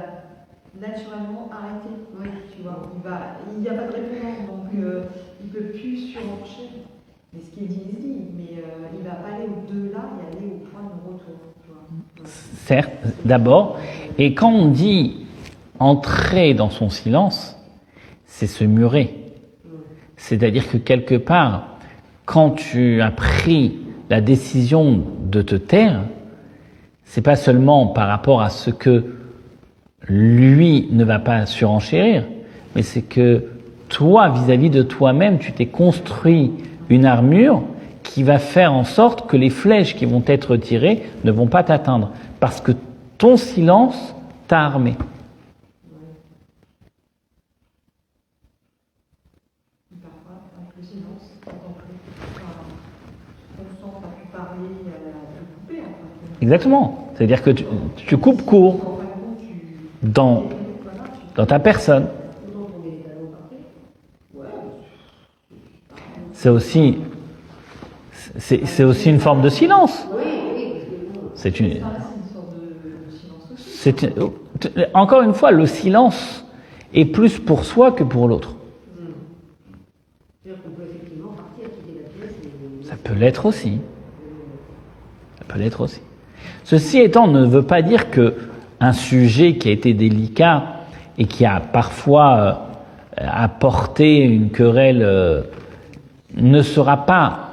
naturellement 0.79 1.49
arrêter. 1.51 1.89
Oui, 2.19 2.27
tu 2.55 2.61
vois, 2.61 2.91
il 2.95 3.01
va, 3.01 3.37
il 3.51 3.59
n'y 3.59 3.69
a 3.69 3.73
pas 3.73 3.87
de 3.87 3.93
réponse, 3.93 4.47
donc 4.47 4.73
euh, 4.75 5.05
il 5.41 5.47
ne 5.47 5.51
peut 5.51 5.71
plus 5.71 5.97
surenchaîner. 5.97 6.83
Mais 7.33 7.41
ce 7.41 7.49
qu'il 7.51 7.67
dit, 7.67 7.81
il 7.89 7.95
dit, 7.95 8.27
mais 8.35 8.63
euh, 8.63 8.87
il 8.93 8.99
ne 8.99 9.09
va 9.09 9.15
pas 9.15 9.35
aller 9.35 9.45
au-delà 9.47 10.09
et 10.21 10.37
aller 10.37 10.47
au 10.47 10.67
point 10.67 10.83
de 10.83 11.13
retour. 11.13 11.46
Certes, 12.65 12.91
d'abord. 13.25 13.77
Et 14.17 14.33
quand 14.33 14.51
on 14.51 14.67
dit 14.67 15.25
entrer 15.79 16.53
dans 16.53 16.69
son 16.69 16.89
silence, 16.89 17.57
c'est 18.25 18.47
se 18.47 18.63
murer. 18.63 19.15
C'est-à-dire 20.17 20.69
que 20.69 20.77
quelque 20.77 21.15
part, 21.15 21.77
quand 22.25 22.51
tu 22.51 23.01
as 23.01 23.11
pris 23.11 23.77
la 24.09 24.21
décision 24.21 25.03
de 25.25 25.41
te 25.41 25.55
taire, 25.55 26.01
c'est 27.05 27.21
pas 27.21 27.35
seulement 27.35 27.87
par 27.87 28.07
rapport 28.07 28.41
à 28.41 28.49
ce 28.49 28.69
que 28.69 29.05
lui 30.07 30.87
ne 30.91 31.03
va 31.03 31.19
pas 31.19 31.45
surenchérir, 31.45 32.25
mais 32.75 32.81
c'est 32.81 33.01
que 33.01 33.45
toi, 33.89 34.29
vis-à-vis 34.29 34.69
-vis 34.69 34.71
de 34.71 34.83
toi-même, 34.83 35.39
tu 35.39 35.53
t'es 35.53 35.67
construit 35.67 36.51
une 36.89 37.05
armure 37.05 37.63
qui 38.17 38.23
va 38.23 38.39
faire 38.39 38.73
en 38.73 38.83
sorte 38.83 39.29
que 39.29 39.37
les 39.37 39.51
flèches 39.51 39.95
qui 39.95 40.05
vont 40.05 40.23
être 40.25 40.57
tirées 40.57 41.03
ne 41.23 41.29
vont 41.29 41.45
pas 41.45 41.61
t'atteindre, 41.61 42.09
parce 42.39 42.61
que 42.61 42.71
ton 43.19 43.37
silence 43.37 44.15
t'a 44.47 44.61
armé. 44.61 44.95
Exactement. 56.41 57.11
C'est-à-dire 57.13 57.43
que 57.43 57.51
tu, 57.51 58.17
coupes 58.17 58.43
court 58.43 58.99
dans, 60.01 60.45
ta 61.35 61.59
personne. 61.59 62.07
C'est 66.33 66.49
aussi, 66.49 66.97
c'est 68.37 68.83
aussi 68.83 69.09
une 69.09 69.19
forme 69.19 69.41
de 69.41 69.49
silence. 69.49 70.07
C'est 71.35 71.59
une, 71.59 71.81
encore 74.93 75.21
une 75.21 75.33
fois, 75.33 75.51
le 75.51 75.65
silence 75.65 76.45
est 76.93 77.05
plus 77.05 77.39
pour 77.39 77.65
soi 77.65 77.91
que 77.91 78.03
pour 78.03 78.27
l'autre. 78.27 78.55
Ça 82.83 82.95
peut 83.03 83.13
l'être 83.13 83.45
aussi. 83.45 83.79
Ça 85.37 85.45
peut 85.47 85.59
l'être 85.59 85.81
aussi. 85.81 86.01
Ceci 86.63 86.99
étant, 86.99 87.27
ne 87.27 87.45
veut 87.45 87.63
pas 87.63 87.81
dire 87.81 88.09
que 88.09 88.35
un 88.79 88.93
sujet 88.93 89.55
qui 89.55 89.69
a 89.69 89.71
été 89.71 89.93
délicat 89.93 90.63
et 91.17 91.25
qui 91.25 91.45
a 91.45 91.59
parfois 91.59 92.37
euh, 92.37 92.53
apporté 93.17 94.17
une 94.19 94.51
querelle 94.51 95.01
euh, 95.01 95.41
ne 96.35 96.61
sera 96.61 97.05
pas 97.05 97.46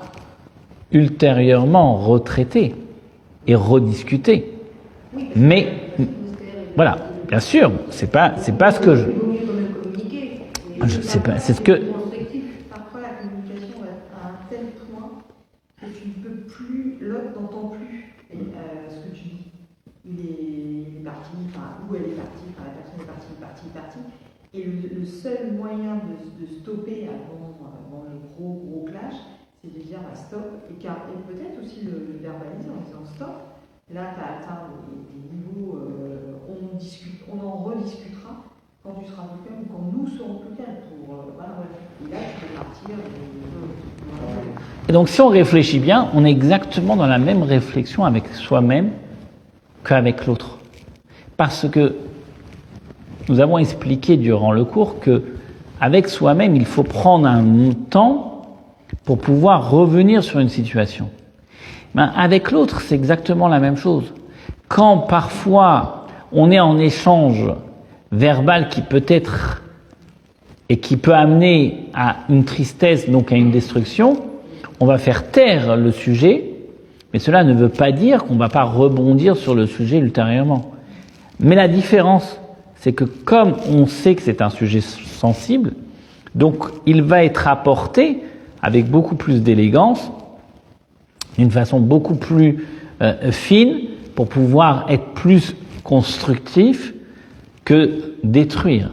ultérieurement 0.95 1.97
retraité 1.97 2.75
et 3.47 3.55
rediscuté. 3.55 4.53
Mais 5.37 5.69
voilà, 6.77 6.97
bien 7.29 7.41
sûr, 7.41 7.71
c'est 7.91 8.11
pas 8.11 8.35
c'est 8.39 8.57
pas 8.57 8.73
ce 8.73 8.81
que 8.81 8.95
je 8.95 9.05
pas, 11.21 11.39
c'est 11.39 11.55
ce 11.55 11.61
que- 11.61 11.73
constructif. 11.93 12.45
Parfois, 12.71 13.01
la 13.01 13.15
communication 13.21 13.81
va 13.81 13.91
à 14.19 14.29
un 14.29 14.37
tel 14.51 14.67
point 14.91 15.11
que 15.81 15.87
tu 15.87 16.09
ne 16.09 16.23
peux 16.25 16.41
plus, 16.47 16.99
l'autre 17.01 17.41
n'entend 17.41 17.69
plus 17.69 18.15
euh, 18.33 18.37
ce 18.91 19.09
que 19.09 19.15
tu 19.17 19.25
dis. 19.25 19.45
Il 20.05 20.21
est, 20.21 20.93
il 20.93 20.97
est 21.01 21.05
parti, 21.05 21.31
enfin, 21.49 21.79
où 21.89 21.95
elle 21.95 22.03
est 22.13 22.17
partie, 22.21 22.45
enfin, 22.53 22.69
la 22.69 22.75
personne 22.83 23.01
est 23.01 23.07
partie, 23.09 23.27
il 23.31 23.39
est 23.39 23.47
parti, 23.47 23.63
il 23.65 23.71
est 23.71 23.81
parti. 23.81 23.99
Et 24.55 24.63
le, 24.65 25.01
le 25.01 25.07
seul 25.07 25.53
moyen 25.57 25.97
de, 26.05 26.15
de 26.43 26.47
stopper 26.61 27.09
avant, 27.09 27.57
avant 27.65 28.05
le 28.11 28.19
gros, 28.37 28.61
gros 28.67 28.85
clash, 28.85 29.19
c'est 29.63 29.73
de 29.73 29.81
dire 29.83 29.99
bah, 30.03 30.15
stop, 30.35 30.61
et, 30.71 30.85
et 30.85 31.35
peut-être 31.35 31.63
aussi 31.63 31.85
le, 31.85 31.93
le 32.13 32.19
verbaliser 32.23 32.71
en 32.71 32.83
disant 32.85 33.05
stop. 33.15 33.35
Là, 33.95 34.15
tu 34.15 34.21
as 34.21 34.39
atteint 34.39 34.63
des, 34.89 35.37
niveaux, 35.37 35.77
euh, 35.77 36.35
on, 36.49 36.77
discute, 36.77 37.21
on 37.31 37.47
en 37.47 37.53
rediscutera 37.65 38.43
quand 38.83 38.95
tu 39.01 39.11
seras 39.11 39.25
plus 39.25 39.49
calme, 39.49 39.65
quand 39.71 39.93
nous 39.93 40.09
serons 40.09 40.39
plus 40.39 40.57
calmes. 40.57 40.77
Pour, 40.89 41.15
euh, 41.15 41.23
voilà. 41.37 41.53
Et 42.07 42.11
là, 42.11 42.19
tu 42.35 42.47
peux 42.47 42.55
partir. 42.55 42.97
Et 44.89 44.93
donc 44.93 45.09
si 45.09 45.21
on 45.21 45.29
réfléchit 45.29 45.79
bien, 45.79 46.09
on 46.15 46.25
est 46.25 46.31
exactement 46.31 46.97
dans 46.97 47.07
la 47.07 47.19
même 47.19 47.43
réflexion 47.43 48.05
avec 48.05 48.29
soi-même 48.29 48.91
qu'avec 49.85 50.27
l'autre. 50.27 50.59
Parce 51.37 51.69
que 51.69 51.97
nous 53.29 53.41
avons 53.41 53.59
expliqué 53.59 54.17
durant 54.17 54.53
le 54.53 54.65
cours 54.65 55.01
que 55.01 55.23
avec 55.81 56.09
soi-même, 56.09 56.55
il 56.55 56.67
faut 56.67 56.83
prendre 56.85 57.27
un 57.27 57.73
temps 57.91 58.34
pour 59.05 59.19
pouvoir 59.19 59.71
revenir 59.71 60.23
sur 60.23 60.41
une 60.41 60.49
situation. 60.49 61.11
Ben, 61.95 62.13
avec 62.17 62.51
l'autre, 62.51 62.81
c'est 62.81 62.95
exactement 62.95 63.49
la 63.49 63.61
même 63.61 63.77
chose. 63.77 64.13
Quand 64.69 64.99
parfois 64.99 66.07
on 66.33 66.51
est 66.51 66.61
en 66.61 66.79
échange 66.79 67.53
verbal 68.11 68.69
qui 68.69 68.81
peut 68.81 69.05
être 69.07 69.63
et 70.69 70.79
qui 70.79 70.97
peut 70.97 71.15
amener 71.15 71.91
à 71.95 72.17
une 72.29 72.45
tristesse, 72.45 73.09
donc 73.09 73.31
à 73.31 73.37
une 73.37 73.51
destruction, 73.51 74.17
on 74.81 74.87
va 74.87 74.99
faire 74.99 75.31
taire 75.31 75.77
le 75.77 75.93
sujet, 75.93 76.51
mais 77.13 77.19
cela 77.19 77.45
ne 77.45 77.55
veut 77.55 77.69
pas 77.69 77.93
dire 77.93 78.25
qu'on 78.25 78.35
ne 78.35 78.39
va 78.39 78.49
pas 78.49 78.65
rebondir 78.65 79.37
sur 79.37 79.55
le 79.55 79.67
sujet 79.67 79.99
ultérieurement. 79.99 80.73
Mais 81.39 81.55
la 81.55 81.69
différence, 81.69 82.41
c'est 82.77 82.93
que 82.93 83.05
comme 83.05 83.55
on 83.71 83.87
sait 83.87 84.15
que 84.15 84.23
c'est 84.23 84.43
un 84.43 84.51
sujet 84.51 84.81
sensible, 84.81 85.75
donc 86.35 86.65
il 86.87 87.03
va 87.03 87.25
être 87.25 87.47
apporté 87.47 88.23
avec 88.65 88.91
beaucoup 88.91 89.15
plus 89.15 89.43
d'élégance, 89.43 90.11
d'une 91.37 91.51
façon 91.51 91.81
beaucoup 91.81 92.15
plus 92.15 92.67
euh, 93.03 93.31
fine, 93.31 93.89
pour 94.15 94.27
pouvoir 94.27 94.87
être 94.89 95.13
plus 95.13 95.55
constructif 95.83 96.95
que 97.67 98.15
détruire. 98.25 98.91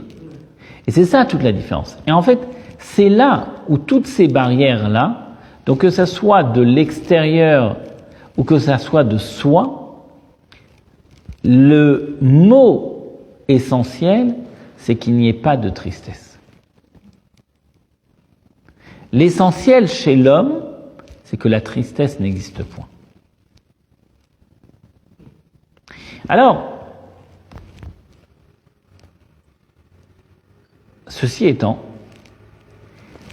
Et 0.88 0.92
c'est 0.92 1.06
ça 1.06 1.24
toute 1.24 1.42
la 1.42 1.54
différence. 1.54 1.98
Et 2.06 2.12
en 2.12 2.22
fait, 2.22 2.40
c'est 2.80 3.08
là 3.08 3.48
où 3.70 3.78
toutes 3.78 4.08
ces 4.08 4.28
barrières-là, 4.28 5.36
donc 5.66 5.80
que 5.80 5.90
ça 5.90 6.06
soit 6.06 6.44
de 6.44 6.62
l'extérieur 6.62 7.78
ou 8.38 8.44
que 8.44 8.60
ça 8.60 8.78
soit 8.78 9.06
de 9.06 9.18
soi, 9.18 10.06
le 11.46 12.18
mot 12.20 13.22
essentiel, 13.48 14.36
c'est 14.76 14.96
qu'il 14.96 15.14
n'y 15.14 15.30
ait 15.30 15.34
pas 15.34 15.56
de 15.56 15.70
tristesse. 15.70 16.31
L'essentiel 19.12 19.88
chez 19.88 20.16
l'homme, 20.16 20.64
c'est 21.26 21.38
que 21.38 21.48
la 21.48 21.62
tristesse 21.62 22.20
n'existe 22.20 22.64
point. 22.64 22.88
Alors, 26.30 26.78
ceci 31.08 31.46
étant, 31.46 31.84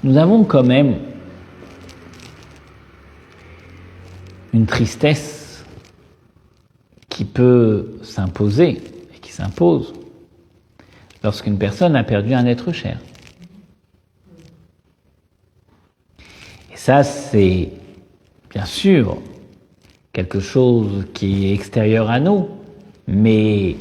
nous 0.02 0.16
avons 0.16 0.44
quand 0.44 0.64
même 0.64 0.98
une 4.52 4.66
tristesse 4.66 5.64
qui 7.08 7.24
peut 7.24 7.98
s'imposer 8.02 8.82
et 9.14 9.18
qui 9.20 9.32
s'impose 9.32 9.92
lorsqu'une 11.22 11.58
personne 11.58 11.94
a 11.96 12.04
perdu 12.04 12.34
un 12.34 12.46
être 12.46 12.72
cher. 12.72 12.98
Ça, 16.88 17.04
c'est 17.04 17.68
bien 18.48 18.64
sûr 18.64 19.18
quelque 20.10 20.40
chose 20.40 21.04
qui 21.12 21.44
est 21.44 21.52
extérieur 21.52 22.08
à 22.08 22.18
nous, 22.18 22.48
mais 23.06 23.76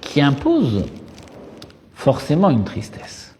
qui 0.00 0.20
impose 0.20 0.86
forcément 1.94 2.50
une 2.50 2.64
tristesse. 2.64 3.36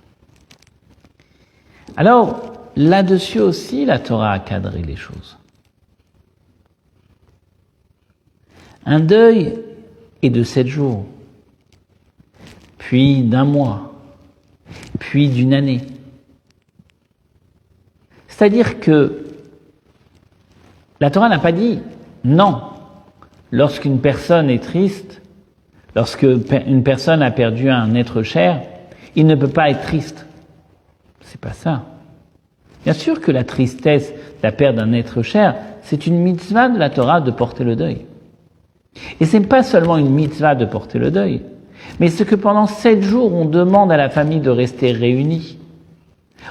Alors, 1.96 2.52
là-dessus 2.76 3.40
aussi, 3.40 3.84
la 3.84 3.98
Torah 3.98 4.34
a 4.34 4.38
cadré 4.38 4.82
les 4.82 4.94
choses. 4.94 5.36
Un 8.86 9.00
deuil 9.00 9.58
est 10.22 10.30
de 10.30 10.44
sept 10.44 10.68
jours, 10.68 11.06
puis 12.78 13.24
d'un 13.24 13.46
mois, 13.46 13.94
puis 15.00 15.28
d'une 15.28 15.54
année. 15.54 15.80
C'est-à-dire 18.42 18.80
que 18.80 19.18
la 20.98 21.12
Torah 21.12 21.28
n'a 21.28 21.38
pas 21.38 21.52
dit 21.52 21.78
non. 22.24 22.60
Lorsqu'une 23.52 24.00
personne 24.00 24.50
est 24.50 24.64
triste, 24.64 25.22
lorsque 25.94 26.24
une 26.24 26.82
personne 26.82 27.22
a 27.22 27.30
perdu 27.30 27.70
un 27.70 27.94
être 27.94 28.24
cher, 28.24 28.62
il 29.14 29.28
ne 29.28 29.36
peut 29.36 29.46
pas 29.46 29.70
être 29.70 29.82
triste. 29.82 30.26
C'est 31.20 31.40
pas 31.40 31.52
ça. 31.52 31.84
Bien 32.82 32.94
sûr 32.94 33.20
que 33.20 33.30
la 33.30 33.44
tristesse 33.44 34.12
la 34.42 34.50
perte 34.50 34.74
d'un 34.74 34.92
être 34.92 35.22
cher, 35.22 35.54
c'est 35.82 36.08
une 36.08 36.18
mitzvah 36.18 36.68
de 36.68 36.80
la 36.80 36.90
Torah 36.90 37.20
de 37.20 37.30
porter 37.30 37.62
le 37.62 37.76
deuil. 37.76 38.06
Et 39.20 39.24
c'est 39.24 39.38
pas 39.38 39.62
seulement 39.62 39.98
une 39.98 40.10
mitzvah 40.10 40.56
de 40.56 40.64
porter 40.64 40.98
le 40.98 41.12
deuil, 41.12 41.42
mais 42.00 42.08
c'est 42.08 42.24
que 42.24 42.34
pendant 42.34 42.66
sept 42.66 43.02
jours, 43.02 43.32
on 43.32 43.44
demande 43.44 43.92
à 43.92 43.96
la 43.96 44.10
famille 44.10 44.40
de 44.40 44.50
rester 44.50 44.90
réunie. 44.90 45.58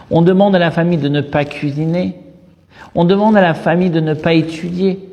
On 0.09 0.21
demande 0.21 0.55
à 0.55 0.59
la 0.59 0.71
famille 0.71 0.97
de 0.97 1.09
ne 1.09 1.21
pas 1.21 1.45
cuisiner. 1.45 2.19
On 2.95 3.05
demande 3.05 3.37
à 3.37 3.41
la 3.41 3.53
famille 3.53 3.89
de 3.89 3.99
ne 3.99 4.13
pas 4.13 4.33
étudier. 4.33 5.09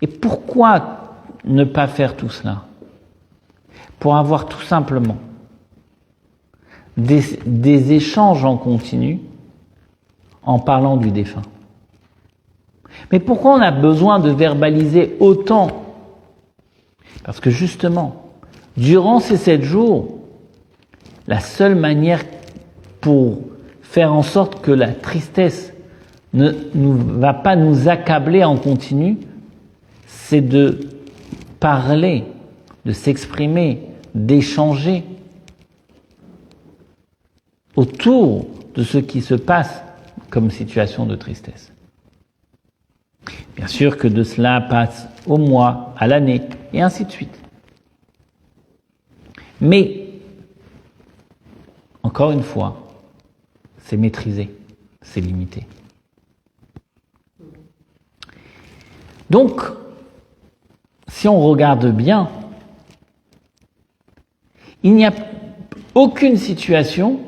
Et 0.00 0.06
pourquoi 0.06 1.16
ne 1.44 1.64
pas 1.64 1.86
faire 1.86 2.16
tout 2.16 2.28
cela? 2.28 2.64
Pour 3.98 4.16
avoir 4.16 4.46
tout 4.46 4.62
simplement 4.62 5.16
des, 6.96 7.92
échanges 7.92 8.44
en 8.44 8.56
continu 8.56 9.20
en 10.42 10.58
parlant 10.58 10.96
du 10.96 11.10
défunt. 11.10 11.42
Mais 13.10 13.20
pourquoi 13.20 13.54
on 13.54 13.60
a 13.60 13.70
besoin 13.70 14.18
de 14.18 14.30
verbaliser 14.30 15.16
autant? 15.20 15.68
Parce 17.24 17.40
que 17.40 17.50
justement, 17.50 18.30
durant 18.76 19.20
ces 19.20 19.36
sept 19.36 19.62
jours, 19.62 20.18
la 21.26 21.40
seule 21.40 21.74
manière 21.74 22.24
pour 23.02 23.40
faire 23.82 24.14
en 24.14 24.22
sorte 24.22 24.62
que 24.62 24.70
la 24.70 24.88
tristesse 24.88 25.74
ne 26.32 26.50
va 26.72 27.34
pas 27.34 27.56
nous 27.56 27.90
accabler 27.90 28.42
en 28.42 28.56
continu, 28.56 29.18
c'est 30.06 30.40
de 30.40 30.80
parler, 31.60 32.24
de 32.86 32.92
s'exprimer, 32.92 33.82
d'échanger 34.14 35.04
autour 37.76 38.46
de 38.74 38.82
ce 38.82 38.98
qui 38.98 39.20
se 39.20 39.34
passe 39.34 39.82
comme 40.30 40.50
situation 40.50 41.04
de 41.04 41.16
tristesse. 41.16 41.72
Bien 43.56 43.66
sûr 43.66 43.98
que 43.98 44.08
de 44.08 44.22
cela 44.22 44.60
passe 44.62 45.06
au 45.26 45.36
mois, 45.36 45.94
à 45.98 46.06
l'année, 46.06 46.40
et 46.72 46.80
ainsi 46.80 47.04
de 47.04 47.10
suite. 47.10 47.38
Mais, 49.60 50.06
encore 52.02 52.32
une 52.32 52.42
fois, 52.42 52.81
c'est 53.92 53.98
maîtrisé, 53.98 54.48
c'est 55.02 55.20
limité. 55.20 55.66
Donc, 59.28 59.60
si 61.08 61.28
on 61.28 61.38
regarde 61.38 61.94
bien, 61.94 62.30
il 64.82 64.94
n'y 64.94 65.04
a 65.04 65.12
aucune 65.94 66.38
situation 66.38 67.20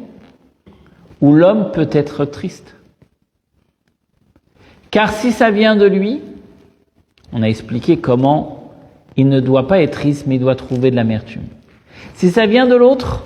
où 1.21 1.35
l'homme 1.35 1.71
peut 1.71 1.91
être 1.93 2.25
triste. 2.25 2.77
Car 4.91 5.13
si 5.13 5.33
ça 5.33 5.51
vient 5.51 5.77
de 5.77 5.85
lui, 5.85 6.23
on 7.35 7.43
a 7.43 7.47
expliqué 7.47 7.99
comment 7.99 8.73
il 9.17 9.29
ne 9.29 9.41
doit 9.41 9.69
pas 9.69 9.83
être 9.83 9.99
triste, 9.99 10.27
mais 10.27 10.37
il 10.37 10.41
doit 10.41 10.57
trouver 10.57 10.91
de 10.91 10.97
l'amertume. 10.97 11.45
Si 12.15 12.31
ça 12.31 12.47
vient 12.47 12.65
de 12.65 12.75
l'autre, 12.75 13.25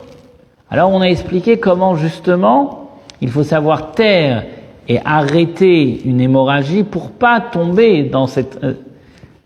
alors 0.70 0.90
on 0.90 1.00
a 1.00 1.06
expliqué 1.06 1.60
comment 1.60 1.94
justement 1.94 2.87
il 3.20 3.30
faut 3.30 3.42
savoir 3.42 3.92
taire 3.92 4.44
et 4.88 5.00
arrêter 5.04 6.02
une 6.04 6.20
hémorragie 6.20 6.84
pour 6.84 7.10
pas 7.10 7.40
tomber 7.40 8.04
dans 8.04 8.26
cette, 8.26 8.62
euh, 8.64 8.74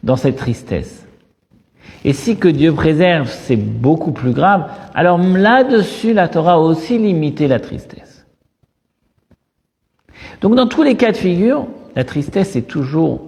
dans 0.03 0.16
cette 0.16 0.36
tristesse. 0.36 1.07
Et 2.05 2.12
si 2.12 2.36
que 2.36 2.49
Dieu 2.49 2.73
préserve, 2.73 3.28
c'est 3.28 3.57
beaucoup 3.57 4.12
plus 4.12 4.32
grave, 4.32 4.70
alors 4.94 5.19
là-dessus, 5.19 6.12
la 6.12 6.28
Torah 6.28 6.61
aussi 6.61 6.99
limité 6.99 7.49
la 7.49 7.61
tristesse. 7.61 8.27
Donc 10.40 10.55
dans 10.57 10.66
tous 10.66 10.82
les 10.82 10.97
cas 10.97 11.12
de 11.12 11.16
figure, 11.16 11.66
la 11.94 12.05
tristesse 12.05 12.57
est 12.57 12.62
toujours 12.62 13.20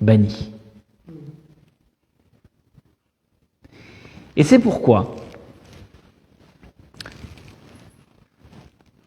bannie. 0.00 0.52
Et 4.36 4.42
c'est 4.42 4.58
pourquoi 4.58 5.14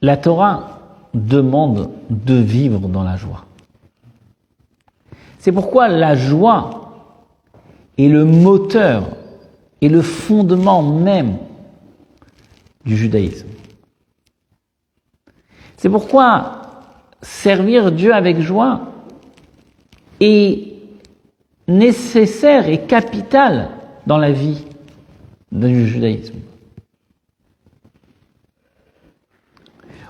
la 0.02 0.18
Torah 0.18 0.80
demande 1.14 1.90
de 2.10 2.36
vivre 2.36 2.88
dans 2.88 3.04
la 3.04 3.18
joie. 3.18 3.46
C'est 5.40 5.52
pourquoi 5.52 5.88
la 5.88 6.16
joie 6.16 7.06
est 7.98 8.08
le 8.08 8.26
moteur 8.26 9.10
et 9.82 9.90
le 9.90 10.02
fondement 10.02 10.84
même 10.84 11.38
du 12.86 12.98
judaïsme. 12.98 13.48
C'est 15.78 15.90
pourquoi 15.90 16.62
servir 17.22 17.92
Dieu 17.92 18.14
avec 18.14 18.40
joie 18.40 18.82
est 20.20 20.74
nécessaire 21.68 22.70
et 22.70 22.82
capital 22.82 23.70
dans 24.06 24.18
la 24.18 24.32
vie 24.32 24.66
du 25.52 25.88
judaïsme. 25.88 26.36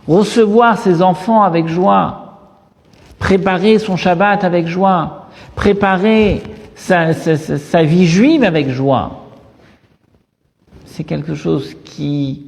Recevoir 0.07 0.77
ses 0.77 1.01
enfants 1.01 1.43
avec 1.43 1.67
joie, 1.67 2.39
préparer 3.19 3.77
son 3.77 3.97
Shabbat 3.97 4.43
avec 4.43 4.67
joie, 4.67 5.27
préparer 5.55 6.43
sa, 6.75 7.83
vie 7.83 8.05
juive 8.05 8.43
avec 8.43 8.69
joie, 8.69 9.25
c'est 10.85 11.03
quelque 11.03 11.35
chose 11.35 11.75
qui, 11.83 12.47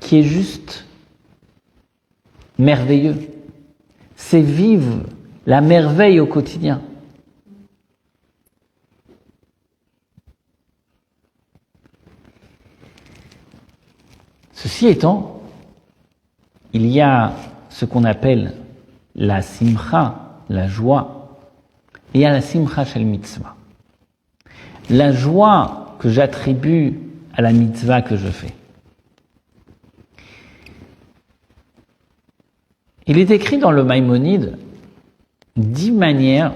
qui 0.00 0.20
est 0.20 0.22
juste 0.22 0.86
merveilleux. 2.58 3.16
C'est 4.16 4.40
vivre 4.40 5.00
la 5.46 5.60
merveille 5.60 6.20
au 6.20 6.26
quotidien. 6.26 6.80
Ceci 14.62 14.86
étant, 14.86 15.42
il 16.72 16.86
y 16.86 17.00
a 17.00 17.32
ce 17.68 17.84
qu'on 17.84 18.04
appelle 18.04 18.54
la 19.16 19.42
simcha, 19.42 20.38
la 20.48 20.68
joie, 20.68 21.36
et 22.14 22.18
il 22.18 22.20
y 22.20 22.24
a 22.24 22.30
la 22.30 22.40
simcha 22.40 22.84
shel 22.84 23.04
mitzvah. 23.04 23.56
La 24.88 25.10
joie 25.10 25.96
que 25.98 26.10
j'attribue 26.10 26.96
à 27.34 27.42
la 27.42 27.50
mitzvah 27.52 28.02
que 28.02 28.16
je 28.16 28.28
fais. 28.28 28.54
Il 33.08 33.18
est 33.18 33.32
écrit 33.32 33.58
dans 33.58 33.72
le 33.72 33.82
Maïmonide 33.82 34.58
dix 35.56 35.90
manières 35.90 36.52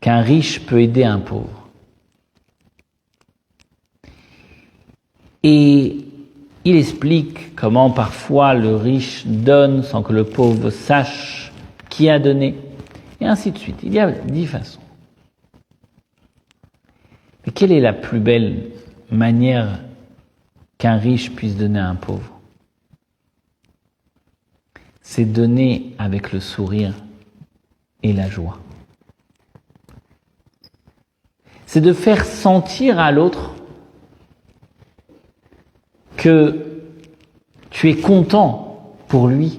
qu'un 0.00 0.20
riche 0.20 0.64
peut 0.66 0.80
aider 0.80 1.02
un 1.02 1.18
pauvre. 1.18 1.59
Et 5.42 6.04
il 6.64 6.76
explique 6.76 7.54
comment 7.56 7.90
parfois 7.90 8.54
le 8.54 8.76
riche 8.76 9.26
donne 9.26 9.82
sans 9.82 10.02
que 10.02 10.12
le 10.12 10.24
pauvre 10.24 10.70
sache 10.70 11.52
qui 11.88 12.10
a 12.10 12.18
donné, 12.18 12.56
et 13.20 13.26
ainsi 13.26 13.50
de 13.50 13.58
suite. 13.58 13.80
Il 13.82 13.92
y 13.92 13.98
a 13.98 14.10
dix 14.10 14.46
façons. 14.46 14.80
Mais 17.44 17.52
quelle 17.52 17.72
est 17.72 17.80
la 17.80 17.92
plus 17.92 18.20
belle 18.20 18.70
manière 19.10 19.80
qu'un 20.78 20.96
riche 20.96 21.34
puisse 21.34 21.56
donner 21.56 21.78
à 21.78 21.88
un 21.88 21.94
pauvre? 21.94 22.38
C'est 25.00 25.24
donner 25.24 25.94
avec 25.98 26.32
le 26.32 26.40
sourire 26.40 26.94
et 28.02 28.12
la 28.12 28.28
joie. 28.28 28.58
C'est 31.66 31.80
de 31.80 31.92
faire 31.92 32.24
sentir 32.24 32.98
à 32.98 33.10
l'autre 33.10 33.54
que 36.20 36.66
tu 37.70 37.88
es 37.88 37.96
content 37.96 38.92
pour 39.08 39.26
lui, 39.26 39.58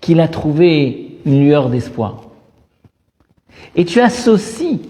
qu'il 0.00 0.20
a 0.20 0.28
trouvé 0.28 1.18
une 1.26 1.40
lueur 1.40 1.68
d'espoir. 1.68 2.22
Et 3.74 3.84
tu 3.84 4.00
associes 4.00 4.80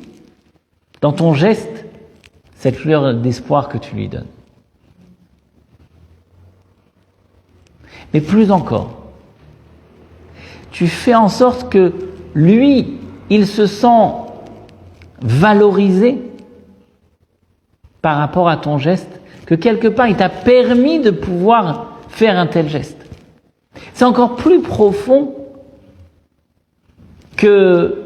dans 1.01 1.13
ton 1.13 1.33
geste 1.33 1.87
cette 2.55 2.85
lueur 2.85 3.15
d'espoir 3.15 3.71
que 3.71 3.79
tu 3.79 3.95
lui 3.95 4.09
donnes. 4.09 4.27
Mais 8.13 8.21
plus 8.21 8.51
encore, 8.51 9.05
tu 10.71 10.87
fais 10.87 11.15
en 11.15 11.31
sorte 11.31 11.73
que 11.73 11.95
lui, 12.35 12.99
il 13.31 13.47
se 13.47 13.67
sent 13.67 14.11
valorisé 15.23 16.21
par 18.03 18.19
rapport 18.19 18.51
à 18.51 18.59
ton 18.59 18.77
geste 18.77 19.23
que 19.47 19.55
quelque 19.55 19.89
part 19.89 20.09
il 20.09 20.17
t'a 20.17 20.29
permis 20.29 21.01
de 21.01 21.11
pouvoir 21.11 21.99
faire 22.09 22.39
un 22.39 22.47
tel 22.47 22.69
geste. 22.69 23.05
C'est 23.93 24.05
encore 24.05 24.37
plus 24.37 24.63
profond 24.63 25.35
que 27.37 28.05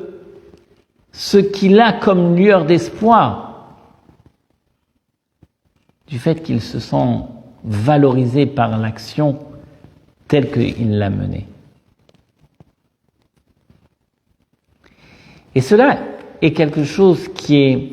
ce 1.12 1.38
qu'il 1.38 1.80
a 1.80 1.92
comme 1.92 2.36
lueur 2.36 2.64
d'espoir 2.64 3.74
du 6.06 6.18
fait 6.18 6.42
qu'il 6.42 6.62
se 6.62 6.78
sent 6.78 7.20
valorisé 7.64 8.46
par 8.46 8.78
l'action 8.78 9.38
telle 10.26 10.50
qu'il 10.50 10.98
l'a 10.98 11.10
menée. 11.10 11.46
Et 15.54 15.60
cela 15.60 15.98
est 16.40 16.52
quelque 16.52 16.84
chose 16.84 17.28
qui 17.34 17.56
est, 17.56 17.92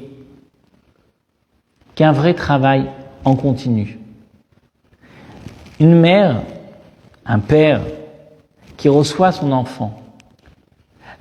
qui 1.96 2.04
est 2.04 2.06
un 2.06 2.12
vrai 2.12 2.34
travail 2.34 2.90
en 3.26 3.36
continu. 3.36 4.00
Une 5.80 6.00
mère, 6.00 6.44
un 7.26 7.40
père 7.40 7.82
qui 8.78 8.88
reçoit 8.88 9.32
son 9.32 9.52
enfant, 9.52 10.00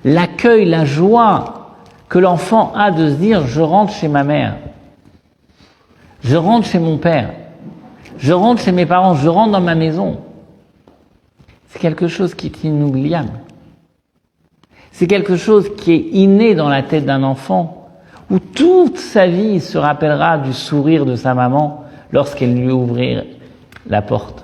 l'accueil, 0.03 0.65
la 0.65 0.85
joie 0.85 1.75
que 2.07 2.19
l'enfant 2.19 2.71
a 2.75 2.91
de 2.91 3.09
se 3.09 3.15
dire 3.15 3.47
je 3.47 3.61
rentre 3.61 3.91
chez 3.91 4.07
ma 4.07 4.23
mère, 4.23 4.55
je 6.21 6.37
rentre 6.37 6.67
chez 6.67 6.79
mon 6.79 6.97
père, 6.97 7.31
je 8.17 8.31
rentre 8.31 8.61
chez 8.61 8.71
mes 8.71 8.85
parents, 8.85 9.15
je 9.15 9.27
rentre 9.27 9.51
dans 9.51 9.61
ma 9.61 9.75
maison. 9.75 10.21
C'est 11.67 11.79
quelque 11.79 12.07
chose 12.07 12.33
qui 12.33 12.47
est 12.47 12.63
inoubliable. 12.63 13.33
C'est 14.91 15.07
quelque 15.07 15.35
chose 15.35 15.75
qui 15.75 15.91
est 15.91 16.07
inné 16.13 16.55
dans 16.55 16.69
la 16.69 16.81
tête 16.81 17.05
d'un 17.05 17.23
enfant, 17.23 17.89
où 18.31 18.39
toute 18.39 18.97
sa 18.97 19.27
vie 19.27 19.59
se 19.59 19.77
rappellera 19.77 20.37
du 20.37 20.53
sourire 20.53 21.05
de 21.05 21.17
sa 21.17 21.33
maman 21.33 21.84
lorsqu'elle 22.11 22.55
lui 22.55 22.71
ouvrit 22.71 23.17
la 23.87 24.01
porte. 24.01 24.43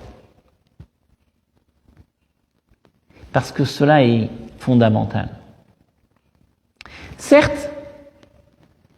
Parce 3.32 3.52
que 3.52 3.64
cela 3.64 4.04
est 4.04 4.30
fondamental. 4.60 5.30
Certes, 7.18 7.70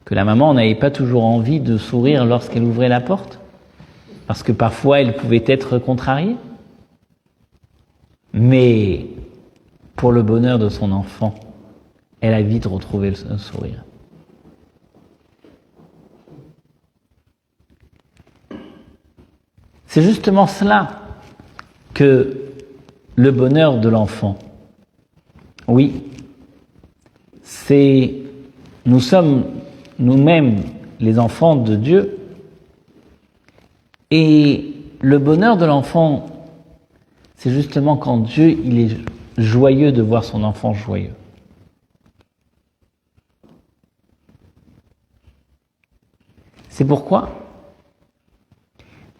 que 0.05 0.15
la 0.15 0.25
maman 0.25 0.53
n'avait 0.53 0.75
pas 0.75 0.91
toujours 0.91 1.25
envie 1.25 1.59
de 1.59 1.77
sourire 1.77 2.25
lorsqu'elle 2.25 2.63
ouvrait 2.63 2.89
la 2.89 3.01
porte, 3.01 3.39
parce 4.27 4.43
que 4.43 4.51
parfois 4.51 5.01
elle 5.01 5.15
pouvait 5.15 5.43
être 5.45 5.77
contrariée. 5.77 6.35
Mais 8.33 9.07
pour 9.95 10.11
le 10.11 10.23
bonheur 10.23 10.57
de 10.57 10.69
son 10.69 10.91
enfant, 10.91 11.35
elle 12.19 12.33
a 12.33 12.41
vite 12.41 12.65
retrouvé 12.65 13.11
le 13.11 13.37
sourire. 13.37 13.83
C'est 19.93 20.01
justement 20.01 20.47
cela 20.47 21.01
que 21.93 22.35
le 23.15 23.29
bonheur 23.29 23.79
de 23.79 23.89
l'enfant. 23.89 24.39
Oui, 25.67 26.01
c'est 27.43 28.15
nous 28.87 28.99
sommes 28.99 29.43
nous-mêmes 29.99 30.63
les 30.99 31.19
enfants 31.19 31.55
de 31.57 31.75
Dieu 31.75 32.17
et 34.09 34.73
le 34.99 35.19
bonheur 35.19 35.57
de 35.57 35.65
l'enfant, 35.65 36.25
c'est 37.35 37.51
justement 37.51 37.95
quand 37.95 38.17
Dieu 38.17 38.49
il 38.49 38.79
est 38.79 38.97
joyeux 39.37 39.91
de 39.91 40.01
voir 40.01 40.23
son 40.23 40.43
enfant 40.43 40.73
joyeux. 40.73 41.13
C'est 46.69 46.85
pourquoi 46.85 47.42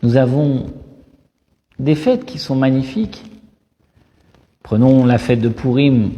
nous 0.04 0.18
avons 0.18 0.66
des 1.80 1.96
fêtes 1.96 2.26
qui 2.26 2.38
sont 2.38 2.56
magnifiques. 2.56 3.24
Prenons 4.62 5.06
la 5.06 5.18
fête 5.18 5.40
de 5.40 5.50
Purim, 5.50 6.12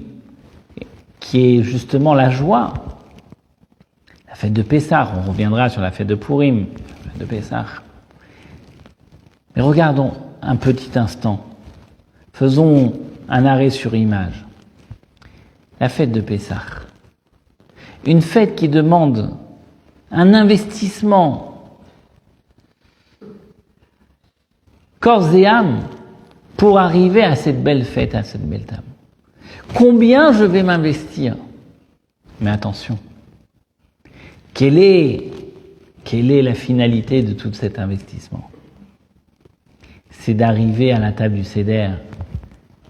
qui 1.20 1.60
est 1.60 1.64
justement 1.64 2.16
la 2.16 2.32
joie. 2.32 2.74
La 4.28 4.34
fête 4.34 4.54
de 4.54 4.64
Pessah, 4.64 5.14
on 5.16 5.30
reviendra 5.30 5.70
sur 5.70 5.82
la 5.82 5.92
fête 5.92 6.08
de 6.08 6.16
Purim, 6.16 6.66
la 7.06 7.12
fête 7.12 7.20
de 7.20 7.26
Pessah. 7.26 7.66
Mais 9.56 9.62
regardons 9.62 10.14
un 10.42 10.56
petit 10.56 10.98
instant. 10.98 11.46
Faisons 12.34 12.94
un 13.30 13.46
arrêt 13.46 13.70
sur 13.70 13.96
image. 13.96 14.46
La 15.80 15.90
fête 15.90 16.12
de 16.12 16.22
Pessah. 16.22 16.64
Une 18.06 18.22
fête 18.22 18.56
qui 18.56 18.68
demande 18.68 19.36
un 20.12 20.34
investissement 20.34 21.55
corps 25.00 25.34
et 25.34 25.46
âme 25.46 25.82
pour 26.58 26.80
arriver 26.80 27.24
à 27.24 27.36
cette 27.36 27.64
belle 27.64 27.84
fête, 27.86 28.16
à 28.16 28.24
cette 28.24 28.48
belle 28.48 28.66
table. 28.66 28.84
Combien 29.74 30.32
je 30.32 30.44
vais 30.44 30.64
m'investir? 30.64 31.36
Mais 32.42 32.50
attention, 32.50 32.98
quelle 34.54 34.78
est, 34.78 35.32
la 36.12 36.54
finalité 36.54 37.24
de 37.24 37.34
tout 37.34 37.52
cet 37.54 37.78
investissement? 37.80 38.50
C'est 40.12 40.34
d'arriver 40.34 40.92
à 40.92 41.00
la 41.00 41.12
table 41.12 41.36
du 41.36 41.44
CEDER 41.44 41.90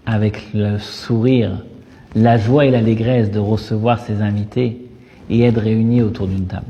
avec 0.06 0.52
le 0.54 0.78
sourire, 0.78 1.64
la 2.14 2.38
joie 2.38 2.66
et 2.66 2.70
l'allégresse 2.70 3.30
de 3.30 3.40
recevoir 3.40 3.98
ses 4.00 4.22
invités 4.22 4.88
et 5.28 5.42
être 5.42 5.60
réunis 5.60 6.02
autour 6.02 6.28
d'une 6.28 6.46
table. 6.46 6.66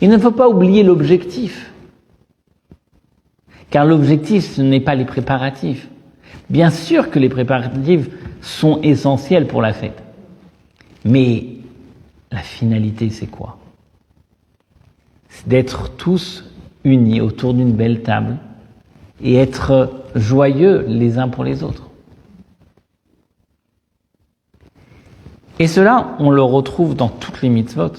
Il 0.00 0.10
ne 0.10 0.18
faut 0.18 0.30
pas 0.30 0.48
oublier 0.48 0.82
l'objectif, 0.82 1.71
car 3.72 3.86
l'objectif, 3.86 4.44
ce 4.54 4.60
n'est 4.60 4.80
pas 4.80 4.94
les 4.94 5.06
préparatifs. 5.06 5.88
Bien 6.50 6.70
sûr 6.70 7.10
que 7.10 7.18
les 7.18 7.30
préparatifs 7.30 8.08
sont 8.42 8.80
essentiels 8.82 9.46
pour 9.46 9.62
la 9.62 9.72
fête, 9.72 10.00
mais 11.04 11.46
la 12.30 12.40
finalité, 12.40 13.08
c'est 13.08 13.26
quoi? 13.26 13.58
C'est 15.30 15.48
d'être 15.48 15.96
tous 15.96 16.44
unis 16.84 17.22
autour 17.22 17.54
d'une 17.54 17.72
belle 17.72 18.02
table 18.02 18.36
et 19.22 19.36
être 19.36 20.04
joyeux 20.14 20.84
les 20.86 21.16
uns 21.16 21.28
pour 21.28 21.42
les 21.42 21.62
autres. 21.62 21.88
Et 25.58 25.66
cela, 25.66 26.16
on 26.18 26.30
le 26.30 26.42
retrouve 26.42 26.94
dans 26.94 27.08
toutes 27.08 27.40
les 27.40 27.48
mitzvot. 27.48 27.92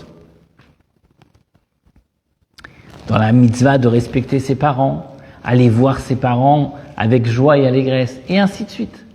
Dans 3.07 3.17
la 3.17 3.31
mitzvah 3.31 3.79
de 3.79 3.87
respecter 3.87 4.39
ses 4.39 4.55
parents, 4.55 5.12
aller 5.43 5.69
voir 5.69 5.99
ses 5.99 6.15
parents 6.15 6.75
avec 6.95 7.25
joie 7.25 7.57
et 7.57 7.67
allégresse, 7.67 8.19
et 8.29 8.39
ainsi 8.39 8.65
de 8.65 8.69
suite. 8.69 9.05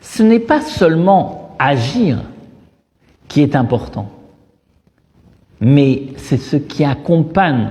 Ce 0.00 0.22
n'est 0.22 0.40
pas 0.40 0.60
seulement 0.60 1.56
agir 1.58 2.22
qui 3.28 3.42
est 3.42 3.56
important, 3.56 4.10
mais 5.60 6.08
c'est 6.16 6.36
ce 6.36 6.56
qui 6.56 6.84
accompagne 6.84 7.70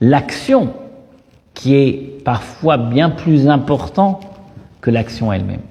l'action 0.00 0.74
qui 1.54 1.74
est 1.74 2.22
parfois 2.24 2.76
bien 2.76 3.10
plus 3.10 3.48
important 3.48 4.20
que 4.80 4.90
l'action 4.90 5.32
elle-même. 5.32 5.62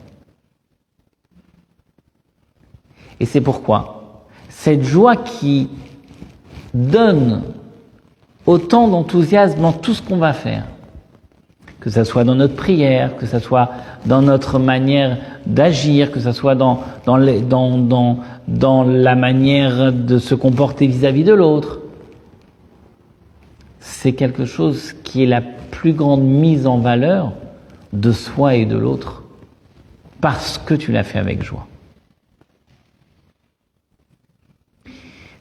Et 3.19 3.26
c'est 3.26 3.41
pourquoi 3.41 4.26
cette 4.49 4.84
joie 4.84 5.15
qui 5.15 5.69
donne 6.73 7.43
autant 8.45 8.88
d'enthousiasme 8.88 9.61
dans 9.61 9.73
tout 9.73 9.93
ce 9.93 10.01
qu'on 10.01 10.17
va 10.17 10.34
faire, 10.34 10.65
que 11.80 11.89
ce 11.89 12.03
soit 12.03 12.23
dans 12.23 12.35
notre 12.35 12.55
prière, 12.55 13.15
que 13.17 13.26
ce 13.26 13.39
soit 13.39 13.69
dans 14.05 14.22
notre 14.22 14.59
manière 14.59 15.17
d'agir, 15.45 16.11
que 16.11 16.19
ce 16.19 16.31
soit 16.31 16.55
dans, 16.55 16.81
dans, 17.05 17.17
dans, 17.17 17.77
dans, 17.77 18.19
dans 18.47 18.84
la 18.84 19.15
manière 19.15 19.91
de 19.91 20.17
se 20.17 20.35
comporter 20.35 20.88
vis-à-vis 20.88 21.23
-vis 21.23 21.27
de 21.27 21.34
l'autre, 21.34 21.80
c'est 23.80 24.13
quelque 24.13 24.45
chose 24.45 24.93
qui 25.03 25.23
est 25.23 25.27
la 25.27 25.41
plus 25.41 25.93
grande 25.93 26.23
mise 26.23 26.65
en 26.65 26.77
valeur 26.77 27.34
de 27.93 28.11
soi 28.11 28.55
et 28.55 28.65
de 28.65 28.77
l'autre 28.77 29.23
parce 30.22 30.57
que 30.57 30.73
tu 30.73 30.91
l'as 30.91 31.03
fait 31.03 31.19
avec 31.19 31.43
joie. 31.43 31.67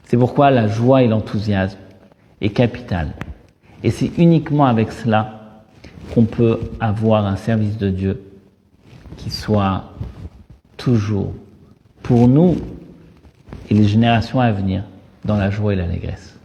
C'est 0.03 0.17
pourquoi 0.17 0.51
la 0.51 0.67
joie 0.67 1.01
et 1.01 1.07
l'enthousiasme 1.07 1.79
est. 2.45 3.13
Et 3.83 3.91
c'est 3.91 4.11
uniquement 4.17 4.65
avec 4.65 4.91
cela 4.91 5.63
qu'on 6.13 6.25
peut 6.25 6.59
avoir 6.79 7.25
un 7.25 7.35
service 7.35 7.77
de 7.77 7.89
Dieu 7.89 8.21
qui 9.17 9.29
soit 9.29 9.91
toujours 10.77 11.33
pour 12.03 12.27
nous 12.27 12.57
et 13.69 13.73
les 13.73 13.87
générations 13.87 14.39
à 14.39 14.51
venir 14.51 14.83
dans 15.23 15.37
la 15.37 15.49
joie 15.49 15.73
et 15.73 15.75
l'allégresse. 15.75 16.37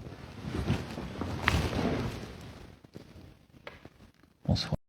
Bonsoir. 4.47 4.75